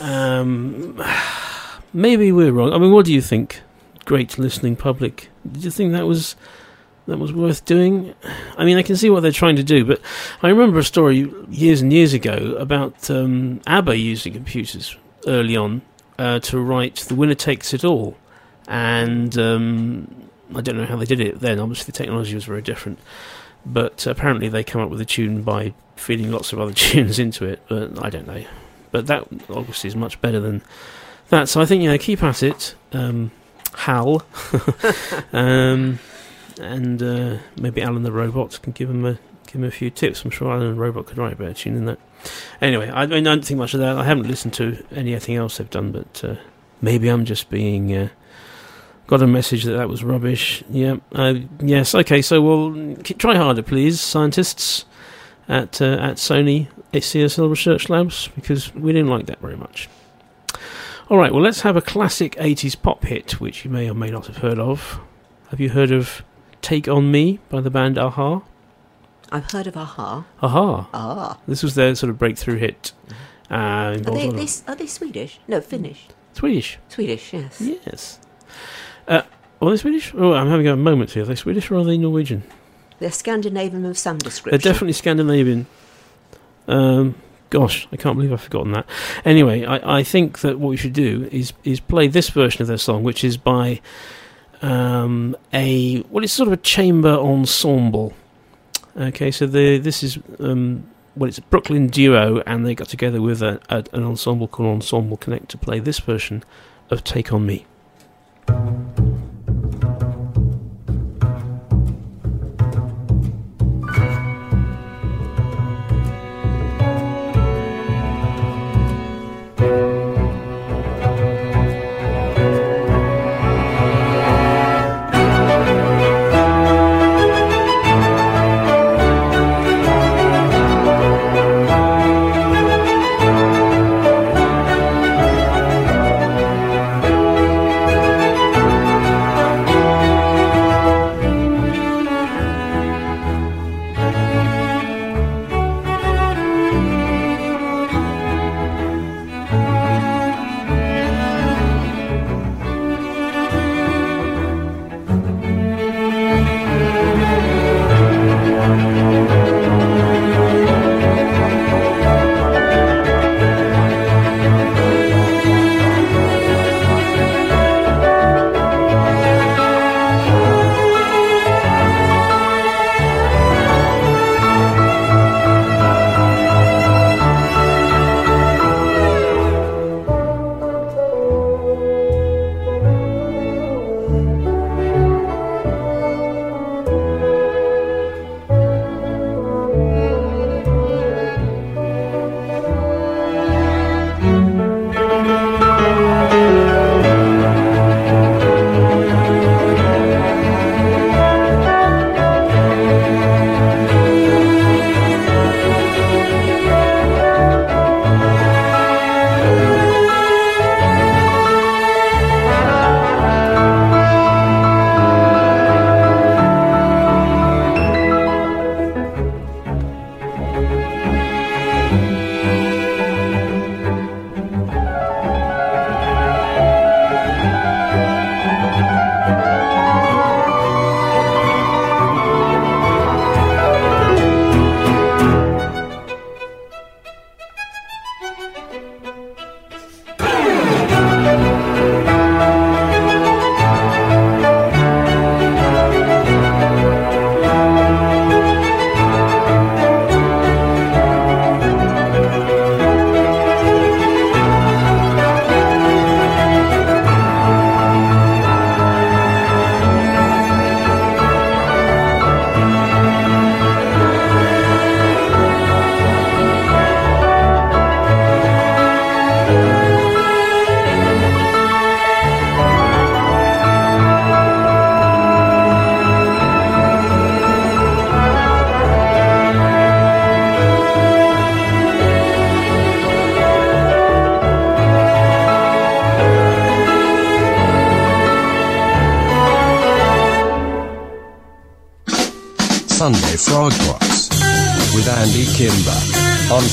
Um, 0.00 1.02
maybe 1.92 2.32
we're 2.32 2.52
wrong. 2.52 2.72
I 2.72 2.78
mean, 2.78 2.92
what 2.92 3.06
do 3.06 3.12
you 3.12 3.20
think, 3.22 3.60
great 4.04 4.38
listening 4.38 4.76
public? 4.76 5.28
Did 5.50 5.64
you 5.64 5.70
think 5.70 5.92
that 5.92 6.06
was 6.06 6.36
that 7.06 7.18
was 7.18 7.32
worth 7.32 7.64
doing? 7.64 8.14
I 8.56 8.64
mean, 8.64 8.78
I 8.78 8.82
can 8.82 8.96
see 8.96 9.10
what 9.10 9.20
they're 9.20 9.32
trying 9.32 9.56
to 9.56 9.62
do, 9.62 9.84
but 9.84 10.00
I 10.42 10.48
remember 10.48 10.78
a 10.78 10.84
story 10.84 11.32
years 11.50 11.82
and 11.82 11.92
years 11.92 12.12
ago 12.14 12.56
about 12.58 13.10
um, 13.10 13.60
ABBA 13.66 13.96
using 13.96 14.32
computers 14.32 14.96
early 15.26 15.56
on 15.56 15.82
uh, 16.18 16.40
to 16.40 16.58
write 16.58 16.96
"The 16.96 17.14
Winner 17.14 17.34
Takes 17.34 17.74
It 17.74 17.84
All," 17.84 18.16
and 18.66 19.36
um, 19.38 20.28
I 20.54 20.60
don't 20.60 20.76
know 20.76 20.86
how 20.86 20.96
they 20.96 21.06
did 21.06 21.20
it 21.20 21.40
then. 21.40 21.58
Obviously, 21.58 21.86
the 21.86 21.92
technology 21.92 22.34
was 22.34 22.44
very 22.44 22.62
different, 22.62 22.98
but 23.66 24.06
apparently 24.06 24.48
they 24.48 24.64
come 24.64 24.80
up 24.80 24.90
with 24.90 25.00
a 25.00 25.04
tune 25.04 25.42
by 25.42 25.74
feeding 25.96 26.30
lots 26.30 26.52
of 26.52 26.60
other 26.60 26.72
tunes 26.74 27.18
into 27.18 27.44
it. 27.44 27.60
But 27.68 28.02
I 28.04 28.10
don't 28.10 28.26
know. 28.26 28.44
But 28.90 29.06
that 29.08 29.26
obviously 29.50 29.88
is 29.88 29.96
much 29.96 30.20
better 30.20 30.38
than 30.40 30.62
that. 31.28 31.48
So 31.48 31.60
I 31.60 31.66
think 31.66 31.82
you 31.82 31.90
know, 31.90 31.98
keep 31.98 32.22
at 32.22 32.42
it, 32.42 32.74
um, 32.92 33.32
Hal, 33.76 34.24
um, 35.32 35.98
and 36.60 37.02
uh, 37.02 37.38
maybe 37.56 37.82
Alan 37.82 38.02
the 38.02 38.12
robot 38.12 38.60
can 38.62 38.72
give 38.72 38.90
him 38.90 39.04
a 39.04 39.18
give 39.46 39.56
him 39.56 39.64
a 39.64 39.70
few 39.70 39.90
tips. 39.90 40.24
I'm 40.24 40.30
sure 40.30 40.50
Alan 40.50 40.74
the 40.74 40.80
robot 40.80 41.06
could 41.06 41.18
write 41.18 41.32
a 41.32 41.36
better 41.36 41.54
tune 41.54 41.74
than 41.74 41.84
that. 41.86 41.98
Anyway, 42.60 42.88
I, 42.88 43.02
I 43.02 43.20
don't 43.20 43.44
think 43.44 43.58
much 43.58 43.74
of 43.74 43.80
that. 43.80 43.96
I 43.96 44.04
haven't 44.04 44.28
listened 44.28 44.54
to 44.54 44.84
anything 44.92 45.36
else 45.36 45.58
they've 45.58 45.68
done, 45.70 45.92
but 45.92 46.24
uh, 46.24 46.36
maybe 46.80 47.08
I'm 47.08 47.24
just 47.24 47.50
being. 47.50 47.94
Uh, 47.94 48.08
Got 49.06 49.20
a 49.20 49.26
message 49.26 49.64
that 49.64 49.72
that 49.72 49.90
was 49.90 50.02
rubbish. 50.02 50.64
Yeah. 50.70 50.96
Uh, 51.12 51.34
yes. 51.60 51.94
Okay. 51.94 52.22
So 52.22 52.40
we'll 52.40 52.96
try 52.96 53.36
harder, 53.36 53.62
please, 53.62 54.00
scientists 54.00 54.86
at 55.46 55.82
uh, 55.82 55.98
at 56.00 56.16
Sony 56.16 56.68
CSL 57.00 57.50
Research 57.50 57.88
Labs, 57.88 58.28
because 58.34 58.74
we 58.74 58.92
didn't 58.92 59.10
like 59.10 59.26
that 59.26 59.40
very 59.40 59.56
much. 59.56 59.88
All 61.08 61.18
right. 61.18 61.32
Well, 61.32 61.42
let's 61.42 61.60
have 61.62 61.76
a 61.76 61.82
classic 61.82 62.34
'80s 62.36 62.80
pop 62.80 63.04
hit, 63.04 63.40
which 63.40 63.64
you 63.64 63.70
may 63.70 63.88
or 63.90 63.94
may 63.94 64.10
not 64.10 64.26
have 64.26 64.38
heard 64.38 64.58
of. 64.58 65.00
Have 65.50 65.60
you 65.60 65.70
heard 65.70 65.90
of 65.90 66.22
"Take 66.62 66.88
on 66.88 67.10
Me" 67.10 67.40
by 67.48 67.60
the 67.60 67.70
band 67.70 67.98
a-ha? 67.98 68.42
I've 69.30 69.50
heard 69.50 69.66
of 69.66 69.76
a-ha. 69.76 70.24
Aha. 70.42 70.88
Ah. 70.94 71.38
This 71.46 71.62
was 71.62 71.74
their 71.74 71.94
sort 71.94 72.10
of 72.10 72.18
breakthrough 72.18 72.56
hit. 72.56 72.92
Uh, 73.50 73.54
Are 73.54 73.96
they, 73.98 74.28
they, 74.30 74.48
are 74.66 74.74
they 74.74 74.86
Swedish? 74.86 75.38
No, 75.46 75.60
Finnish. 75.60 76.06
Swedish. 76.32 76.78
Swedish, 76.88 77.32
yes. 77.32 77.60
Yes. 77.60 78.18
Uh, 79.06 79.22
are 79.60 79.70
they 79.70 79.76
Swedish? 79.76 80.12
Oh, 80.16 80.32
I'm 80.32 80.48
having 80.48 80.66
a 80.66 80.76
moment 80.76 81.10
here. 81.12 81.22
Are 81.22 81.26
they 81.26 81.34
Swedish 81.34 81.70
or 81.70 81.76
are 81.76 81.84
they 81.84 81.98
Norwegian? 81.98 82.42
They're 82.98 83.10
Scandinavian 83.12 83.84
of 83.84 83.98
some 83.98 84.18
description. 84.18 84.58
They're 84.60 84.72
definitely 84.72 84.94
Scandinavian. 84.94 85.66
Um, 86.66 87.14
gosh, 87.54 87.86
I 87.92 87.96
can't 87.96 88.16
believe 88.16 88.32
I've 88.32 88.40
forgotten 88.40 88.72
that. 88.72 88.84
Anyway, 89.24 89.64
I, 89.64 89.98
I 89.98 90.02
think 90.02 90.40
that 90.40 90.58
what 90.58 90.70
we 90.70 90.76
should 90.76 90.92
do 90.92 91.28
is 91.30 91.52
is 91.62 91.78
play 91.78 92.08
this 92.08 92.28
version 92.30 92.62
of 92.62 92.68
their 92.68 92.78
song, 92.78 93.04
which 93.04 93.22
is 93.22 93.36
by 93.36 93.80
um, 94.60 95.36
a 95.52 96.02
well, 96.10 96.24
it's 96.24 96.32
sort 96.32 96.48
of 96.48 96.52
a 96.52 96.56
chamber 96.56 97.14
ensemble. 97.14 98.12
Okay, 98.96 99.30
so 99.30 99.46
the 99.46 99.78
this 99.78 100.02
is 100.02 100.18
um, 100.40 100.84
well, 101.14 101.28
it's 101.28 101.38
a 101.38 101.42
Brooklyn 101.42 101.86
duo, 101.86 102.42
and 102.44 102.66
they 102.66 102.74
got 102.74 102.88
together 102.88 103.22
with 103.22 103.40
a, 103.40 103.60
a, 103.68 103.84
an 103.92 104.02
ensemble 104.02 104.48
called 104.48 104.70
Ensemble 104.70 105.16
Connect 105.16 105.48
to 105.50 105.56
play 105.56 105.78
this 105.78 106.00
version 106.00 106.42
of 106.90 107.04
"Take 107.04 107.32
on 107.32 107.46
Me." 107.46 107.66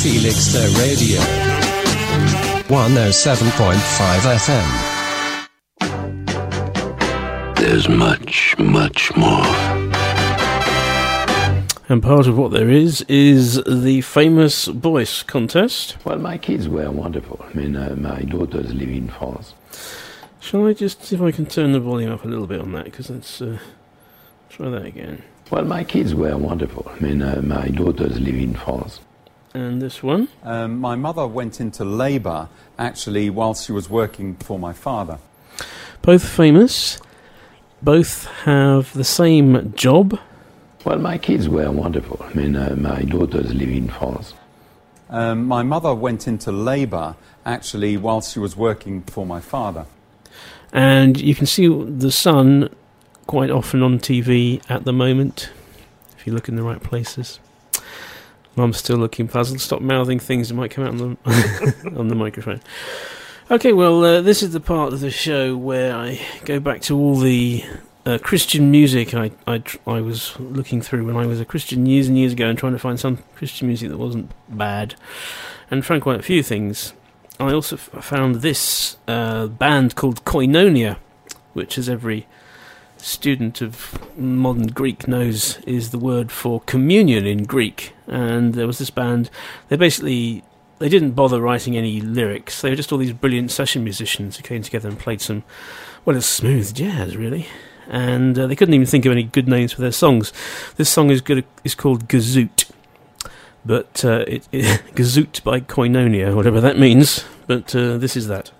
Felixstowe 0.01 0.65
Radio 0.79 1.21
107.5 2.69 4.25
FM. 4.47 4.65
There's 7.55 7.87
much, 7.87 8.57
much 8.57 9.15
more. 9.15 9.45
And 11.87 12.01
part 12.01 12.25
of 12.25 12.35
what 12.35 12.49
there 12.51 12.71
is 12.71 13.03
is 13.03 13.61
the 13.67 14.01
famous 14.01 14.65
voice 14.65 15.21
contest. 15.21 15.97
Well, 16.03 16.17
my 16.17 16.39
kids 16.39 16.67
were 16.67 16.89
wonderful. 16.89 17.45
I 17.47 17.53
mean, 17.53 17.75
uh, 17.75 17.95
my 17.95 18.21
daughters 18.23 18.73
live 18.73 18.89
in 18.89 19.07
France. 19.07 19.53
Shall 20.39 20.65
I 20.65 20.73
just 20.73 21.03
see 21.03 21.15
if 21.15 21.21
I 21.21 21.29
can 21.29 21.45
turn 21.45 21.73
the 21.73 21.79
volume 21.79 22.11
up 22.11 22.25
a 22.25 22.27
little 22.27 22.47
bit 22.47 22.59
on 22.59 22.71
that? 22.71 22.85
Because 22.85 23.11
let's 23.11 23.39
uh, 23.39 23.59
try 24.49 24.67
that 24.67 24.83
again. 24.83 25.21
Well, 25.51 25.65
my 25.65 25.83
kids 25.83 26.15
were 26.15 26.35
wonderful. 26.37 26.91
I 26.91 26.99
mean, 26.99 27.21
uh, 27.21 27.43
my 27.43 27.67
daughters 27.67 28.19
live 28.19 28.33
in 28.33 28.55
France. 28.55 28.99
And 29.53 29.81
this 29.81 30.01
one? 30.01 30.29
Um, 30.43 30.79
my 30.79 30.95
mother 30.95 31.27
went 31.27 31.59
into 31.59 31.83
labour 31.83 32.47
actually 32.79 33.29
whilst 33.29 33.65
she 33.65 33.71
was 33.71 33.89
working 33.89 34.35
for 34.35 34.57
my 34.57 34.73
father. 34.73 35.19
Both 36.01 36.27
famous. 36.27 36.99
Both 37.81 38.25
have 38.45 38.93
the 38.93 39.03
same 39.03 39.73
job. 39.73 40.19
Well, 40.85 40.99
my 40.99 41.17
kids 41.17 41.49
were 41.49 41.69
wonderful. 41.71 42.23
I 42.23 42.33
mean, 42.33 42.55
uh, 42.55 42.75
my 42.77 43.03
daughters 43.03 43.53
live 43.53 43.69
in 43.69 43.89
France. 43.89 44.33
Um, 45.09 45.45
my 45.45 45.63
mother 45.63 45.93
went 45.93 46.27
into 46.27 46.51
labour 46.51 47.15
actually 47.45 47.97
whilst 47.97 48.33
she 48.33 48.39
was 48.39 48.55
working 48.55 49.01
for 49.01 49.25
my 49.25 49.41
father. 49.41 49.85
And 50.71 51.19
you 51.19 51.35
can 51.35 51.45
see 51.45 51.67
the 51.67 52.11
son 52.11 52.69
quite 53.27 53.49
often 53.49 53.83
on 53.83 53.99
TV 53.99 54.61
at 54.69 54.85
the 54.85 54.93
moment, 54.93 55.49
if 56.17 56.25
you 56.25 56.33
look 56.33 56.47
in 56.47 56.55
the 56.55 56.63
right 56.63 56.81
places. 56.81 57.39
Mum's 58.55 58.77
still 58.77 58.97
looking 58.97 59.27
puzzled. 59.27 59.61
Stop 59.61 59.81
mouthing 59.81 60.19
things 60.19 60.49
that 60.49 60.55
might 60.55 60.71
come 60.71 60.83
out 60.83 61.01
on 61.01 61.17
the, 61.23 61.93
on 61.97 62.07
the 62.09 62.15
microphone. 62.15 62.61
Okay, 63.49 63.73
well, 63.73 64.03
uh, 64.03 64.21
this 64.21 64.43
is 64.43 64.51
the 64.51 64.59
part 64.59 64.93
of 64.93 64.99
the 64.99 65.11
show 65.11 65.57
where 65.57 65.95
I 65.95 66.19
go 66.45 66.59
back 66.59 66.81
to 66.83 66.97
all 66.97 67.17
the 67.17 67.65
uh, 68.05 68.17
Christian 68.17 68.71
music 68.71 69.13
I, 69.13 69.31
I, 69.45 69.61
I 69.85 70.01
was 70.01 70.39
looking 70.39 70.81
through 70.81 71.05
when 71.05 71.17
I 71.17 71.25
was 71.25 71.39
a 71.39 71.45
Christian 71.45 71.85
years 71.85 72.07
and 72.07 72.17
years 72.17 72.33
ago 72.33 72.49
and 72.49 72.57
trying 72.57 72.73
to 72.73 72.79
find 72.79 72.99
some 72.99 73.19
Christian 73.35 73.67
music 73.67 73.89
that 73.89 73.97
wasn't 73.97 74.31
bad, 74.49 74.95
and 75.69 75.85
found 75.85 76.01
quite 76.01 76.19
a 76.19 76.23
few 76.23 76.43
things. 76.43 76.93
I 77.39 77.53
also 77.53 77.75
f- 77.75 78.03
found 78.03 78.35
this 78.35 78.97
uh, 79.07 79.47
band 79.47 79.95
called 79.95 80.23
Koinonia, 80.25 80.97
which, 81.53 81.77
as 81.77 81.89
every 81.89 82.27
student 83.03 83.61
of 83.61 83.99
modern 84.17 84.67
Greek 84.67 85.07
knows, 85.07 85.57
is 85.59 85.91
the 85.91 85.99
word 85.99 86.31
for 86.31 86.61
communion 86.61 87.25
in 87.25 87.43
Greek. 87.43 87.93
And 88.07 88.53
there 88.53 88.67
was 88.67 88.79
this 88.79 88.89
band. 88.89 89.29
They 89.69 89.75
basically 89.75 90.43
they 90.81 90.89
didn't 90.89 91.11
bother 91.11 91.39
writing 91.39 91.77
any 91.77 92.01
lyrics. 92.01 92.61
They 92.61 92.71
were 92.71 92.75
just 92.75 92.91
all 92.91 92.97
these 92.97 93.13
brilliant 93.13 93.51
session 93.51 93.83
musicians 93.83 94.37
who 94.37 94.43
came 94.43 94.63
together 94.63 94.89
and 94.89 94.97
played 94.97 95.21
some, 95.21 95.43
well, 96.03 96.17
it's 96.17 96.25
smooth 96.25 96.73
jazz, 96.73 97.15
really. 97.15 97.47
And 97.87 98.37
uh, 98.37 98.47
they 98.47 98.55
couldn't 98.55 98.73
even 98.73 98.87
think 98.87 99.05
of 99.05 99.11
any 99.11 99.23
good 99.23 99.47
names 99.47 99.73
for 99.73 99.81
their 99.81 99.91
songs. 99.91 100.33
This 100.77 100.89
song 100.89 101.11
is 101.11 101.21
good. 101.21 101.45
is 101.63 101.75
called 101.75 102.07
Gazoot, 102.07 102.71
but 103.63 104.03
uh, 104.03 104.25
it, 104.27 104.47
it 104.51 104.81
Gazoot 104.95 105.43
by 105.43 105.59
Koinonia, 105.59 106.35
whatever 106.35 106.59
that 106.61 106.79
means. 106.79 107.25
But 107.45 107.75
uh, 107.75 107.97
this 107.97 108.17
is 108.17 108.27
that. 108.27 108.51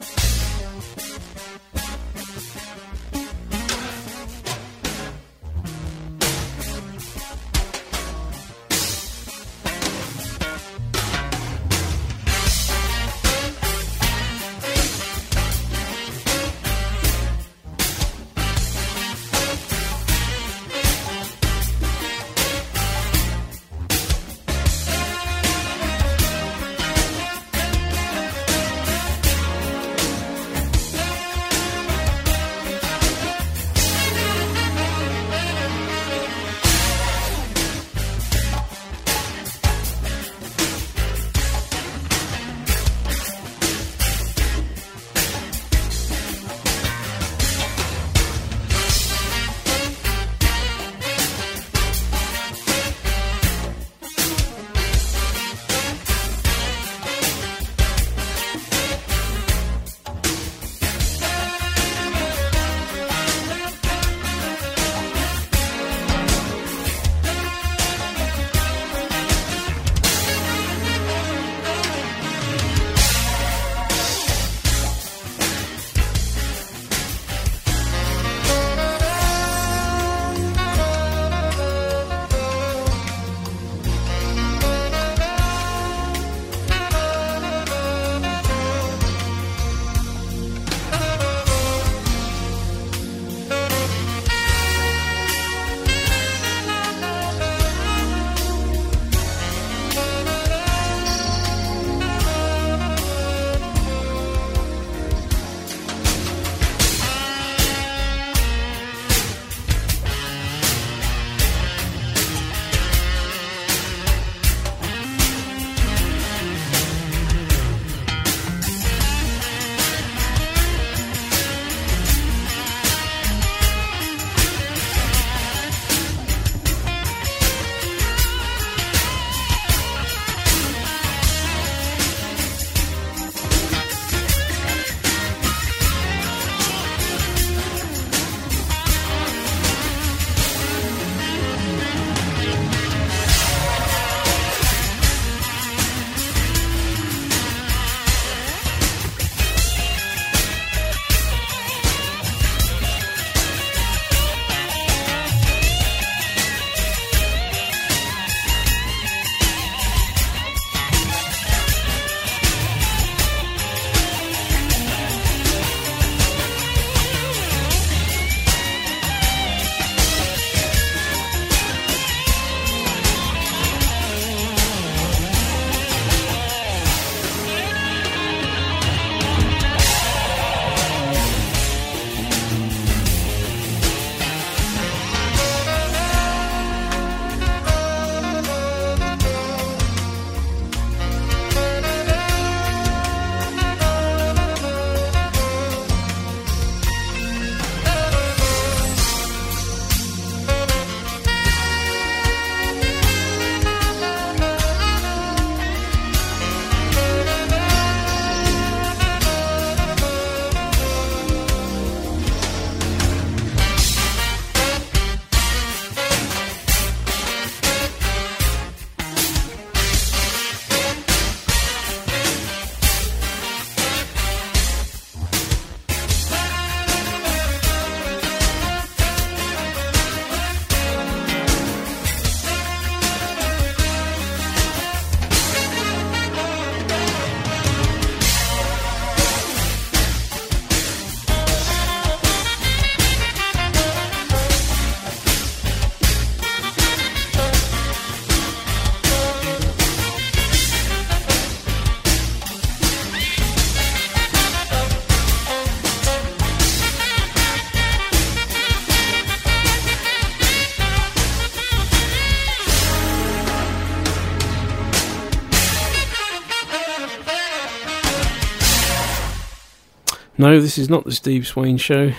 No, 270.42 270.60
this 270.60 270.80
is 270.80 270.90
not 270.90 271.04
the 271.06 271.12
Steve 271.12 271.46
Swain 271.46 271.78
show. 271.78 272.14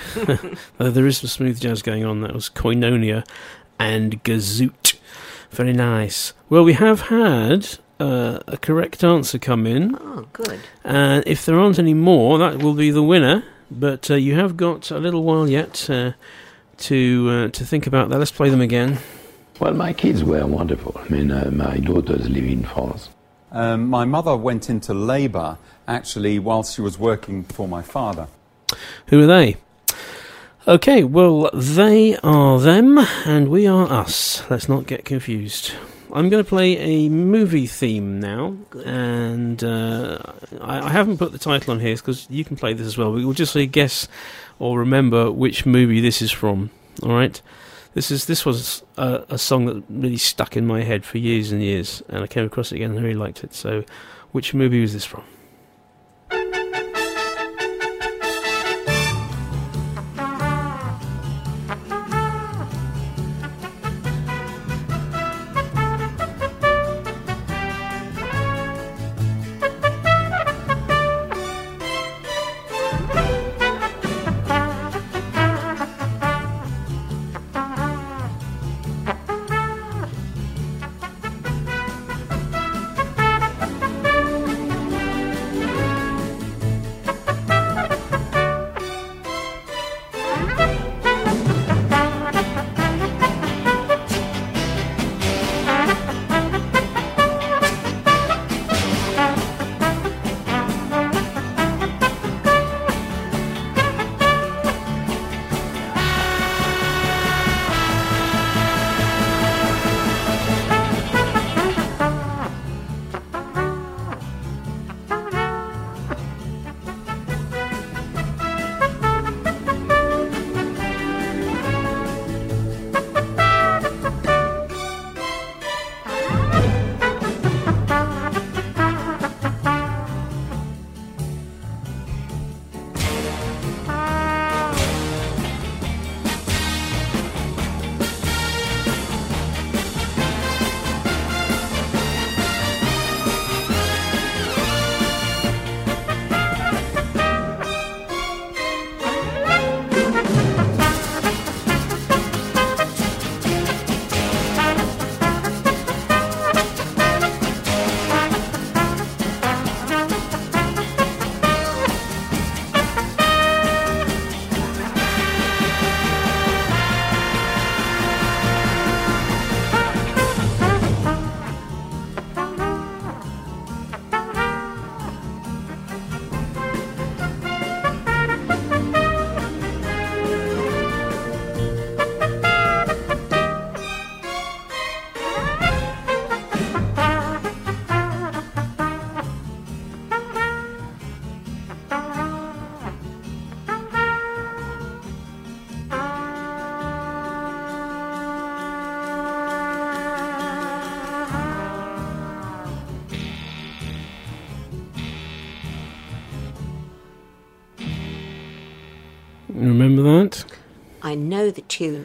Though 0.78 0.90
there 0.92 1.08
is 1.08 1.18
some 1.18 1.26
smooth 1.26 1.60
jazz 1.60 1.82
going 1.82 2.04
on. 2.04 2.20
That 2.20 2.32
was 2.32 2.48
Koinonia 2.48 3.26
and 3.80 4.22
Gazoot. 4.22 4.94
Very 5.50 5.72
nice. 5.72 6.32
Well, 6.48 6.62
we 6.62 6.74
have 6.74 7.00
had 7.00 7.80
uh, 7.98 8.38
a 8.46 8.56
correct 8.58 9.02
answer 9.02 9.40
come 9.40 9.66
in. 9.66 9.96
Oh, 10.00 10.28
good. 10.32 10.60
And 10.84 11.24
if 11.26 11.44
there 11.44 11.58
aren't 11.58 11.80
any 11.80 11.94
more, 11.94 12.38
that 12.38 12.62
will 12.62 12.74
be 12.74 12.92
the 12.92 13.02
winner. 13.02 13.42
But 13.72 14.08
uh, 14.08 14.14
you 14.14 14.36
have 14.36 14.56
got 14.56 14.92
a 14.92 14.98
little 14.98 15.24
while 15.24 15.50
yet 15.50 15.90
uh, 15.90 16.12
to 16.76 17.28
uh, 17.28 17.48
to 17.48 17.66
think 17.66 17.88
about 17.88 18.10
that. 18.10 18.20
Let's 18.20 18.30
play 18.30 18.50
them 18.50 18.60
again. 18.60 18.98
Well, 19.58 19.74
my 19.74 19.92
kids 19.92 20.22
were 20.22 20.46
wonderful. 20.46 20.94
I 20.96 21.08
mean, 21.08 21.32
uh, 21.32 21.50
my 21.52 21.78
daughters 21.78 22.30
live 22.30 22.44
in 22.44 22.62
France. 22.62 23.08
Um, 23.52 23.86
my 23.86 24.04
mother 24.04 24.36
went 24.36 24.68
into 24.68 24.94
labour 24.94 25.58
actually 25.86 26.38
whilst 26.38 26.74
she 26.74 26.82
was 26.82 26.98
working 26.98 27.44
for 27.44 27.68
my 27.68 27.82
father. 27.82 28.28
Who 29.08 29.22
are 29.22 29.26
they? 29.26 29.56
Okay, 30.66 31.02
well, 31.04 31.50
they 31.52 32.16
are 32.18 32.58
them, 32.60 32.98
and 33.26 33.48
we 33.48 33.66
are 33.66 33.90
us. 33.92 34.48
Let's 34.48 34.68
not 34.68 34.86
get 34.86 35.04
confused. 35.04 35.72
I'm 36.12 36.28
going 36.28 36.44
to 36.44 36.48
play 36.48 36.78
a 36.78 37.08
movie 37.08 37.66
theme 37.66 38.20
now, 38.20 38.56
and 38.84 39.62
uh, 39.64 40.18
I, 40.60 40.86
I 40.86 40.90
haven't 40.90 41.18
put 41.18 41.32
the 41.32 41.38
title 41.38 41.72
on 41.72 41.80
here 41.80 41.96
because 41.96 42.28
you 42.30 42.44
can 42.44 42.56
play 42.56 42.74
this 42.74 42.86
as 42.86 42.96
well. 42.96 43.12
We 43.12 43.24
will 43.24 43.32
just 43.32 43.54
say 43.54 43.66
guess 43.66 44.06
or 44.58 44.78
remember 44.78 45.32
which 45.32 45.66
movie 45.66 46.00
this 46.00 46.22
is 46.22 46.30
from. 46.30 46.70
All 47.02 47.12
right, 47.12 47.40
this 47.94 48.10
is 48.10 48.26
this 48.26 48.44
was 48.44 48.82
a, 48.96 49.24
a 49.28 49.38
song 49.38 49.66
that 49.66 49.82
really 49.88 50.16
stuck 50.16 50.56
in 50.56 50.66
my 50.66 50.82
head 50.82 51.04
for 51.04 51.18
years 51.18 51.52
and 51.52 51.62
years, 51.62 52.02
and 52.08 52.22
I 52.22 52.26
came 52.26 52.44
across 52.44 52.72
it 52.72 52.76
again 52.76 52.90
and 52.90 53.00
I 53.00 53.02
really 53.02 53.14
liked 53.14 53.44
it. 53.44 53.54
So, 53.54 53.84
which 54.32 54.54
movie 54.54 54.80
was 54.80 54.92
this 54.92 55.04
from? 55.04 55.24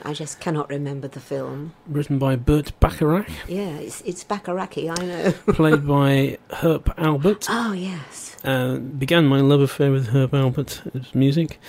I 0.08 0.14
just 0.14 0.40
cannot 0.40 0.70
remember 0.70 1.08
the 1.10 1.20
film. 1.20 1.74
Written 1.86 2.18
by 2.18 2.38
Burt 2.38 2.72
Bacharach, 2.80 3.28
Yeah, 3.48 3.76
it's, 3.78 4.00
it's 4.02 4.24
Bacharachy, 4.24 4.90
I 4.90 4.96
know. 5.06 5.32
played 5.48 5.86
by 5.86 6.38
Herb 6.52 6.86
Alpert. 6.98 7.46
Oh, 7.50 7.74
yes. 7.74 8.38
Uh, 8.44 8.78
began 8.78 9.26
my 9.26 9.42
love 9.42 9.60
affair 9.60 9.92
with 9.92 10.08
Herb 10.08 10.32
Alpert, 10.32 10.92
his 10.94 11.14
music. 11.14 11.60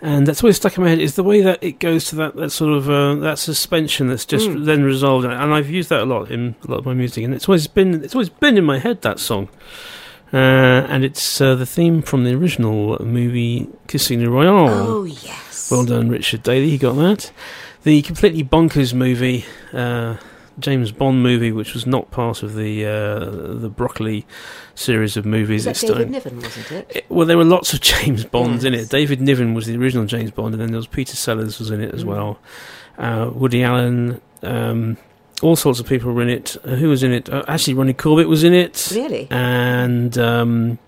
And 0.00 0.26
that's 0.26 0.42
always 0.42 0.56
stuck 0.56 0.76
in 0.78 0.82
my 0.84 0.88
head 0.90 0.98
is 0.98 1.14
the 1.16 1.22
way 1.22 1.42
that 1.42 1.62
it 1.62 1.78
goes 1.78 2.06
to 2.06 2.16
that, 2.16 2.36
that 2.36 2.50
sort 2.50 2.72
of 2.72 2.88
uh, 2.90 3.14
that 3.16 3.38
suspension 3.38 4.08
that's 4.08 4.24
just 4.26 4.48
Mm. 4.48 4.64
then 4.66 4.82
resolved, 4.82 5.24
and 5.26 5.54
I've 5.54 5.70
used 5.70 5.88
that 5.90 6.00
a 6.00 6.04
lot 6.04 6.30
in 6.30 6.56
a 6.66 6.70
lot 6.70 6.78
of 6.80 6.86
my 6.86 6.92
music, 6.94 7.24
and 7.24 7.32
it's 7.34 7.48
always 7.48 7.66
been 7.68 8.02
it's 8.04 8.14
always 8.14 8.28
been 8.28 8.58
in 8.58 8.64
my 8.64 8.78
head 8.78 9.00
that 9.02 9.18
song, 9.18 9.48
uh, 10.32 10.36
and 10.36 11.04
it's 11.04 11.40
uh, 11.40 11.54
the 11.54 11.64
theme 11.64 12.02
from 12.02 12.24
the 12.24 12.34
original 12.34 12.98
movie 13.02 13.68
Casino 13.88 14.30
Royale. 14.30 14.68
Oh, 14.68 15.04
yes. 15.04 15.70
Well 15.70 15.86
done, 15.86 16.10
Richard 16.10 16.42
Daly. 16.42 16.68
He 16.68 16.76
got 16.76 16.96
that. 16.96 17.30
The 17.84 18.00
completely 18.02 18.42
bonkers 18.42 18.94
movie, 18.94 19.44
uh, 19.72 20.16
James 20.58 20.90
Bond 20.90 21.22
movie, 21.22 21.52
which 21.52 21.74
was 21.74 21.86
not 21.86 22.10
part 22.10 22.42
of 22.42 22.54
the 22.54 22.86
uh, 22.86 23.58
the 23.58 23.68
Broccoli 23.68 24.26
series 24.74 25.16
of 25.18 25.26
movies. 25.26 25.66
Was 25.66 25.80
that 25.82 25.88
David 25.88 26.10
Niven, 26.10 26.36
wasn't 26.40 26.72
it? 26.72 26.86
it- 26.96 27.04
well, 27.10 27.26
there 27.26 27.36
were 27.36 27.44
lots 27.44 27.74
of 27.74 27.80
James 27.82 28.24
Bonds 28.24 28.64
in 28.64 28.72
it. 28.72 28.88
David 28.88 29.20
Niven 29.20 29.52
was 29.52 29.66
the 29.66 29.76
original 29.76 30.06
James 30.06 30.30
Bond, 30.30 30.54
and 30.54 30.62
then 30.62 30.70
there 30.70 30.78
was 30.78 30.86
Peter 30.86 31.14
Sellers 31.14 31.58
was 31.58 31.70
in 31.70 31.80
it 31.82 31.92
as 31.94 32.04
Mm. 32.04 32.06
well. 32.08 32.38
Uh, 32.96 33.30
Woody 33.34 33.62
Allen, 33.62 34.20
um, 34.42 34.96
all 35.42 35.56
sorts 35.56 35.78
of 35.80 35.86
people 35.86 36.12
were 36.12 36.22
in 36.22 36.30
it. 36.30 36.56
Uh, 36.64 36.76
who 36.76 36.88
was 36.88 37.02
in 37.02 37.12
it? 37.12 37.28
Uh, 37.28 37.42
actually, 37.48 37.74
Ronnie 37.74 37.92
Corbett 37.92 38.28
was 38.28 38.44
in 38.44 38.54
it. 38.54 38.92
Really? 38.94 39.28
And 39.30 40.16
um, 40.16 40.78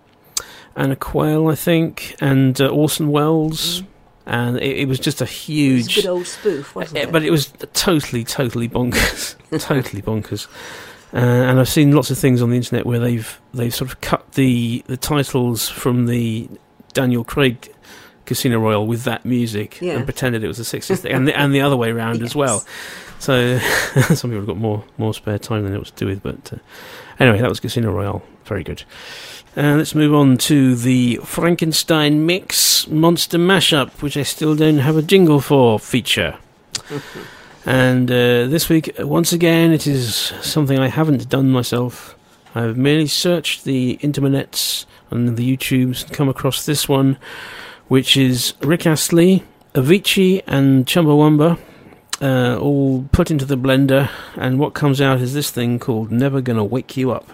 Anna 0.77 0.97
Quayle, 0.97 1.49
I 1.49 1.57
think, 1.57 2.15
and 2.21 2.59
uh, 2.61 2.69
Orson 2.69 3.11
Welles. 3.11 3.83
And 4.27 4.57
it, 4.59 4.79
it 4.81 4.89
was 4.89 4.99
just 4.99 5.21
a 5.21 5.25
It 5.25 5.29
was 5.29 5.31
huge 5.31 5.99
a 5.99 6.03
good 6.03 6.09
old 6.09 6.27
spoof, 6.27 6.75
wasn't 6.75 6.99
uh, 6.99 7.03
it? 7.03 7.13
But 7.13 7.23
it 7.23 7.31
was 7.31 7.53
totally, 7.75 8.25
totally 8.25 8.69
bonkers, 8.69 9.37
totally 9.61 10.03
bonkers. 10.03 10.49
Uh, 11.15 11.19
and 11.19 11.61
I've 11.61 11.69
seen 11.69 11.93
lots 11.93 12.11
of 12.11 12.19
things 12.19 12.43
on 12.43 12.51
the 12.51 12.57
internet 12.57 12.85
where 12.85 12.99
they've 12.99 13.41
they've 13.55 13.75
sort 13.75 13.91
of 13.91 14.01
cut 14.01 14.33
the 14.33 14.83
the 14.87 14.97
titles 14.97 15.69
from 15.69 16.07
the 16.07 16.49
Daniel 16.93 17.23
Craig 17.23 17.73
Casino 18.25 18.59
Royale 18.59 18.87
with 18.87 19.05
that 19.05 19.25
music 19.25 19.79
Yeah. 19.81 19.95
and 19.95 20.05
pretended 20.05 20.43
it 20.43 20.49
was 20.49 20.59
a 20.59 20.63
60s 20.79 20.99
thing, 20.99 21.13
and 21.15 21.29
the, 21.29 21.39
and 21.39 21.55
the 21.55 21.61
other 21.61 21.77
way 21.77 21.91
around 21.91 22.23
as 22.23 22.35
well. 22.35 22.65
So 23.21 23.59
some 24.15 24.31
people 24.31 24.39
have 24.39 24.47
got 24.47 24.57
more 24.59 24.85
more 24.99 25.15
spare 25.15 25.39
time 25.39 25.63
than 25.63 25.73
know 25.73 25.79
what 25.79 25.87
to 25.89 25.95
do 25.95 26.07
with. 26.07 26.23
But 26.23 26.53
uh, 26.53 26.59
anyway, 27.21 27.41
that 27.41 27.49
was 27.49 27.61
Casino 27.61 27.93
Royale. 27.93 28.23
Very 28.45 28.65
good. 28.65 28.83
Uh, 29.57 29.77
let's 29.77 29.95
move 29.95 30.15
on 30.15 30.37
to 30.37 30.75
the 30.75 31.17
Frankenstein 31.25 32.27
Mix 32.27 32.87
Monster 32.89 33.39
Mashup, 33.39 34.03
which 34.03 34.17
I 34.17 34.23
still 34.23 34.55
don't 34.55 34.79
have 34.79 34.97
a 34.97 35.03
jingle 35.03 35.41
for 35.41 35.79
feature. 35.79 36.39
And 37.67 38.09
uh, 38.13 38.47
this 38.47 38.69
week, 38.69 38.95
once 39.01 39.33
again, 39.33 39.73
it 39.73 39.89
is 39.89 40.15
something 40.41 40.79
I 40.79 40.87
haven't 40.87 41.29
done 41.29 41.51
myself. 41.51 42.17
I've 42.55 42.77
merely 42.77 43.09
searched 43.09 43.65
the 43.65 43.99
internets 44.03 44.87
and 45.11 45.37
the 45.37 45.57
YouTubes 45.57 46.05
and 46.05 46.13
come 46.13 46.29
across 46.29 46.65
this 46.65 46.89
one, 46.89 47.19
which 47.89 48.17
is 48.17 48.55
Rick 48.61 48.87
Astley, 48.87 49.43
Avicii, 49.75 50.45
and 50.47 50.87
Chumbawamba, 50.87 51.59
uh, 52.23 52.57
all 52.61 53.09
put 53.11 53.33
into 53.33 53.45
the 53.45 53.59
blender. 53.59 54.11
And 54.37 54.61
what 54.61 54.75
comes 54.75 55.01
out 55.01 55.21
is 55.21 55.35
this 55.35 55.51
thing 55.51 55.81
called 55.81 56.13
Never 56.13 56.41
Gonna 56.41 56.65
Wake 56.65 56.97
You 56.97 57.11
Up. 57.11 57.29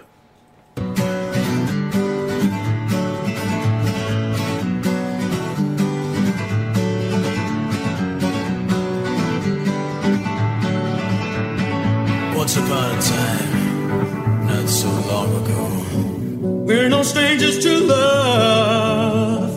Strangers 17.03 17.59
to 17.59 17.79
love. 17.79 19.51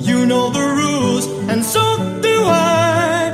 You 0.00 0.26
know 0.26 0.50
the 0.50 0.66
rules, 0.80 1.26
and 1.48 1.64
so 1.64 1.82
do 2.20 2.44
I. 2.44 3.32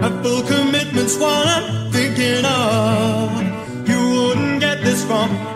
Have 0.00 0.22
full 0.22 0.42
commitment's 0.42 1.16
what 1.16 1.46
I'm 1.46 1.90
thinking 1.92 2.44
of. 2.44 3.88
You 3.88 4.00
wouldn't 4.14 4.60
get 4.60 4.82
this 4.82 5.04
from 5.04 5.55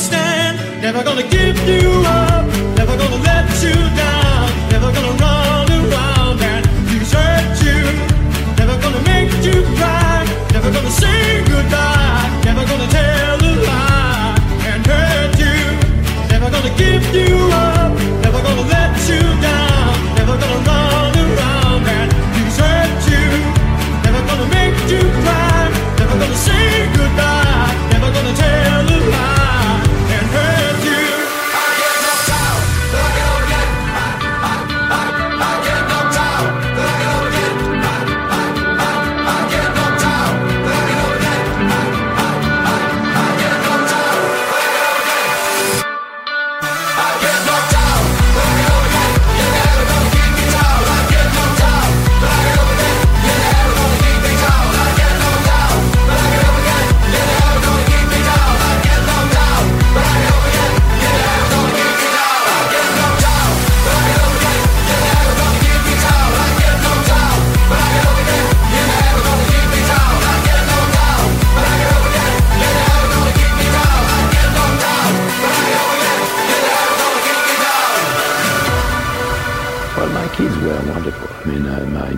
understand. 0.00 0.80
Never 0.80 1.02
gonna 1.04 1.22
give 1.28 1.56
you 1.68 2.02
up. 2.06 2.46
Never 2.76 2.96
gonna 2.96 3.22
let 3.22 3.46
you 3.62 3.74
down. 3.96 4.48
Never 4.70 4.90
gonna 4.92 5.12
run 5.24 5.68
around 5.70 6.40
and 6.40 6.64
desert 6.88 7.52
you. 7.66 7.82
Never 8.56 8.80
gonna 8.80 9.02
make 9.04 9.32
you 9.44 9.62
cry. 9.76 10.24
Never 10.52 10.70
gonna 10.72 10.90
say 10.90 11.44
goodbye. 11.44 12.09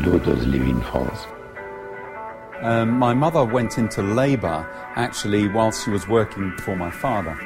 Daughters 0.02 0.46
live 0.46 0.62
in 0.62 0.80
France. 0.82 1.26
Um, 2.60 2.90
my 2.90 3.14
mother 3.14 3.44
went 3.44 3.78
into 3.78 4.02
labour 4.02 4.66
actually 4.94 5.48
whilst 5.48 5.84
she 5.84 5.90
was 5.90 6.06
working 6.06 6.52
for 6.58 6.76
my 6.76 6.90
father. 6.90 7.36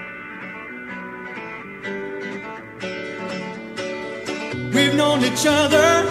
We've 4.74 4.94
known 4.94 5.24
each 5.24 5.46
other 5.46 6.10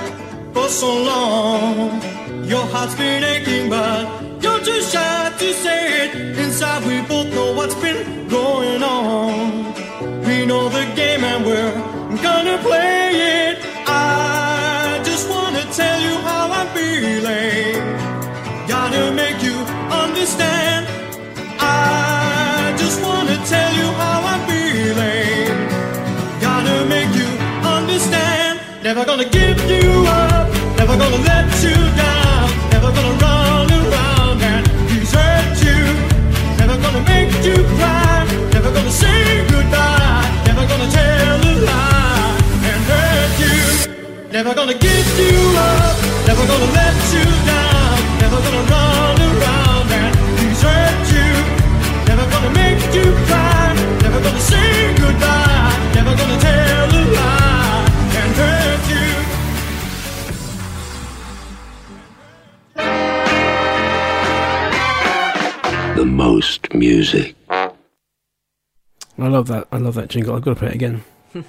for 0.53 0.67
so 0.69 0.91
long. 1.03 2.01
Your 2.43 2.65
heart's 2.65 2.95
been 2.95 3.23
aching, 3.23 3.69
but 3.69 4.01
you're 4.41 4.63
too 4.63 4.81
shy 4.81 5.33
to 5.37 5.53
say 5.53 6.05
it. 6.05 6.37
Inside, 6.39 6.85
we 6.87 7.01
both 7.07 7.31
know 7.33 7.53
what's 7.53 7.75
been 7.75 8.27
going 8.27 8.81
on. 8.81 9.73
We 10.25 10.45
know 10.45 10.69
the 10.69 10.85
game 10.95 11.23
and 11.23 11.45
we're 11.45 11.73
gonna 12.23 12.57
play 12.59 13.09
it. 13.13 13.44
Understand. 20.25 20.87
I 21.59 22.73
just 22.79 22.99
wanna 22.99 23.37
tell 23.45 23.71
you 23.75 23.87
how 24.01 24.25
I'm 24.31 24.41
feeling. 24.49 25.53
Gotta 26.41 26.83
make 26.85 27.13
you 27.13 27.29
understand. 27.61 28.59
Never 28.81 29.05
gonna 29.05 29.29
give 29.29 29.59
you 29.69 30.03
up. 30.07 30.49
Never 30.79 30.97
gonna 30.97 31.21
let 31.29 31.45
you 31.61 31.77
down. 32.01 32.49
Never 32.73 32.89
gonna 32.97 33.21
run 33.21 33.69
around 33.81 34.41
and 34.41 34.65
desert 34.89 35.61
you. 35.67 35.81
Never 36.57 36.75
gonna 36.81 37.03
make 37.13 37.33
you 37.45 37.57
cry. 37.77 38.25
Never 38.51 38.71
gonna 38.73 38.95
say 39.03 39.45
goodbye. 39.53 40.25
Never 40.47 40.65
gonna 40.65 40.89
tell 40.89 41.37
a 41.51 41.53
lie 41.69 42.33
and 42.71 42.81
hurt 42.89 43.33
you. 43.45 43.61
Never 44.31 44.55
gonna 44.55 44.73
give 44.73 45.07
you 45.21 45.37
up. 45.69 45.95
Never 46.25 46.43
gonna 46.49 46.69
let 46.79 46.95
you 47.13 47.25
down. 47.45 47.74
The 65.95 66.05
most 66.05 66.73
music. 66.73 67.35
I 67.49 67.71
love 69.17 69.47
that. 69.47 69.67
I 69.71 69.77
love 69.77 69.95
that 69.95 70.09
jingle. 70.09 70.35
I've 70.35 70.41
got 70.41 70.55
to 70.55 70.59
play 70.59 70.67
it 70.69 70.75
again. 70.75 71.03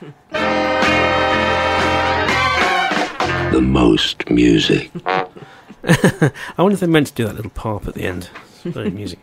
The 3.52 3.62
most 3.62 4.28
music. 4.28 4.90
I 5.06 6.30
wonder 6.58 6.74
if 6.74 6.80
they 6.80 6.86
meant 6.86 7.06
to 7.06 7.14
do 7.14 7.24
that 7.24 7.36
little 7.36 7.50
pop 7.52 7.88
at 7.88 7.94
the 7.94 8.02
end. 8.02 8.28
It's 8.64 8.74
Very 8.74 8.90
music. 9.00 9.18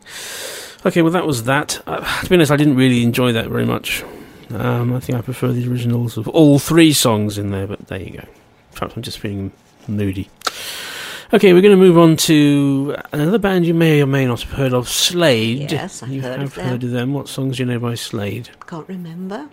Okay, 0.86 1.02
well 1.02 1.12
that 1.12 1.26
was 1.26 1.44
that. 1.44 1.82
Uh, 1.88 2.22
to 2.24 2.30
be 2.30 2.36
honest, 2.36 2.52
I 2.52 2.58
didn't 2.58 2.76
really 2.76 3.04
enjoy 3.04 3.32
that 3.34 3.48
very 3.48 3.66
much. 3.66 4.04
Um, 4.50 4.94
I 4.94 5.00
think 5.00 5.18
I 5.18 5.22
prefer 5.22 5.48
the 5.52 5.68
originals 5.70 6.18
of 6.18 6.28
all 6.28 6.60
three 6.60 6.94
songs 6.94 7.38
in 7.38 7.52
there, 7.52 7.66
but 7.68 7.88
there 7.88 8.00
you 8.02 8.12
go. 8.18 8.28
Perhaps 8.74 8.96
I'm 8.96 9.02
just 9.02 9.20
feeling 9.20 9.52
moody. 9.88 10.30
Okay, 11.34 11.54
we're 11.54 11.62
going 11.62 11.72
to 11.76 11.84
move 11.84 11.98
on 11.98 12.16
to 12.18 12.96
another 13.12 13.40
band 13.40 13.66
you 13.66 13.74
may 13.74 14.02
or 14.04 14.06
may 14.06 14.26
not 14.28 14.42
have 14.42 14.52
heard 14.52 14.74
of, 14.74 14.88
Slade. 14.88 15.72
Yes, 15.72 16.04
I've 16.04 16.10
you 16.10 16.22
heard 16.22 16.40
have 16.40 16.50
of 16.50 16.56
them. 16.56 16.68
heard 16.68 16.84
of 16.84 16.92
them. 16.92 17.14
What 17.14 17.28
songs 17.28 17.58
do 17.58 17.64
you 17.64 17.68
know 17.72 17.80
by 17.80 17.96
Slade? 17.96 18.50
Can't 18.68 18.88
remember. 18.88 19.50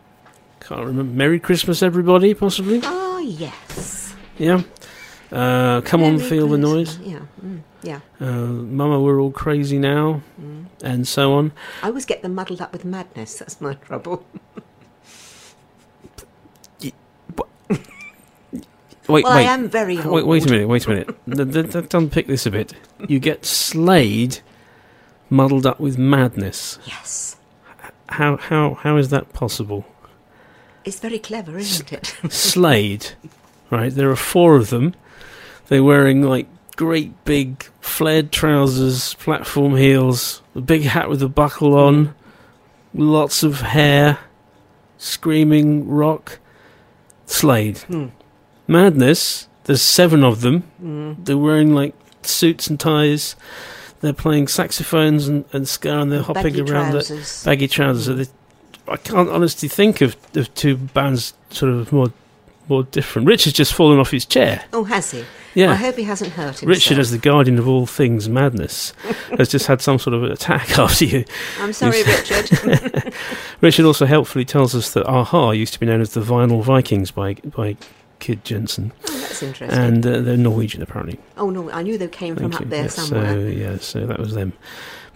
Can't 0.60 0.84
remember. 0.84 1.04
Merry 1.16 1.40
Christmas, 1.40 1.82
everybody, 1.82 2.34
possibly? 2.34 2.80
Oh, 2.84 3.18
yes. 3.18 4.14
Yeah. 4.36 4.62
Uh, 5.32 5.80
come 5.82 6.02
on, 6.02 6.16
Merry 6.18 6.28
feel 6.28 6.48
the 6.48 6.58
noise. 6.58 6.98
Yeah, 6.98 7.20
mm, 7.42 7.60
yeah. 7.82 8.00
Uh, 8.20 8.26
Mama, 8.46 9.00
we're 9.00 9.20
all 9.20 9.30
crazy 9.32 9.78
now, 9.78 10.22
Mm. 10.40 10.66
and 10.82 11.08
so 11.08 11.32
on. 11.34 11.52
I 11.82 11.88
always 11.88 12.04
get 12.06 12.22
them 12.22 12.34
muddled 12.34 12.60
up 12.60 12.72
with 12.72 12.84
madness. 12.84 13.38
That's 13.38 13.60
my 13.60 13.74
trouble. 13.74 14.24
Wait, 19.08 19.24
well, 19.24 19.34
wait. 19.34 19.46
I 19.48 19.52
am 19.52 19.68
very 19.68 19.98
old. 19.98 20.06
Wait, 20.14 20.26
wait 20.26 20.46
a 20.46 20.50
minute. 20.50 20.68
Wait 20.68 20.86
a 20.86 20.88
minute. 20.90 21.72
Th- 21.72 21.94
unpick 21.94 22.28
this 22.28 22.46
a 22.46 22.50
bit. 22.50 22.74
You 23.08 23.18
get 23.18 23.44
Slade 23.44 24.38
muddled 25.30 25.66
up 25.66 25.80
with 25.80 25.98
madness. 25.98 26.78
Yes. 26.84 27.36
How 28.08 28.36
how 28.36 28.74
how 28.74 28.96
is 28.98 29.08
that 29.08 29.32
possible? 29.32 29.84
It's 30.84 31.00
very 31.00 31.18
clever, 31.18 31.58
isn't 31.58 31.92
it? 31.92 32.14
Slade, 32.30 33.10
right? 33.70 33.92
There 33.92 34.10
are 34.10 34.16
four 34.16 34.54
of 34.56 34.70
them. 34.70 34.94
They're 35.66 35.82
wearing 35.84 36.22
like 36.22 36.46
great 36.80 37.26
big 37.26 37.62
flared 37.82 38.32
trousers, 38.32 39.12
platform 39.16 39.76
heels, 39.76 40.40
a 40.54 40.62
big 40.62 40.80
hat 40.80 41.10
with 41.10 41.22
a 41.22 41.28
buckle 41.28 41.74
on, 41.74 42.14
lots 42.94 43.42
of 43.42 43.60
hair, 43.60 44.18
screaming 44.96 45.86
rock. 45.86 46.38
Slade. 47.26 47.76
Hmm. 47.80 48.06
Madness. 48.66 49.46
There's 49.64 49.82
seven 49.82 50.24
of 50.24 50.40
them. 50.40 50.62
Mm. 50.82 51.22
They're 51.22 51.36
wearing 51.36 51.74
like 51.74 51.94
suits 52.22 52.68
and 52.68 52.80
ties. 52.80 53.36
They're 54.00 54.14
playing 54.14 54.48
saxophones 54.48 55.28
and, 55.28 55.44
and 55.52 55.68
ska 55.68 56.00
and 56.00 56.10
they're 56.10 56.22
hopping 56.22 56.44
Baggy 56.44 56.62
around 56.62 56.92
trousers. 56.92 57.42
the 57.42 57.50
baggy 57.50 57.68
trousers. 57.68 58.06
So 58.06 58.14
they, 58.14 58.26
I 58.90 58.96
can't 58.96 59.28
honestly 59.28 59.68
think 59.68 60.00
of, 60.00 60.16
of 60.34 60.52
two 60.54 60.78
bands 60.78 61.34
sort 61.50 61.72
of 61.72 61.92
more 61.92 62.10
more 62.70 62.84
different. 62.84 63.28
Richard's 63.28 63.56
just 63.56 63.74
fallen 63.74 63.98
off 63.98 64.10
his 64.10 64.24
chair. 64.24 64.64
Oh, 64.72 64.84
has 64.84 65.10
he? 65.10 65.24
Yeah. 65.54 65.72
I 65.72 65.74
hope 65.74 65.96
he 65.96 66.04
hasn't 66.04 66.30
hurt 66.32 66.60
himself. 66.60 66.68
Richard, 66.68 66.98
as 66.98 67.10
the 67.10 67.18
guardian 67.18 67.58
of 67.58 67.66
all 67.68 67.84
things 67.84 68.28
madness, 68.28 68.92
has 69.36 69.48
just 69.48 69.66
had 69.66 69.82
some 69.82 69.98
sort 69.98 70.14
of 70.14 70.22
attack 70.22 70.78
after 70.78 71.04
you. 71.04 71.24
I'm 71.58 71.72
sorry, 71.72 72.02
Richard. 72.04 73.12
Richard 73.60 73.84
also 73.84 74.06
helpfully 74.06 74.44
tells 74.44 74.74
us 74.74 74.92
that 74.94 75.10
a-ha 75.10 75.50
used 75.50 75.72
to 75.74 75.80
be 75.80 75.86
known 75.86 76.00
as 76.00 76.14
the 76.14 76.20
Vinyl 76.20 76.62
Vikings 76.62 77.10
by 77.10 77.34
by 77.34 77.76
Kid 78.20 78.44
Jensen. 78.44 78.92
Oh, 79.08 79.18
that's 79.18 79.42
interesting. 79.42 79.76
And 79.78 80.06
uh, 80.06 80.20
they're 80.20 80.36
Norwegian, 80.36 80.82
apparently. 80.82 81.18
oh 81.36 81.50
no, 81.50 81.70
I 81.70 81.82
knew 81.82 81.98
they 81.98 82.06
came 82.06 82.36
from 82.36 82.52
Thank 82.52 82.62
up 82.62 82.68
there 82.70 82.82
Yes, 82.84 82.94
somewhere. 82.94 83.32
So, 83.32 83.38
yeah, 83.48 83.76
so 83.78 84.06
that 84.06 84.18
was 84.20 84.34
them. 84.34 84.52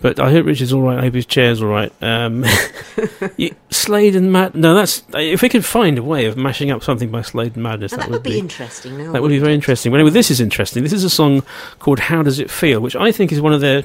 But 0.05 0.21
I 0.21 0.31
hope 0.31 0.45
Richard's 0.45 0.71
all 0.71 0.83
right. 0.83 0.99
I 0.99 1.01
hope 1.01 1.15
his 1.15 1.25
chair's 1.25 1.63
all 1.63 1.71
right. 1.71 1.91
Um, 2.03 2.45
you, 3.39 3.57
Slade 3.71 4.15
and 4.15 4.31
Mad. 4.31 4.55
No, 4.55 4.75
that's 4.75 5.03
if 5.15 5.41
we 5.41 5.49
could 5.49 5.65
find 5.65 5.97
a 5.97 6.03
way 6.03 6.27
of 6.27 6.37
mashing 6.37 6.71
up 6.71 6.85
something 6.85 7.11
by 7.11 7.23
Slade 7.23 7.55
and 7.55 7.63
Madness, 7.63 7.93
that, 7.93 8.01
that 8.01 8.11
would 8.11 8.23
be 8.23 8.39
interesting. 8.39 8.99
Now, 8.99 9.13
that 9.13 9.23
would 9.23 9.31
be 9.31 9.39
very 9.39 9.55
interesting. 9.55 9.91
But 9.91 10.01
anyway, 10.01 10.11
this 10.11 10.31
is 10.31 10.43
interesting. 10.43 10.83
This 10.83 10.93
is 10.93 11.05
a 11.05 11.09
song 11.09 11.43
called 11.79 12.01
"How 12.01 12.23
Does 12.23 12.39
It 12.39 12.51
Feel," 12.51 12.81
which 12.81 12.95
I 12.95 13.13
think 13.13 13.33
is 13.33 13.41
one 13.41 13.55
of 13.55 13.63
their 13.63 13.85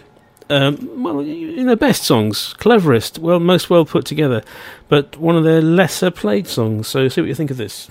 um, 0.49 1.01
well, 1.01 1.21
in 1.21 1.67
their 1.67 1.77
best 1.77 2.03
songs, 2.03 2.53
cleverest, 2.57 3.19
well, 3.19 3.39
most 3.39 3.69
well 3.69 3.85
put 3.85 4.05
together, 4.05 4.43
but 4.89 5.15
one 5.15 5.37
of 5.37 5.45
their 5.45 5.61
lesser 5.61 6.11
played 6.11 6.47
songs. 6.47 6.89
So, 6.89 7.07
see 7.07 7.21
what 7.21 7.29
you 7.29 7.35
think 7.35 7.49
of 7.49 7.55
this. 7.55 7.89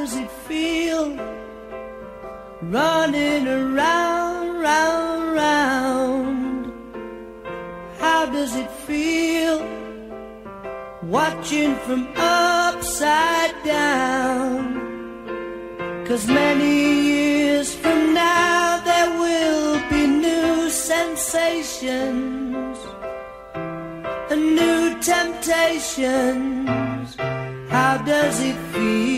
Does 0.00 0.16
it 0.16 0.30
feel 0.48 1.14
running 2.62 3.46
around, 3.46 4.58
round, 4.58 5.34
round? 5.34 6.72
How 7.98 8.24
does 8.24 8.56
it 8.56 8.70
feel 8.88 9.58
watching 11.02 11.76
from 11.84 12.08
upside 12.16 13.54
down? 13.62 14.62
Cause 16.06 16.26
many 16.26 17.02
years 17.12 17.74
from 17.74 18.14
now 18.14 18.80
there 18.90 19.10
will 19.24 19.74
be 19.90 20.06
new 20.06 20.70
sensations 20.70 22.78
and 24.30 24.42
new 24.60 24.98
temptations. 25.12 27.16
How 27.68 27.98
does 27.98 28.40
it 28.40 28.56
feel? 28.72 29.09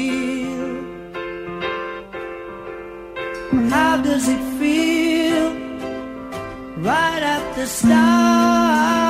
The 7.62 7.68
start? 7.68 9.01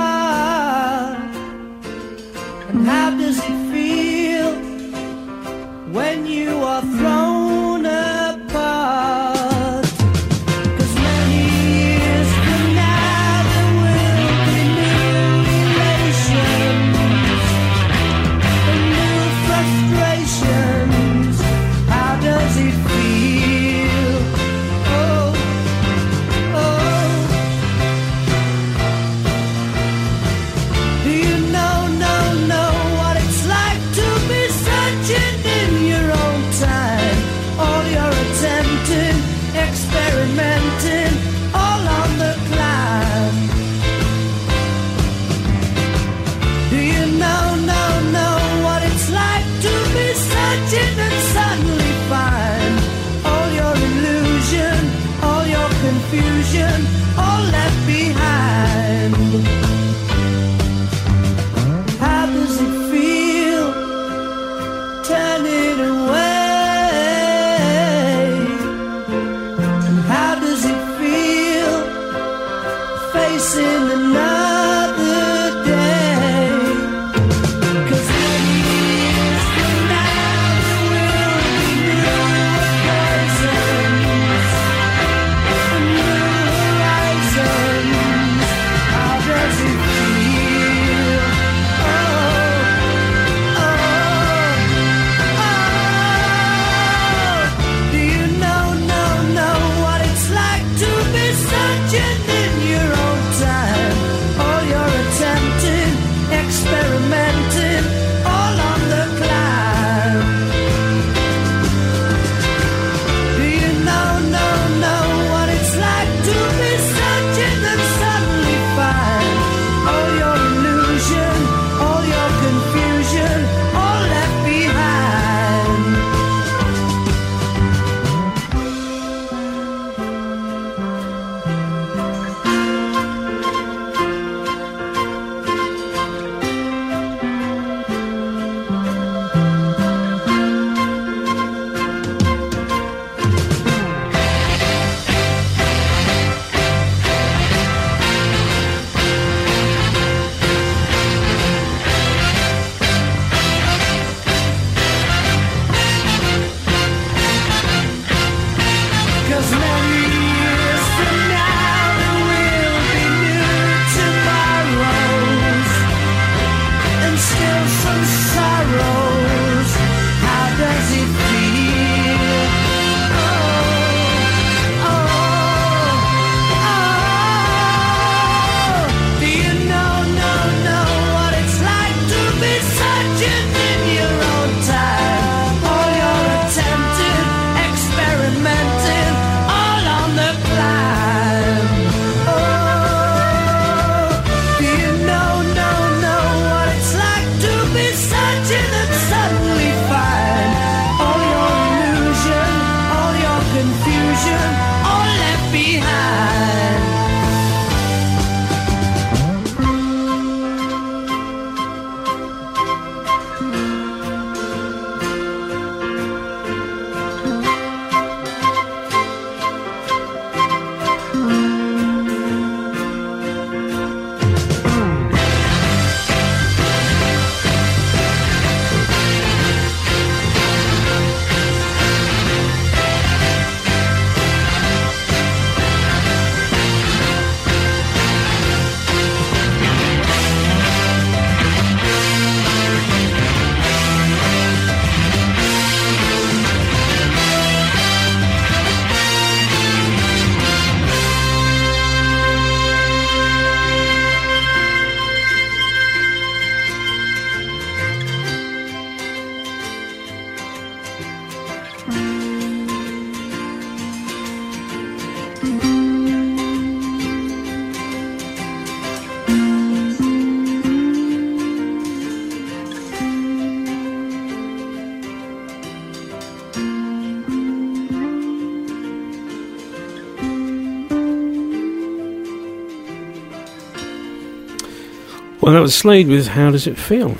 That 285.62 285.66
was 285.66 285.74
Slade 285.76 286.08
with 286.08 286.26
How 286.26 286.50
Does 286.50 286.66
It 286.66 286.76
Feel? 286.76 287.12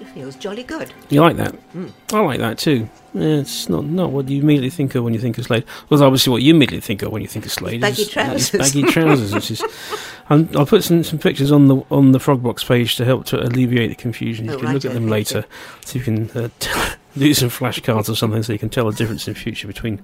It 0.00 0.06
feels 0.14 0.36
jolly 0.36 0.62
good. 0.62 0.92
You 1.08 1.20
like 1.20 1.36
that? 1.36 1.52
Mm. 1.74 1.90
I 2.12 2.20
like 2.20 2.38
that 2.38 2.56
too. 2.58 2.88
Yeah, 3.12 3.40
it's 3.40 3.68
not, 3.68 3.84
not 3.86 4.12
what 4.12 4.28
you 4.28 4.40
immediately 4.40 4.70
think 4.70 4.94
of 4.94 5.02
when 5.02 5.12
you 5.14 5.18
think 5.18 5.36
of 5.36 5.44
Slade. 5.46 5.64
Well, 5.90 6.00
obviously, 6.02 6.30
what 6.30 6.42
you 6.42 6.54
immediately 6.54 6.80
think 6.80 7.02
of 7.02 7.10
when 7.10 7.22
you 7.22 7.28
think 7.28 7.44
of 7.44 7.50
Slade 7.50 7.80
Baggy 7.80 8.02
is 8.02 8.08
trousers. 8.10 8.50
baggy 8.60 8.82
trousers. 8.84 9.34
Which 9.34 9.50
is, 9.50 9.64
I'm, 10.30 10.48
I'll 10.56 10.64
put 10.64 10.84
some, 10.84 11.02
some 11.02 11.18
pictures 11.18 11.50
on 11.50 11.66
the 11.66 11.76
on 11.90 12.12
the 12.12 12.18
Frogbox 12.20 12.64
page 12.66 12.94
to 12.96 13.04
help 13.04 13.26
to 13.26 13.42
alleviate 13.42 13.90
the 13.90 13.96
confusion. 13.96 14.46
You 14.46 14.52
Oh, 14.52 14.58
can 14.60 14.72
look 14.74 14.84
at 14.84 14.92
them 14.92 15.08
later, 15.08 15.44
so 15.84 15.98
you 15.98 16.04
can 16.04 16.30
uh, 16.30 16.48
tell, 16.60 16.94
do 17.18 17.34
some 17.34 17.48
flashcards 17.48 18.08
or 18.08 18.14
something, 18.14 18.42
so 18.44 18.52
you 18.52 18.58
can 18.60 18.70
tell 18.70 18.88
the 18.88 18.96
difference 18.96 19.26
in 19.26 19.34
future 19.34 19.66
between 19.66 20.00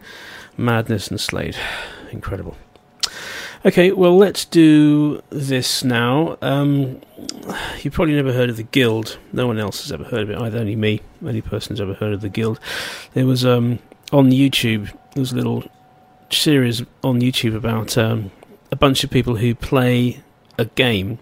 Madness 0.56 1.08
and 1.08 1.20
Slade. 1.20 1.56
Incredible. 2.10 2.56
Okay, 3.66 3.90
well, 3.90 4.16
let's 4.16 4.44
do 4.44 5.20
this 5.30 5.82
now. 5.82 6.38
Um, 6.40 7.00
you've 7.82 7.92
probably 7.94 8.14
never 8.14 8.32
heard 8.32 8.50
of 8.50 8.56
the 8.56 8.62
Guild. 8.62 9.18
No 9.32 9.46
one 9.48 9.58
else 9.58 9.82
has 9.82 9.90
ever 9.92 10.04
heard 10.04 10.22
of 10.22 10.30
it, 10.30 10.38
either 10.38 10.58
only 10.58 10.76
me, 10.76 11.00
only 11.24 11.42
person 11.42 11.72
who's 11.74 11.80
ever 11.80 11.94
heard 11.94 12.12
of 12.12 12.20
the 12.20 12.28
Guild. 12.28 12.60
There 13.14 13.26
was 13.26 13.44
um, 13.44 13.80
on 14.12 14.30
YouTube, 14.30 14.86
there 15.14 15.20
was 15.20 15.32
a 15.32 15.36
little 15.36 15.64
series 16.30 16.82
on 17.02 17.20
YouTube 17.20 17.56
about 17.56 17.98
um, 17.98 18.30
a 18.70 18.76
bunch 18.76 19.02
of 19.02 19.10
people 19.10 19.36
who 19.36 19.54
play 19.56 20.20
a 20.56 20.66
game. 20.66 21.18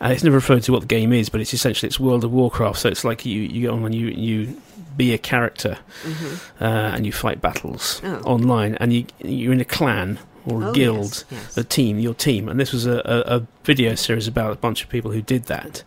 And 0.00 0.12
it's 0.12 0.22
never 0.22 0.36
referred 0.36 0.62
to 0.64 0.72
what 0.72 0.82
the 0.82 0.86
game 0.86 1.12
is, 1.12 1.28
but 1.30 1.40
it's 1.40 1.52
essentially 1.54 1.88
it's 1.88 1.98
World 1.98 2.22
of 2.24 2.32
Warcraft. 2.32 2.78
So 2.78 2.88
it's 2.88 3.04
like 3.04 3.24
you, 3.26 3.40
you 3.42 3.62
get 3.62 3.70
on 3.70 3.84
and 3.84 3.94
you 3.94 4.08
you 4.08 4.60
be 4.96 5.12
a 5.12 5.18
character, 5.18 5.78
Mhm. 6.04 6.40
uh, 6.60 6.64
and 6.94 7.04
you 7.06 7.10
fight 7.10 7.40
battles 7.40 8.00
Oh. 8.04 8.20
online, 8.24 8.76
and 8.76 8.92
you 8.92 9.06
you're 9.20 9.52
in 9.52 9.60
a 9.60 9.64
clan 9.64 10.18
or 10.46 10.62
a 10.62 10.68
Oh, 10.68 10.72
guild, 10.72 11.04
yes, 11.04 11.24
yes. 11.30 11.56
a 11.56 11.64
team, 11.64 11.98
your 11.98 12.14
team. 12.14 12.48
And 12.48 12.58
this 12.60 12.72
was 12.72 12.86
a, 12.86 12.98
a, 13.04 13.36
a 13.38 13.46
video 13.64 13.94
series 13.94 14.28
about 14.28 14.52
a 14.52 14.56
bunch 14.56 14.82
of 14.82 14.88
people 14.88 15.10
who 15.12 15.22
did 15.22 15.44
that, 15.44 15.82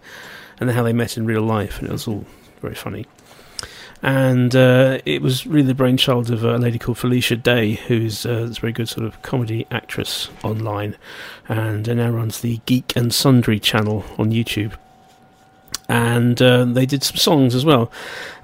and 0.59 0.71
how 0.71 0.83
they 0.83 0.93
met 0.93 1.17
in 1.17 1.25
real 1.25 1.43
life, 1.43 1.79
and 1.79 1.87
it 1.87 1.91
was 1.91 2.07
all 2.07 2.25
very 2.61 2.75
funny. 2.75 3.05
And 4.03 4.55
uh, 4.55 4.99
it 5.05 5.23
was 5.23 5.47
really 5.47 5.65
the 5.67 5.73
brainchild 5.73 6.29
of 6.29 6.43
a 6.43 6.57
lady 6.59 6.77
called 6.77 6.99
Felicia 6.99 7.35
Day, 7.35 7.73
who's 7.87 8.25
uh, 8.27 8.45
this 8.45 8.59
very 8.59 8.71
good 8.71 8.87
sort 8.87 9.07
of 9.07 9.19
comedy 9.23 9.65
actress 9.71 10.29
online, 10.43 10.95
and 11.49 11.89
uh, 11.89 11.93
now 11.95 12.11
runs 12.11 12.41
the 12.41 12.61
Geek 12.67 12.95
and 12.95 13.11
Sundry 13.13 13.59
channel 13.59 14.05
on 14.19 14.31
YouTube. 14.31 14.73
And 15.89 16.39
uh, 16.41 16.65
they 16.65 16.85
did 16.85 17.01
some 17.03 17.15
songs 17.17 17.55
as 17.55 17.65
well. 17.65 17.91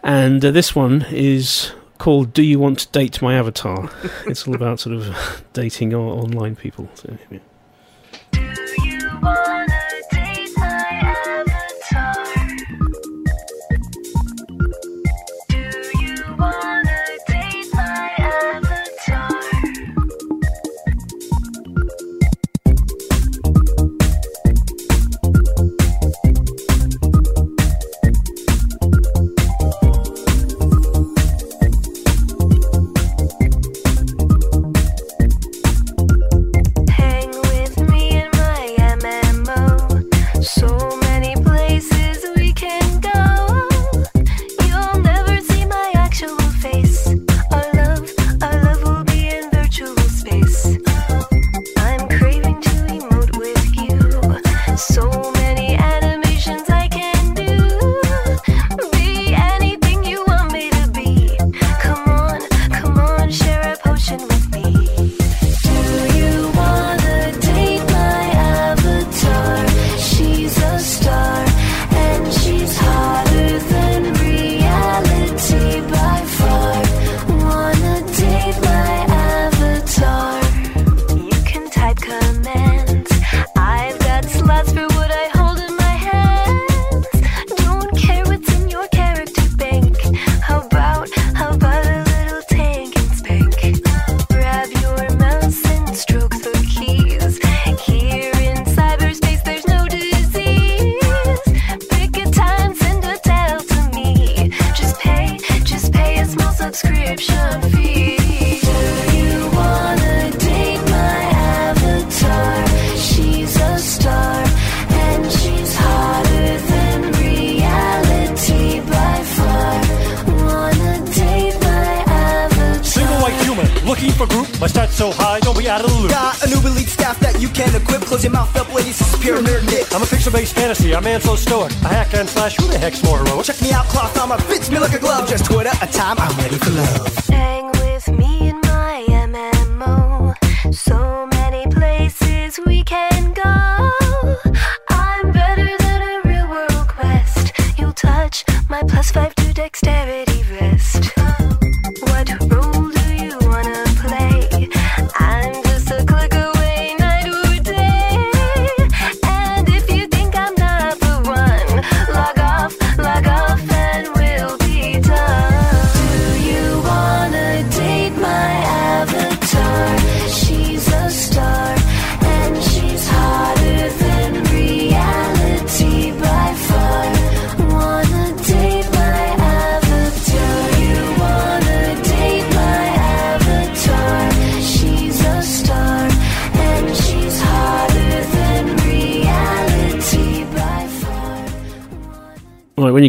And 0.02 0.44
uh, 0.44 0.52
this 0.52 0.74
one 0.76 1.06
is 1.12 1.72
called 1.98 2.34
"Do 2.34 2.44
You 2.44 2.60
Want 2.60 2.80
to 2.80 2.88
Date 2.90 3.22
My 3.22 3.36
Avatar?" 3.36 3.90
it's 4.26 4.48
all 4.48 4.56
about 4.56 4.80
sort 4.80 4.96
of 4.96 5.44
dating 5.54 5.94
online 5.94 6.56
people. 6.56 6.90
So, 6.96 7.18
yeah. 7.30 7.40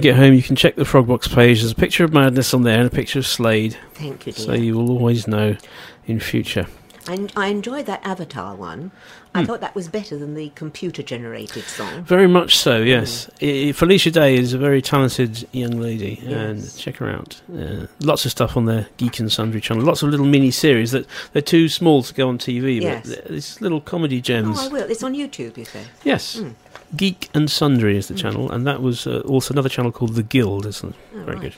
Get 0.04 0.16
home, 0.16 0.34
you 0.34 0.42
can 0.42 0.54
check 0.56 0.76
the 0.76 0.84
Frogbox 0.84 1.34
page. 1.34 1.60
There's 1.60 1.72
a 1.72 1.74
picture 1.74 2.04
of 2.04 2.12
Madness 2.12 2.52
on 2.54 2.62
there 2.62 2.78
and 2.78 2.86
a 2.86 2.94
picture 2.94 3.18
of 3.18 3.26
Slade. 3.26 3.76
Thank 3.94 4.26
you, 4.26 4.32
Dear. 4.32 4.44
So 4.46 4.52
you 4.52 4.76
will 4.76 4.90
always 4.90 5.26
know 5.26 5.56
in 6.06 6.20
future. 6.20 6.66
I, 7.06 7.28
I 7.36 7.48
enjoyed 7.48 7.84
that 7.86 8.00
Avatar 8.04 8.54
one. 8.54 8.90
I 9.34 9.40
Hmm. 9.40 9.46
thought 9.46 9.60
that 9.60 9.74
was 9.74 9.88
better 9.88 10.16
than 10.16 10.34
the 10.34 10.50
computer 10.54 11.02
generated 11.02 11.64
song. 11.64 12.04
Very 12.04 12.26
much 12.28 12.56
so, 12.56 12.80
yes. 12.80 13.28
I- 13.42 13.66
I- 13.68 13.72
Felicia 13.72 14.10
Day 14.12 14.36
is 14.36 14.52
a 14.54 14.58
very 14.58 14.80
talented 14.80 15.46
young 15.52 15.80
lady, 15.80 16.22
and 16.26 16.74
check 16.78 16.96
her 16.98 17.10
out. 17.10 17.40
Uh, 17.52 17.86
lots 18.00 18.24
of 18.24 18.30
stuff 18.30 18.56
on 18.56 18.64
the 18.66 18.86
Geek 18.96 19.18
and 19.18 19.30
Sundry 19.30 19.60
channel. 19.60 19.82
Lots 19.84 20.02
of 20.02 20.10
little 20.10 20.24
mini 20.24 20.50
series 20.52 20.92
that 20.92 21.04
they're 21.32 21.42
too 21.42 21.68
small 21.68 22.02
to 22.04 22.14
go 22.14 22.28
on 22.28 22.38
TV, 22.38 22.80
Yes. 22.80 23.06
but 23.08 23.14
th- 23.16 23.28
these 23.28 23.60
little 23.60 23.80
comedy 23.80 24.20
gems. 24.20 24.58
Oh. 24.60 24.66
I 24.66 24.68
will. 24.68 24.88
It's 24.90 25.02
on 25.02 25.14
YouTube, 25.14 25.56
you 25.58 25.64
say? 25.64 25.82
Yes. 26.04 26.36
Mm. 26.36 26.54
Geek 26.96 27.28
and 27.34 27.50
Sundry 27.50 27.96
is 27.96 28.08
the 28.08 28.14
channel, 28.14 28.50
and 28.50 28.66
that 28.66 28.82
was 28.82 29.06
uh, 29.06 29.20
also 29.26 29.54
another 29.54 29.68
channel 29.68 29.92
called 29.92 30.14
The 30.14 30.22
Guild. 30.22 30.66
Isn't 30.66 30.90
it? 30.90 31.18
Very 31.24 31.38
good. 31.38 31.54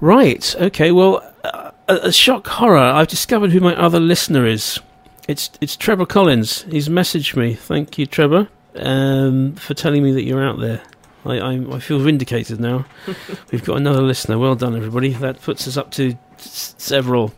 Right. 0.00 0.54
Okay. 0.56 0.92
Well, 0.92 1.22
uh, 1.44 1.70
a, 1.88 1.94
a 2.08 2.12
shock 2.12 2.46
horror. 2.46 2.78
I've 2.78 3.08
discovered 3.08 3.50
who 3.52 3.60
my 3.60 3.74
other 3.76 4.00
listener 4.00 4.46
is. 4.46 4.80
It's 5.28 5.50
it's 5.60 5.76
Trevor 5.76 6.06
Collins. 6.06 6.62
He's 6.64 6.88
messaged 6.88 7.36
me. 7.36 7.54
Thank 7.54 7.98
you, 7.98 8.06
Trevor, 8.06 8.48
um, 8.76 9.54
for 9.54 9.74
telling 9.74 10.02
me 10.02 10.12
that 10.12 10.24
you're 10.24 10.42
out 10.44 10.58
there. 10.58 10.82
I, 11.24 11.38
I, 11.38 11.74
I 11.76 11.78
feel 11.78 12.00
vindicated 12.00 12.58
now. 12.58 12.84
We've 13.52 13.62
got 13.64 13.76
another 13.76 14.02
listener. 14.02 14.38
Well 14.38 14.56
done, 14.56 14.74
everybody. 14.76 15.10
That 15.12 15.40
puts 15.40 15.68
us 15.68 15.76
up 15.76 15.92
to 15.92 16.16
s- 16.38 16.74
several. 16.78 17.32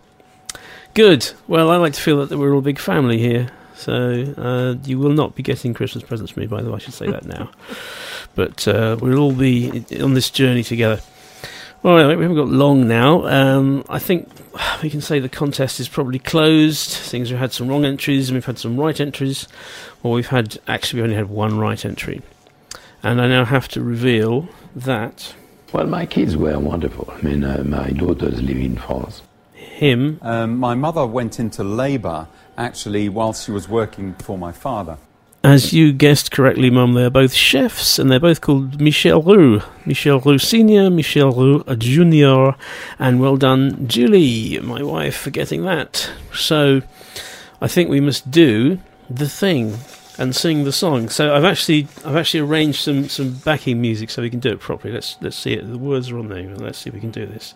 Good. 0.94 1.30
Well, 1.48 1.70
I 1.70 1.76
like 1.76 1.92
to 1.94 2.00
feel 2.00 2.24
that 2.24 2.38
we're 2.38 2.52
all 2.54 2.60
a 2.60 2.62
big 2.62 2.78
family 2.78 3.18
here. 3.18 3.48
So 3.76 4.34
uh, 4.36 4.76
you 4.86 4.98
will 4.98 5.12
not 5.12 5.34
be 5.34 5.42
getting 5.42 5.74
Christmas 5.74 6.04
presents 6.04 6.32
from 6.32 6.42
me, 6.42 6.46
by 6.46 6.62
the 6.62 6.70
way. 6.70 6.76
I 6.76 6.78
should 6.78 6.94
say 6.94 7.10
that 7.10 7.26
now. 7.26 7.50
But 8.36 8.66
uh, 8.66 8.96
we'll 9.00 9.20
all 9.20 9.32
be 9.32 9.84
on 10.02 10.14
this 10.14 10.28
journey 10.28 10.64
together. 10.64 11.00
Well, 11.84 11.98
anyway, 11.98 12.16
we 12.16 12.22
haven't 12.22 12.38
got 12.38 12.48
long 12.48 12.88
now. 12.88 13.26
Um, 13.26 13.84
I 13.88 13.98
think 13.98 14.28
we 14.82 14.88
can 14.88 15.00
say 15.02 15.20
the 15.20 15.28
contest 15.28 15.78
is 15.78 15.88
probably 15.88 16.18
closed. 16.18 16.90
Things 16.90 17.30
we've 17.30 17.38
had 17.38 17.52
some 17.52 17.68
wrong 17.68 17.84
entries 17.84 18.28
and 18.28 18.36
we've 18.36 18.46
had 18.46 18.58
some 18.58 18.76
right 18.76 18.98
entries. 18.98 19.46
Well, 20.02 20.14
we've 20.14 20.28
had 20.28 20.58
actually 20.66 21.00
we 21.00 21.04
only 21.04 21.16
had 21.16 21.28
one 21.28 21.58
right 21.58 21.84
entry, 21.84 22.22
and 23.02 23.20
I 23.20 23.28
now 23.28 23.44
have 23.44 23.68
to 23.68 23.82
reveal 23.82 24.48
that 24.74 25.34
Well, 25.74 25.86
my 25.86 26.06
kids 26.06 26.36
were 26.36 26.58
wonderful. 26.58 27.12
I 27.16 27.20
mean, 27.20 27.44
uh, 27.44 27.62
my 27.64 27.90
daughters 27.90 28.40
live 28.42 28.56
in 28.56 28.76
France. 28.76 29.22
him 29.52 30.18
Um, 30.22 30.56
my 30.56 30.74
mother 30.74 31.06
went 31.06 31.38
into 31.38 31.62
labour 31.62 32.28
actually 32.56 33.08
whilst 33.08 33.46
she 33.46 33.52
was 33.52 33.68
working 33.68 34.14
for 34.14 34.38
my 34.38 34.52
father. 34.52 34.98
As 35.42 35.74
you 35.74 35.92
guessed 35.92 36.30
correctly, 36.30 36.70
Mum, 36.70 36.94
they're 36.94 37.10
both 37.10 37.34
chefs, 37.34 37.98
and 37.98 38.10
they're 38.10 38.18
both 38.18 38.40
called 38.40 38.80
Michel 38.80 39.20
Roux. 39.20 39.60
Michel 39.84 40.18
Roux 40.18 40.38
Senior, 40.38 40.88
Michel 40.88 41.32
Roux 41.32 41.62
Junior, 41.76 42.54
and 42.98 43.20
well 43.20 43.36
done, 43.36 43.86
Julie, 43.86 44.58
my 44.60 44.82
wife, 44.82 45.16
for 45.16 45.28
getting 45.28 45.64
that. 45.64 46.10
So, 46.32 46.80
I 47.60 47.68
think 47.68 47.90
we 47.90 48.00
must 48.00 48.30
do 48.30 48.78
the 49.10 49.28
thing 49.28 49.76
and 50.18 50.34
sing 50.34 50.64
the 50.64 50.72
song. 50.72 51.08
So 51.08 51.34
I've 51.34 51.44
actually 51.44 51.88
I've 52.04 52.16
actually 52.16 52.40
arranged 52.40 52.80
some, 52.80 53.08
some 53.08 53.34
backing 53.44 53.80
music 53.80 54.10
so 54.10 54.22
we 54.22 54.30
can 54.30 54.40
do 54.40 54.50
it 54.50 54.60
properly. 54.60 54.94
Let's 54.94 55.16
let's 55.20 55.36
see 55.36 55.54
it. 55.54 55.70
The 55.70 55.78
words 55.78 56.10
are 56.10 56.18
on 56.18 56.28
there. 56.28 56.54
Let's 56.56 56.78
see 56.78 56.88
if 56.88 56.94
we 56.94 57.00
can 57.00 57.10
do 57.10 57.26
this. 57.26 57.54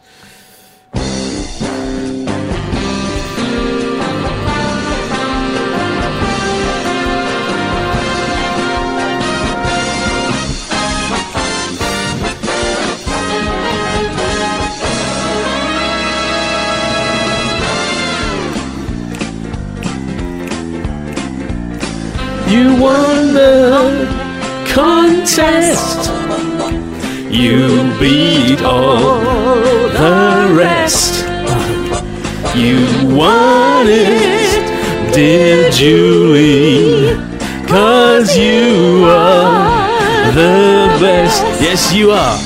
You 22.48 22.80
won 22.80 23.34
the 23.34 24.08
contest. 24.72 26.10
You 27.30 27.92
beat 28.00 28.62
all 28.62 29.20
the 29.92 30.54
rest. 30.56 31.26
You 32.56 32.86
won 33.14 33.84
it, 33.86 35.12
dear 35.12 35.70
Julie. 35.70 37.16
Cause 37.68 38.34
you 38.34 39.04
are 39.04 40.32
the 40.32 40.96
best. 41.02 41.42
Yes, 41.60 41.92
you 41.92 42.12
are. 42.12 42.38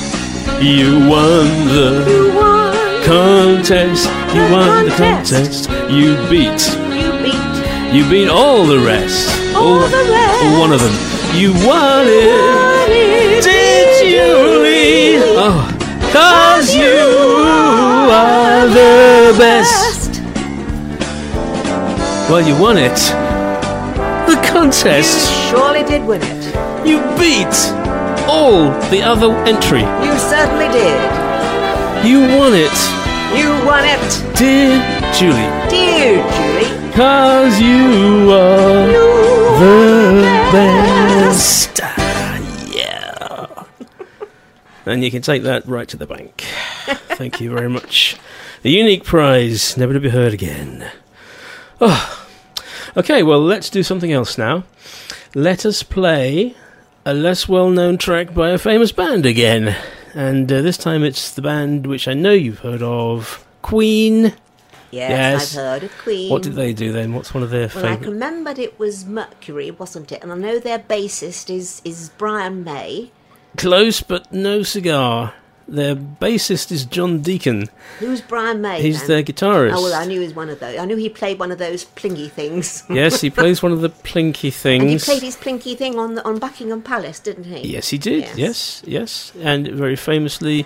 You 0.61 1.07
won 1.07 1.47
the 1.69 3.01
contest. 3.05 4.09
You 4.35 4.41
won 4.51 4.85
the 4.85 4.95
contest. 4.97 5.69
You 5.89 6.17
beat. 6.29 6.61
You 7.95 8.09
beat 8.09 8.27
all 8.27 8.65
the 8.65 8.79
rest. 8.79 9.42
All. 9.63 9.79
Or 9.79 10.59
one 10.59 10.73
of 10.73 10.81
them. 10.81 10.93
You 11.33 11.53
won 11.65 12.05
it. 12.05 13.43
Did 13.43 14.05
you, 14.05 14.11
Julie? 14.11 15.17
Oh, 15.39 15.63
cause 16.11 16.75
you 16.75 16.83
are 18.11 18.67
the 18.67 19.33
best. 19.39 20.21
Well, 22.29 22.41
you 22.45 22.59
won 22.61 22.77
it. 22.77 22.97
The 24.27 24.35
contest. 24.51 25.31
Surely 25.49 25.83
did 25.83 26.03
win 26.05 26.21
it. 26.23 26.43
You 26.85 26.99
beat 27.17 27.55
all 28.27 28.69
the 28.89 29.01
other 29.01 29.31
entry. 29.47 29.81
You 29.81 30.17
certainly 30.19 30.67
did. 30.67 30.99
You 32.05 32.19
won 32.37 32.53
it. 32.53 32.77
You 33.33 33.49
won 33.65 33.85
it. 33.85 34.03
Dear 34.37 34.81
Julie. 35.13 35.49
Dear 35.69 36.21
Julie. 36.35 36.91
Cause 36.93 37.59
you 37.59 38.31
are 38.31 39.42
the 39.59 40.49
best. 40.51 41.79
Yeah. 42.73 43.63
And 44.85 45.03
you 45.03 45.11
can 45.11 45.21
take 45.21 45.43
that 45.43 45.65
right 45.65 45.87
to 45.87 45.97
the 45.97 46.07
bank. 46.07 46.41
Thank 47.15 47.39
you 47.39 47.51
very 47.51 47.69
much. 47.69 48.17
A 48.63 48.69
unique 48.69 49.03
prize, 49.03 49.77
never 49.77 49.93
to 49.93 49.99
be 49.99 50.09
heard 50.09 50.33
again. 50.33 50.89
Oh. 51.81 52.27
Okay, 52.95 53.23
well, 53.23 53.41
let's 53.41 53.69
do 53.69 53.83
something 53.83 54.11
else 54.11 54.37
now. 54.37 54.63
Let 55.35 55.65
us 55.65 55.81
play 55.83 56.55
a 57.05 57.13
less 57.13 57.49
well 57.49 57.69
known 57.69 57.97
track 57.97 58.33
by 58.33 58.51
a 58.51 58.57
famous 58.57 58.91
band 58.91 59.25
again. 59.25 59.75
And 60.13 60.51
uh, 60.51 60.61
this 60.61 60.77
time 60.77 61.03
it's 61.03 61.31
the 61.31 61.41
band 61.41 61.87
which 61.87 62.07
I 62.07 62.13
know 62.13 62.31
you've 62.31 62.59
heard 62.59 62.83
of 62.83 63.45
Queen. 63.61 64.33
Yes, 64.93 65.55
I've 65.57 65.63
heard 65.63 65.83
of 65.83 65.97
Queen. 65.99 66.29
What 66.29 66.43
did 66.43 66.53
they 66.53 66.73
do 66.73 66.91
then? 66.91 67.13
What's 67.13 67.33
one 67.33 67.43
of 67.43 67.49
their 67.49 67.69
Well, 67.73 67.85
I 67.85 67.95
favourite? 67.95 68.11
remembered 68.11 68.59
it 68.59 68.77
was 68.79 69.05
Mercury, 69.05 69.71
wasn't 69.71 70.11
it? 70.11 70.21
And 70.21 70.31
I 70.31 70.35
know 70.35 70.59
their 70.59 70.79
bassist 70.79 71.49
is, 71.49 71.81
is 71.83 72.09
Brian 72.17 72.63
May. 72.63 73.11
Close, 73.57 74.01
but 74.01 74.31
no 74.31 74.63
cigar. 74.63 75.33
Their 75.67 75.95
bassist 75.95 76.71
is 76.71 76.83
John 76.85 77.21
Deacon. 77.21 77.69
Who's 77.99 78.19
Brian 78.19 78.61
May? 78.61 78.81
He's 78.81 78.99
then? 78.99 79.07
their 79.07 79.23
guitarist. 79.23 79.73
Oh, 79.75 79.83
well, 79.83 79.93
I 79.93 80.05
knew 80.05 80.19
he 80.19 80.25
was 80.25 80.35
one 80.35 80.49
of 80.49 80.59
those. 80.59 80.77
I 80.77 80.85
knew 80.85 80.97
he 80.97 81.07
played 81.09 81.39
one 81.39 81.51
of 81.51 81.57
those 81.57 81.85
plinky 81.85 82.29
things. 82.29 82.83
yes, 82.89 83.21
he 83.21 83.29
plays 83.29 83.63
one 83.63 83.71
of 83.71 83.79
the 83.81 83.89
plinky 83.89 84.53
things. 84.53 84.81
And 84.81 84.91
he 84.91 84.99
played 84.99 85.23
his 85.23 85.37
plinky 85.37 85.77
thing 85.77 85.97
on 85.97 86.15
the, 86.15 86.25
on 86.25 86.37
Buckingham 86.37 86.81
Palace, 86.81 87.19
didn't 87.19 87.45
he? 87.45 87.69
Yes, 87.69 87.89
he 87.89 87.97
did. 87.97 88.29
Yes, 88.35 88.83
yes, 88.85 89.31
and 89.39 89.67
very 89.69 89.95
famously, 89.95 90.65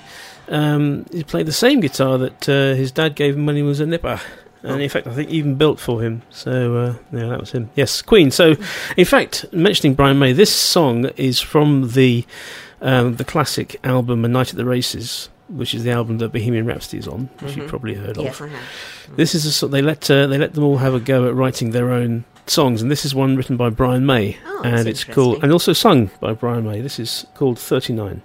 um, 0.49 1.05
he 1.11 1.23
played 1.23 1.45
the 1.45 1.51
same 1.51 1.79
guitar 1.79 2.17
that 2.17 2.47
uh, 2.49 2.73
his 2.75 2.91
dad 2.91 3.15
gave 3.15 3.35
him 3.35 3.45
when 3.45 3.55
he 3.55 3.61
was 3.63 3.79
a 3.79 3.85
nipper. 3.85 4.19
And 4.63 4.81
in 4.81 4.89
fact, 4.89 5.07
I 5.07 5.13
think 5.13 5.29
even 5.29 5.55
built 5.55 5.79
for 5.79 6.01
him. 6.01 6.23
So 6.29 6.75
uh, 6.77 6.93
yeah, 7.15 7.27
that 7.27 7.39
was 7.39 7.51
him. 7.51 7.69
Yes, 7.75 8.01
Queen. 8.01 8.31
So, 8.31 8.55
in 8.97 9.05
fact, 9.05 9.45
mentioning 9.53 9.93
Brian 9.93 10.19
May, 10.19 10.33
this 10.33 10.53
song 10.53 11.05
is 11.15 11.39
from 11.39 11.89
the 11.91 12.25
um, 12.81 13.15
the 13.15 13.23
classic 13.23 13.79
album 13.85 14.25
"A 14.25 14.27
Night 14.27 14.49
at 14.49 14.57
the 14.57 14.65
Races," 14.65 15.29
which 15.47 15.73
is 15.73 15.83
the 15.83 15.91
album 15.91 16.17
that 16.17 16.33
Bohemian 16.33 16.65
Rhapsody 16.65 16.97
is 16.97 17.07
on, 17.07 17.29
which 17.39 17.53
Mhm. 17.53 17.57
you've 17.57 17.67
probably 17.69 17.93
heard 17.93 18.17
Yes, 18.17 18.41
of. 18.41 18.47
I 18.47 18.49
have. 18.49 19.15
This 19.15 19.35
is 19.35 19.45
a 19.45 19.51
sort 19.53 19.71
they 19.71 19.81
let 19.81 20.09
uh, 20.11 20.27
they 20.27 20.37
let 20.39 20.53
them 20.53 20.63
all 20.65 20.77
have 20.77 20.93
a 20.93 20.99
go 20.99 21.27
at 21.27 21.35
writing 21.35 21.69
their 21.71 21.91
own 21.93 22.25
songs, 22.47 22.81
and 22.81 22.91
this 22.91 23.05
is 23.05 23.15
one 23.15 23.37
written 23.37 23.55
by 23.57 23.69
Brian 23.69 24.05
May, 24.05 24.37
Oh, 24.47 24.61
that's 24.63 24.79
and 24.79 24.89
it's 24.89 25.03
called 25.05 25.43
and 25.43 25.51
also 25.53 25.71
sung 25.71 26.09
by 26.19 26.33
Brian 26.33 26.65
May. 26.65 26.81
This 26.81 26.99
is 26.99 27.25
called 27.35 27.57
Thirty 27.57 27.93
Nine. 27.93 28.21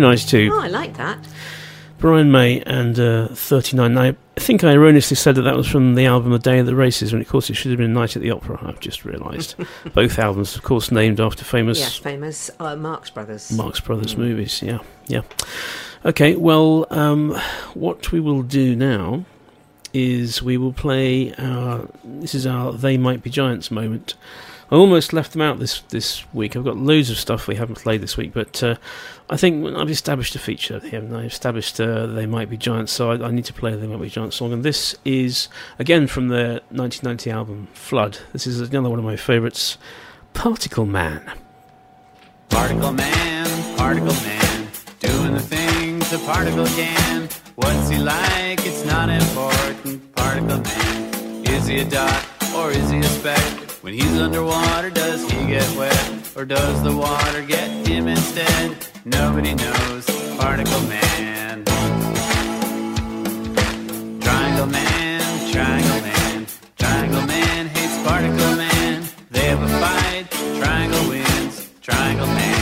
Nice 0.00 0.24
too. 0.24 0.50
Oh, 0.52 0.60
I 0.60 0.68
like 0.68 0.96
that. 0.96 1.18
Brian 1.98 2.32
May 2.32 2.62
and 2.62 2.98
uh, 2.98 3.28
39. 3.28 3.92
Now, 3.92 4.02
I 4.02 4.16
think 4.36 4.64
I 4.64 4.72
erroneously 4.72 5.16
said 5.16 5.34
that 5.34 5.42
that 5.42 5.54
was 5.54 5.66
from 5.66 5.96
the 5.96 6.06
album 6.06 6.32
A 6.32 6.38
Day 6.38 6.58
of 6.58 6.64
the 6.64 6.74
Races, 6.74 7.12
when 7.12 7.20
of 7.20 7.28
course 7.28 7.50
it 7.50 7.54
should 7.54 7.70
have 7.72 7.78
been 7.78 7.92
Night 7.92 8.16
at 8.16 8.22
the 8.22 8.30
Opera. 8.30 8.58
I've 8.62 8.80
just 8.80 9.04
realised. 9.04 9.54
Both 9.94 10.18
albums, 10.18 10.56
of 10.56 10.62
course, 10.62 10.90
named 10.90 11.20
after 11.20 11.44
famous 11.44 11.78
Yes, 11.78 11.96
famous 11.98 12.50
uh, 12.58 12.74
Marx 12.74 13.10
Brothers. 13.10 13.52
Marx 13.52 13.80
Brothers 13.80 14.16
movies. 14.16 14.62
Yeah, 14.62 14.78
yeah. 15.08 15.22
Okay, 16.06 16.36
well, 16.36 16.86
um, 16.88 17.34
what 17.74 18.10
we 18.10 18.20
will 18.20 18.42
do 18.42 18.74
now 18.74 19.26
is 19.92 20.42
we 20.42 20.56
will 20.56 20.72
play 20.72 21.34
our. 21.34 21.86
This 22.02 22.34
is 22.34 22.46
our 22.46 22.72
They 22.72 22.96
Might 22.96 23.22
Be 23.22 23.28
Giants 23.28 23.70
moment. 23.70 24.14
I 24.70 24.76
almost 24.76 25.12
left 25.12 25.32
them 25.32 25.42
out 25.42 25.58
this 25.58 25.80
this 25.88 26.24
week. 26.32 26.54
I've 26.54 26.64
got 26.64 26.76
loads 26.76 27.10
of 27.10 27.16
stuff 27.16 27.48
we 27.48 27.56
haven't 27.56 27.76
played 27.76 28.02
this 28.02 28.16
week, 28.16 28.32
but 28.32 28.62
uh, 28.62 28.76
I 29.28 29.36
think 29.36 29.66
I've 29.66 29.90
established 29.90 30.36
a 30.36 30.38
feature 30.38 30.78
here. 30.78 31.02
I've 31.12 31.24
established 31.24 31.80
uh, 31.80 32.06
They 32.06 32.24
Might 32.24 32.48
Be 32.48 32.56
Giants, 32.56 32.92
so 32.92 33.10
I, 33.10 33.26
I 33.26 33.30
need 33.32 33.46
to 33.46 33.52
play 33.52 33.74
They 33.74 33.88
Might 33.88 34.00
Be 34.00 34.08
Giants 34.08 34.36
song. 34.36 34.52
And 34.52 34.62
this 34.62 34.94
is, 35.04 35.48
again, 35.80 36.06
from 36.06 36.28
their 36.28 36.60
1990 36.70 37.30
album 37.30 37.68
Flood. 37.72 38.18
This 38.32 38.46
is 38.46 38.60
another 38.60 38.90
one 38.90 39.00
of 39.00 39.04
my 39.04 39.16
favourites 39.16 39.76
Particle 40.34 40.86
Man. 40.86 41.32
Particle 42.48 42.92
man, 42.92 43.76
particle 43.76 44.06
man, 44.06 44.68
doing 44.98 45.34
the 45.34 45.40
things 45.40 46.12
a 46.12 46.18
particle 46.20 46.66
can. 46.66 47.28
What's 47.56 47.88
he 47.88 47.98
like? 47.98 48.66
It's 48.66 48.84
not 48.84 49.08
important. 49.08 50.14
Particle 50.14 50.60
man, 50.60 51.46
is 51.46 51.66
he 51.66 51.80
a 51.80 51.84
dot 51.84 52.26
or 52.54 52.70
is 52.70 52.90
he 52.90 52.98
a 52.98 53.04
speck? 53.04 53.69
When 53.82 53.94
he's 53.94 54.20
underwater, 54.20 54.90
does 54.90 55.22
he 55.22 55.46
get 55.46 55.74
wet 55.74 56.36
or 56.36 56.44
does 56.44 56.82
the 56.82 56.94
water 56.94 57.40
get 57.40 57.88
him 57.88 58.08
instead? 58.08 58.76
Nobody 59.06 59.54
knows. 59.54 60.04
Particle 60.36 60.82
man, 60.82 61.64
triangle 64.20 64.66
man, 64.66 65.50
triangle 65.50 66.00
man, 66.02 66.46
triangle 66.78 67.22
man 67.22 67.68
hates 67.68 67.96
particle 68.06 68.56
man. 68.56 69.02
They 69.30 69.46
have 69.48 69.62
a 69.62 69.68
fight. 69.68 70.30
Triangle 70.62 71.08
wins. 71.08 71.70
Triangle 71.80 72.26
man. 72.26 72.59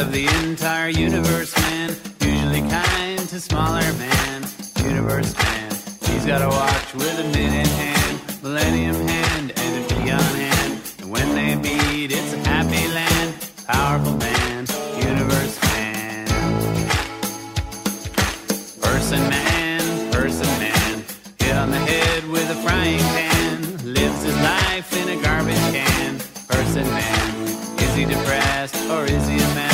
Of 0.00 0.12
the 0.12 0.26
entire 0.46 0.88
universe 0.88 1.54
man, 1.58 1.94
usually 2.22 2.60
kind 2.70 3.18
to 3.28 3.38
smaller 3.38 3.92
man, 3.98 4.42
universe 4.82 5.36
man. 5.36 5.70
He's 6.06 6.24
got 6.24 6.40
a 6.40 6.48
watch 6.48 6.94
with 6.94 7.18
a 7.18 7.24
minute 7.24 7.66
hand, 7.66 8.42
millennium 8.42 8.94
hand, 8.94 9.52
and 9.54 9.84
a 9.84 9.88
peon 9.88 10.20
hand. 10.20 10.80
And 11.00 11.10
when 11.10 11.34
they 11.34 11.54
meet, 11.54 12.12
it's 12.12 12.32
a 12.32 12.38
happy 12.48 12.88
land, 12.94 13.34
powerful 13.66 14.16
man, 14.16 14.66
universe 14.96 15.60
man. 15.64 16.26
Person 18.80 19.20
man, 19.28 20.12
person 20.12 20.46
man, 20.46 21.04
hit 21.38 21.56
on 21.56 21.70
the 21.70 21.78
head 21.78 22.26
with 22.28 22.48
a 22.48 22.56
frying 22.62 22.98
pan, 22.98 23.92
lives 23.92 24.22
his 24.22 24.36
life 24.36 24.96
in 24.96 25.18
a 25.18 25.22
garbage 25.22 25.56
can. 25.74 26.18
Person 26.48 26.86
man, 26.88 27.44
is 27.78 27.94
he 27.94 28.06
depressed 28.06 28.76
or 28.88 29.04
is 29.04 29.28
he 29.28 29.34
a 29.34 29.54
mess? 29.54 29.69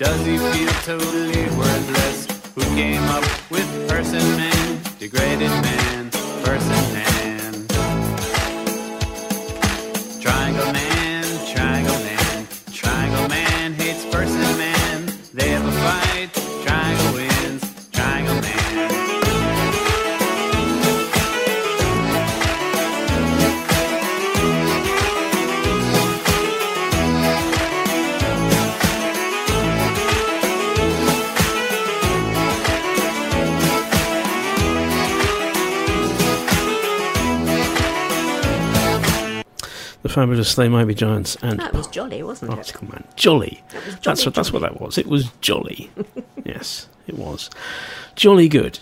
Does 0.00 0.24
he 0.24 0.38
feel 0.38 0.72
totally 0.82 1.44
worthless? 1.58 2.26
Who 2.54 2.62
came 2.74 3.02
up 3.02 3.22
with 3.50 3.68
person 3.86 4.22
man, 4.38 4.80
degraded 4.98 5.50
man, 5.50 6.10
person 6.42 6.94
man? 6.94 7.29
Fabulous 40.10 40.54
They 40.54 40.68
Might 40.68 40.84
Be 40.84 40.94
Giants 40.94 41.36
and 41.42 41.58
That 41.58 41.72
was 41.72 41.86
jolly, 41.88 42.22
wasn't 42.22 42.52
it? 42.52 42.56
Particle 42.56 42.88
Man. 42.88 43.04
Jolly. 43.16 43.62
That 43.70 43.86
was 43.86 43.94
that's 43.96 44.02
jolly, 44.02 44.26
what, 44.26 44.34
that's 44.34 44.52
what 44.52 44.62
that 44.62 44.80
was. 44.80 44.98
It 44.98 45.06
was 45.06 45.30
jolly. 45.40 45.90
yes, 46.44 46.88
it 47.06 47.16
was. 47.16 47.50
Jolly 48.14 48.48
good. 48.48 48.78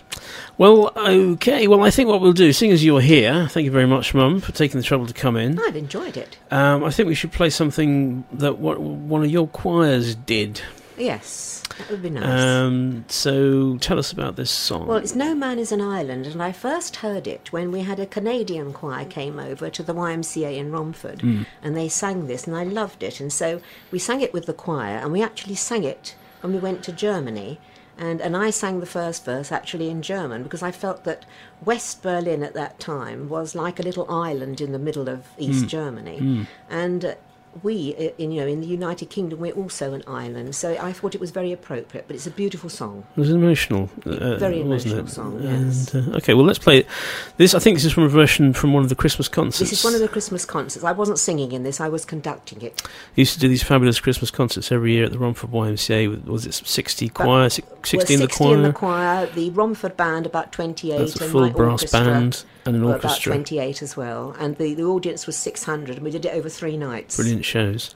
Well, 0.57 0.91
okay. 0.97 1.67
Well, 1.67 1.83
I 1.83 1.89
think 1.89 2.09
what 2.09 2.19
we'll 2.19 2.33
do, 2.33 2.51
seeing 2.51 2.71
as 2.71 2.83
you're 2.83 3.01
here, 3.01 3.47
thank 3.47 3.65
you 3.65 3.71
very 3.71 3.85
much, 3.87 4.13
Mum, 4.13 4.41
for 4.41 4.51
taking 4.51 4.79
the 4.79 4.85
trouble 4.85 5.07
to 5.07 5.13
come 5.13 5.37
in. 5.37 5.57
I've 5.59 5.75
enjoyed 5.75 6.17
it. 6.17 6.37
Um, 6.51 6.83
I 6.83 6.89
think 6.89 7.07
we 7.07 7.15
should 7.15 7.31
play 7.31 7.49
something 7.49 8.25
that 8.33 8.57
what, 8.59 8.79
one 8.79 9.23
of 9.23 9.29
your 9.29 9.47
choirs 9.47 10.15
did. 10.15 10.61
Yes, 10.97 11.58
that 11.79 11.89
would 11.89 12.01
be 12.03 12.09
nice. 12.11 12.25
Um, 12.43 13.05
so 13.07 13.77
tell 13.77 13.97
us 13.97 14.11
about 14.11 14.35
this 14.35 14.51
song. 14.51 14.85
Well, 14.87 14.97
it's 14.97 15.15
No 15.15 15.33
Man 15.33 15.57
is 15.57 15.71
an 15.71 15.81
Island, 15.81 16.27
and 16.27 16.41
I 16.43 16.51
first 16.51 16.97
heard 16.97 17.25
it 17.25 17.51
when 17.51 17.71
we 17.71 17.81
had 17.81 17.99
a 17.99 18.05
Canadian 18.05 18.71
choir 18.73 19.05
came 19.05 19.39
over 19.39 19.69
to 19.71 19.81
the 19.81 19.93
YMCA 19.95 20.55
in 20.57 20.71
Romford, 20.71 21.19
Mm. 21.19 21.45
and 21.63 21.75
they 21.75 21.89
sang 21.89 22.27
this, 22.27 22.45
and 22.45 22.55
I 22.55 22.63
loved 22.63 23.01
it. 23.03 23.19
And 23.19 23.33
so 23.33 23.59
we 23.91 23.97
sang 23.99 24.21
it 24.21 24.33
with 24.33 24.45
the 24.45 24.53
choir, 24.53 24.97
and 24.97 25.11
we 25.11 25.23
actually 25.23 25.55
sang 25.55 25.83
it 25.83 26.15
when 26.41 26.53
we 26.53 26.59
went 26.59 26.83
to 26.83 26.91
Germany. 26.91 27.59
And, 27.97 28.21
and 28.21 28.37
I 28.37 28.49
sang 28.49 28.79
the 28.79 28.85
first 28.85 29.25
verse 29.25 29.51
actually 29.51 29.89
in 29.89 30.01
German 30.01 30.43
because 30.43 30.63
I 30.63 30.71
felt 30.71 31.03
that 31.03 31.25
West 31.65 32.01
Berlin 32.01 32.43
at 32.43 32.53
that 32.53 32.79
time 32.79 33.27
was 33.27 33.55
like 33.55 33.77
a 33.77 33.83
little 33.83 34.09
island 34.09 34.61
in 34.61 34.71
the 34.71 34.79
middle 34.79 35.09
of 35.09 35.25
East 35.37 35.65
Mm. 35.65 35.67
Germany. 35.67 36.19
Mm. 36.21 36.47
And 36.69 37.03
uh, 37.03 37.13
we, 37.63 37.95
uh, 37.95 38.09
in, 38.17 38.31
you 38.31 38.41
know, 38.41 38.47
in 38.47 38.61
the 38.61 38.67
United 38.67 39.09
Kingdom, 39.09 39.39
we're 39.39 39.53
also 39.53 39.93
an 39.93 40.03
island. 40.07 40.55
So 40.55 40.77
I 40.79 40.91
thought 40.93 41.15
it 41.15 41.21
was 41.21 41.31
very 41.31 41.51
appropriate, 41.51 42.05
but 42.07 42.15
it's 42.15 42.27
a 42.27 42.31
beautiful 42.31 42.69
song. 42.69 43.05
It 43.15 43.19
was 43.19 43.29
emotional, 43.29 43.89
uh, 44.05 44.37
Very 44.37 44.61
wasn't 44.63 44.93
emotional 44.93 44.99
it? 45.05 45.09
song, 45.09 45.43
yes. 45.43 45.93
And, 45.93 46.13
uh, 46.13 46.17
okay, 46.17 46.33
well, 46.33 46.45
let's 46.45 46.59
play 46.59 46.79
it. 46.79 46.87
This, 47.37 47.53
I 47.53 47.59
think, 47.59 47.77
this 47.77 47.85
is 47.85 47.93
from 47.93 48.03
a 48.03 48.09
version 48.09 48.53
from 48.53 48.73
one 48.73 48.83
of 48.83 48.89
the 48.89 48.95
Christmas 48.95 49.27
concerts. 49.27 49.69
This 49.69 49.79
is 49.79 49.83
one 49.83 49.93
of 49.93 49.99
the 50.01 50.07
Christmas 50.07 50.45
concerts. 50.45 50.83
I 50.83 50.91
wasn't 50.91 51.19
singing 51.19 51.51
in 51.51 51.63
this, 51.63 51.79
I 51.79 51.89
was 51.89 52.05
conducting 52.05 52.61
it. 52.61 52.81
He 53.15 53.21
used 53.21 53.33
to 53.33 53.39
do 53.39 53.47
these 53.47 53.63
fabulous 53.63 53.99
Christmas 53.99 54.31
concerts 54.31 54.71
every 54.71 54.93
year 54.93 55.05
at 55.05 55.11
the 55.11 55.19
Romford 55.19 55.51
YMCA. 55.51 56.09
With, 56.09 56.25
was 56.25 56.45
it 56.45 56.53
sixty 56.53 57.09
choir, 57.09 57.49
si- 57.49 57.63
Well, 57.69 57.79
sixty 57.83 58.13
in 58.13 58.19
the 58.19 58.25
60 58.27 58.43
choir? 58.43 58.55
in 58.55 58.63
the 58.63 58.73
choir, 58.73 59.25
the 59.27 59.49
Romford 59.51 59.97
band 59.97 60.25
about 60.25 60.51
28, 60.51 60.97
That's 60.97 61.15
a 61.21 61.29
full 61.29 61.49
brass 61.49 61.71
orchestra 61.83 61.99
band 62.03 62.43
and 62.65 62.75
an 62.75 62.83
orchestra. 62.83 63.31
About 63.31 63.45
28 63.45 63.81
as 63.81 63.97
well. 63.97 64.35
And 64.39 64.55
the, 64.57 64.73
the 64.73 64.83
audience 64.83 65.25
was 65.25 65.35
600, 65.37 65.97
and 65.97 66.05
we 66.05 66.11
did 66.11 66.25
it 66.25 66.33
over 66.33 66.49
three 66.49 66.77
nights. 66.77 67.15
Brilliant 67.15 67.45
shows. 67.45 67.95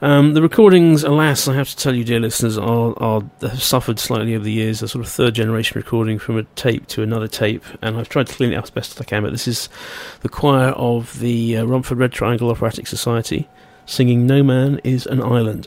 Um, 0.00 0.34
the 0.34 0.42
recordings, 0.42 1.02
alas, 1.02 1.48
I 1.48 1.54
have 1.54 1.68
to 1.70 1.76
tell 1.76 1.94
you, 1.94 2.04
dear 2.04 2.20
listeners, 2.20 2.56
are, 2.56 2.94
are 3.02 3.22
have 3.40 3.62
suffered 3.62 3.98
slightly 3.98 4.34
over 4.36 4.44
the 4.44 4.52
years. 4.52 4.80
A 4.80 4.88
sort 4.88 5.04
of 5.04 5.10
third 5.10 5.34
generation 5.34 5.76
recording 5.76 6.20
from 6.20 6.38
a 6.38 6.44
tape 6.54 6.86
to 6.88 7.02
another 7.02 7.26
tape, 7.26 7.64
and 7.82 7.96
I've 7.96 8.08
tried 8.08 8.28
to 8.28 8.34
clean 8.34 8.52
it 8.52 8.56
up 8.56 8.64
as 8.64 8.70
best 8.70 8.92
as 8.92 9.00
I 9.00 9.04
can. 9.04 9.24
But 9.24 9.32
this 9.32 9.48
is 9.48 9.68
the 10.20 10.28
choir 10.28 10.68
of 10.70 11.18
the 11.18 11.56
uh, 11.56 11.64
Romford 11.64 11.98
Red 11.98 12.12
Triangle 12.12 12.50
Operatic 12.50 12.86
Society 12.86 13.48
singing 13.86 14.24
"No 14.24 14.44
Man 14.44 14.80
Is 14.84 15.04
an 15.06 15.20
Island." 15.20 15.66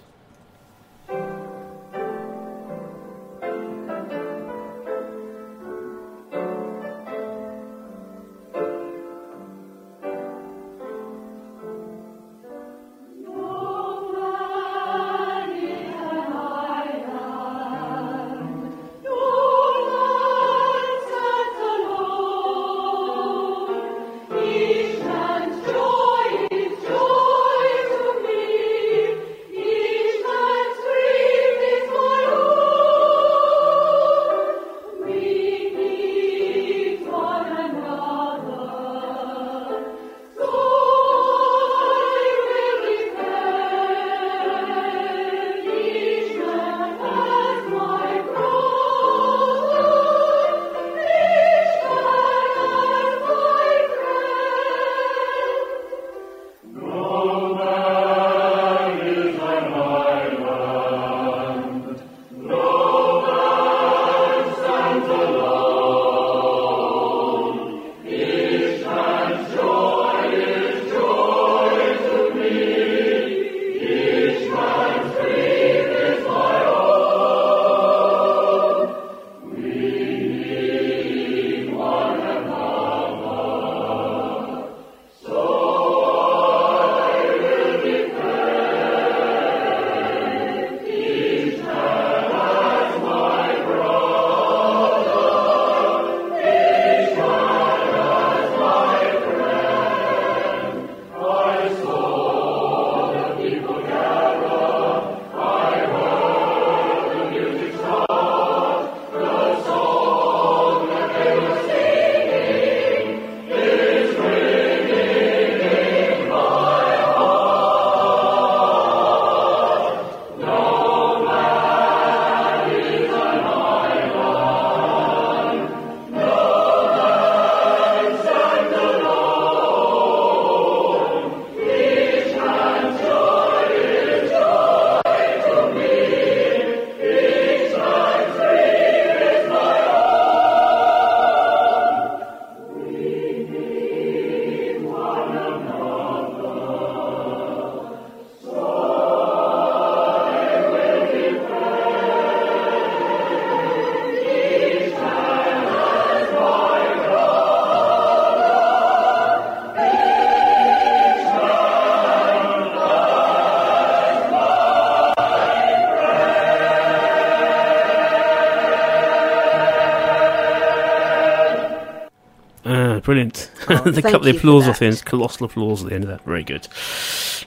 Brilliant. 173.11 173.51
Oh, 173.67 173.75
they 173.91 174.01
cut 174.01 174.23
the 174.23 174.29
applause 174.29 174.63
that. 174.63 174.71
off 174.71 174.79
the 174.79 174.85
end. 174.85 175.03
Colossal 175.03 175.45
applause 175.45 175.83
at 175.83 175.89
the 175.89 175.95
end 175.95 176.05
of 176.05 176.09
that. 176.11 176.23
Very 176.23 176.43
good. 176.43 176.65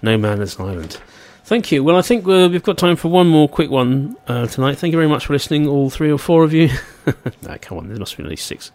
No 0.02 0.18
Man 0.18 0.42
is 0.42 0.58
an 0.58 0.66
Island. 0.66 1.00
Thank 1.44 1.72
you. 1.72 1.82
Well, 1.82 1.96
I 1.96 2.02
think 2.02 2.26
uh, 2.26 2.48
we've 2.50 2.62
got 2.62 2.76
time 2.76 2.96
for 2.96 3.08
one 3.08 3.28
more 3.28 3.48
quick 3.48 3.70
one 3.70 4.16
uh, 4.28 4.46
tonight. 4.46 4.76
Thank 4.76 4.92
you 4.92 4.98
very 4.98 5.08
much 5.08 5.24
for 5.26 5.32
listening, 5.32 5.66
all 5.66 5.88
three 5.88 6.12
or 6.12 6.18
four 6.18 6.44
of 6.44 6.52
you. 6.52 6.68
no, 7.06 7.56
come 7.62 7.78
on, 7.78 7.88
there 7.88 7.98
must 7.98 8.14
be 8.16 8.22
at 8.22 8.28
least 8.28 8.46
six. 8.46 8.72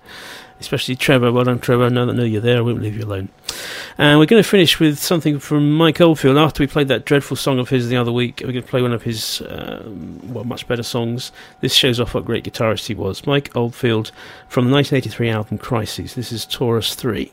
Especially 0.59 0.95
Trevor. 0.95 1.31
Well 1.31 1.43
done, 1.43 1.59
Trevor. 1.59 1.91
Now 1.91 2.05
that 2.05 2.13
I 2.13 2.15
know 2.15 2.23
you're 2.23 2.41
there, 2.41 2.57
I 2.57 2.61
won't 2.61 2.81
leave 2.81 2.97
you 2.97 3.05
alone. 3.05 3.29
And 3.99 4.17
we're 4.17 4.27
going 4.27 4.41
to 4.41 4.47
finish 4.47 4.79
with 4.79 4.97
something 4.97 5.39
from 5.39 5.73
Mike 5.73 5.99
Oldfield. 5.99 6.37
After 6.37 6.63
we 6.63 6.67
played 6.67 6.87
that 6.87 7.03
dreadful 7.03 7.35
song 7.35 7.59
of 7.59 7.67
his 7.67 7.89
the 7.89 7.97
other 7.97 8.13
week, 8.13 8.39
we're 8.39 8.53
going 8.53 8.63
to 8.63 8.69
play 8.69 8.81
one 8.81 8.93
of 8.93 9.03
his, 9.03 9.41
um, 9.49 10.21
well, 10.33 10.45
much 10.45 10.65
better 10.69 10.83
songs. 10.83 11.33
This 11.59 11.73
shows 11.73 11.99
off 11.99 12.13
what 12.13 12.23
great 12.23 12.45
guitarist 12.45 12.87
he 12.87 12.95
was. 12.95 13.27
Mike 13.27 13.53
Oldfield 13.57 14.13
from 14.47 14.67
the 14.67 14.71
1983 14.71 15.29
album 15.29 15.57
Crises. 15.57 16.15
This 16.15 16.31
is 16.31 16.45
Taurus 16.45 16.95
3. 16.95 17.29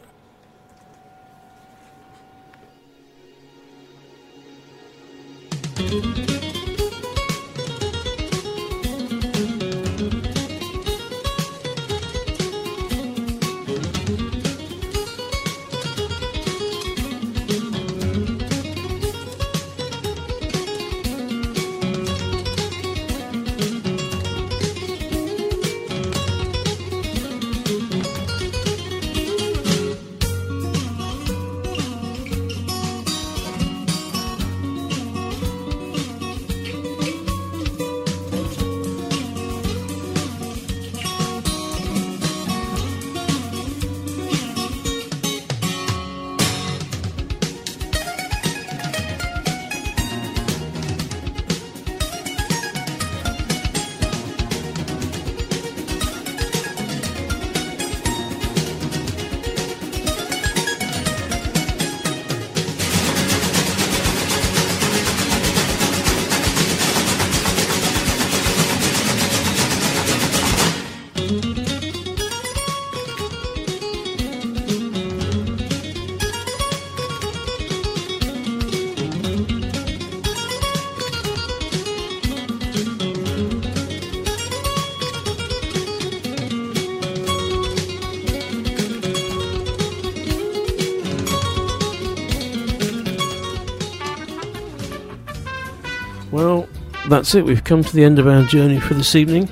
That's 97.27 97.35
it. 97.35 97.45
We've 97.45 97.65
come 97.65 97.83
to 97.83 97.93
the 97.93 98.05
end 98.05 98.21
of 98.21 98.29
our 98.29 98.45
journey 98.45 98.79
for 98.79 98.95
this 98.95 99.17
evening. 99.17 99.49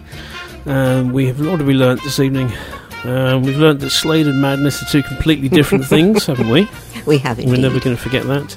Um, 0.64 1.12
we 1.12 1.26
have 1.26 1.40
what 1.40 1.58
have 1.58 1.66
we 1.66 1.74
learnt 1.74 2.04
this 2.04 2.20
evening? 2.20 2.52
Um, 3.02 3.42
we've 3.42 3.56
learnt 3.58 3.80
that 3.80 3.90
Slade 3.90 4.28
and 4.28 4.40
Madness 4.40 4.80
are 4.80 4.86
two 4.86 5.02
completely 5.02 5.48
different 5.48 5.84
things, 5.94 6.24
haven't 6.26 6.50
we? 6.50 6.68
We 7.04 7.18
have 7.18 7.38
We're 7.38 7.56
never 7.56 7.80
going 7.80 7.96
to 7.96 8.00
forget 8.00 8.26
that. 8.28 8.56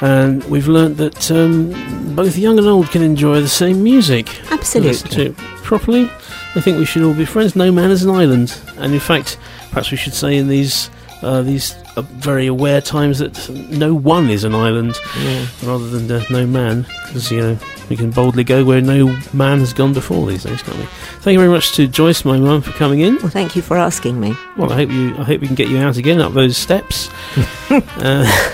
And 0.00 0.42
we've 0.44 0.66
learnt 0.66 0.96
that 0.96 1.30
um, 1.30 2.14
both 2.16 2.38
young 2.38 2.56
and 2.56 2.66
old 2.66 2.86
can 2.88 3.02
enjoy 3.02 3.42
the 3.42 3.48
same 3.50 3.82
music. 3.82 4.40
Absolutely. 4.50 5.10
To 5.10 5.32
properly. 5.62 6.04
I 6.54 6.62
think 6.62 6.78
we 6.78 6.86
should 6.86 7.02
all 7.02 7.12
be 7.14 7.26
friends. 7.26 7.54
No 7.54 7.70
man 7.70 7.90
is 7.90 8.02
an 8.02 8.10
island. 8.10 8.58
And 8.78 8.94
in 8.94 9.00
fact, 9.00 9.36
perhaps 9.68 9.90
we 9.90 9.98
should 9.98 10.14
say 10.14 10.38
in 10.38 10.48
these 10.48 10.88
uh, 11.20 11.42
these 11.42 11.74
uh, 11.96 12.02
very 12.02 12.46
aware 12.46 12.80
times 12.80 13.18
that 13.18 13.46
no 13.70 13.92
one 13.92 14.30
is 14.30 14.44
an 14.44 14.54
island 14.54 14.98
Yeah. 15.18 15.46
rather 15.64 15.86
than 15.90 16.10
uh, 16.10 16.24
no 16.30 16.46
man. 16.46 16.86
Because, 17.08 17.30
you 17.30 17.40
know, 17.40 17.58
we 17.88 17.96
can 17.96 18.10
boldly 18.10 18.44
go 18.44 18.64
where 18.64 18.80
no 18.80 19.06
man 19.32 19.60
has 19.60 19.72
gone 19.72 19.92
before 19.92 20.26
these 20.26 20.44
days, 20.44 20.62
can't 20.62 20.76
we? 20.76 20.84
Thank 21.20 21.34
you 21.34 21.38
very 21.38 21.50
much 21.50 21.72
to 21.76 21.86
Joyce, 21.86 22.24
my 22.24 22.38
mum, 22.38 22.62
for 22.62 22.72
coming 22.72 23.00
in. 23.00 23.16
Well, 23.16 23.28
thank 23.28 23.56
you 23.56 23.62
for 23.62 23.76
asking 23.76 24.20
me. 24.20 24.36
Well, 24.56 24.72
I 24.72 24.76
hope 24.76 24.90
you. 24.90 25.16
I 25.16 25.24
hope 25.24 25.40
we 25.40 25.46
can 25.46 25.56
get 25.56 25.68
you 25.68 25.78
out 25.78 25.96
again 25.96 26.20
up 26.20 26.32
those 26.32 26.56
steps, 26.56 27.10
uh, 27.70 28.52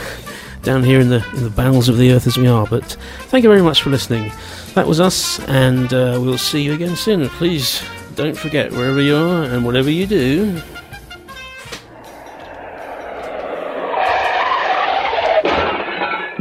down 0.63 0.85
here 0.85 1.01
in 1.01 1.09
the 1.09 1.25
in 1.35 1.43
the 1.43 1.51
bowels 1.51 1.89
of 1.89 1.99
the 1.99 2.13
earth 2.13 2.27
as 2.27 2.37
we 2.37 2.47
are. 2.47 2.67
But 2.67 2.97
thank 3.29 3.45
you 3.45 3.51
very 3.51 3.63
much 3.63 3.83
for 3.83 3.91
listening. 3.91 4.33
That 4.75 4.87
was 4.87 5.01
us, 5.01 5.41
and 5.49 5.93
uh, 5.93 6.19
we'll 6.21 6.39
see 6.39 6.63
you 6.63 6.73
again 6.73 6.97
soon. 6.97 7.29
Please 7.31 7.83
don't 8.15 8.37
forget 8.37 8.71
wherever 8.73 9.01
you 9.01 9.17
are 9.17 9.45
and 9.45 9.65
whatever 9.65 9.91
you 9.91 10.07
do. 10.07 10.61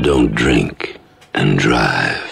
Don't 0.02 0.36
drink 0.36 0.99
and 1.34 1.57
drive. 1.57 2.23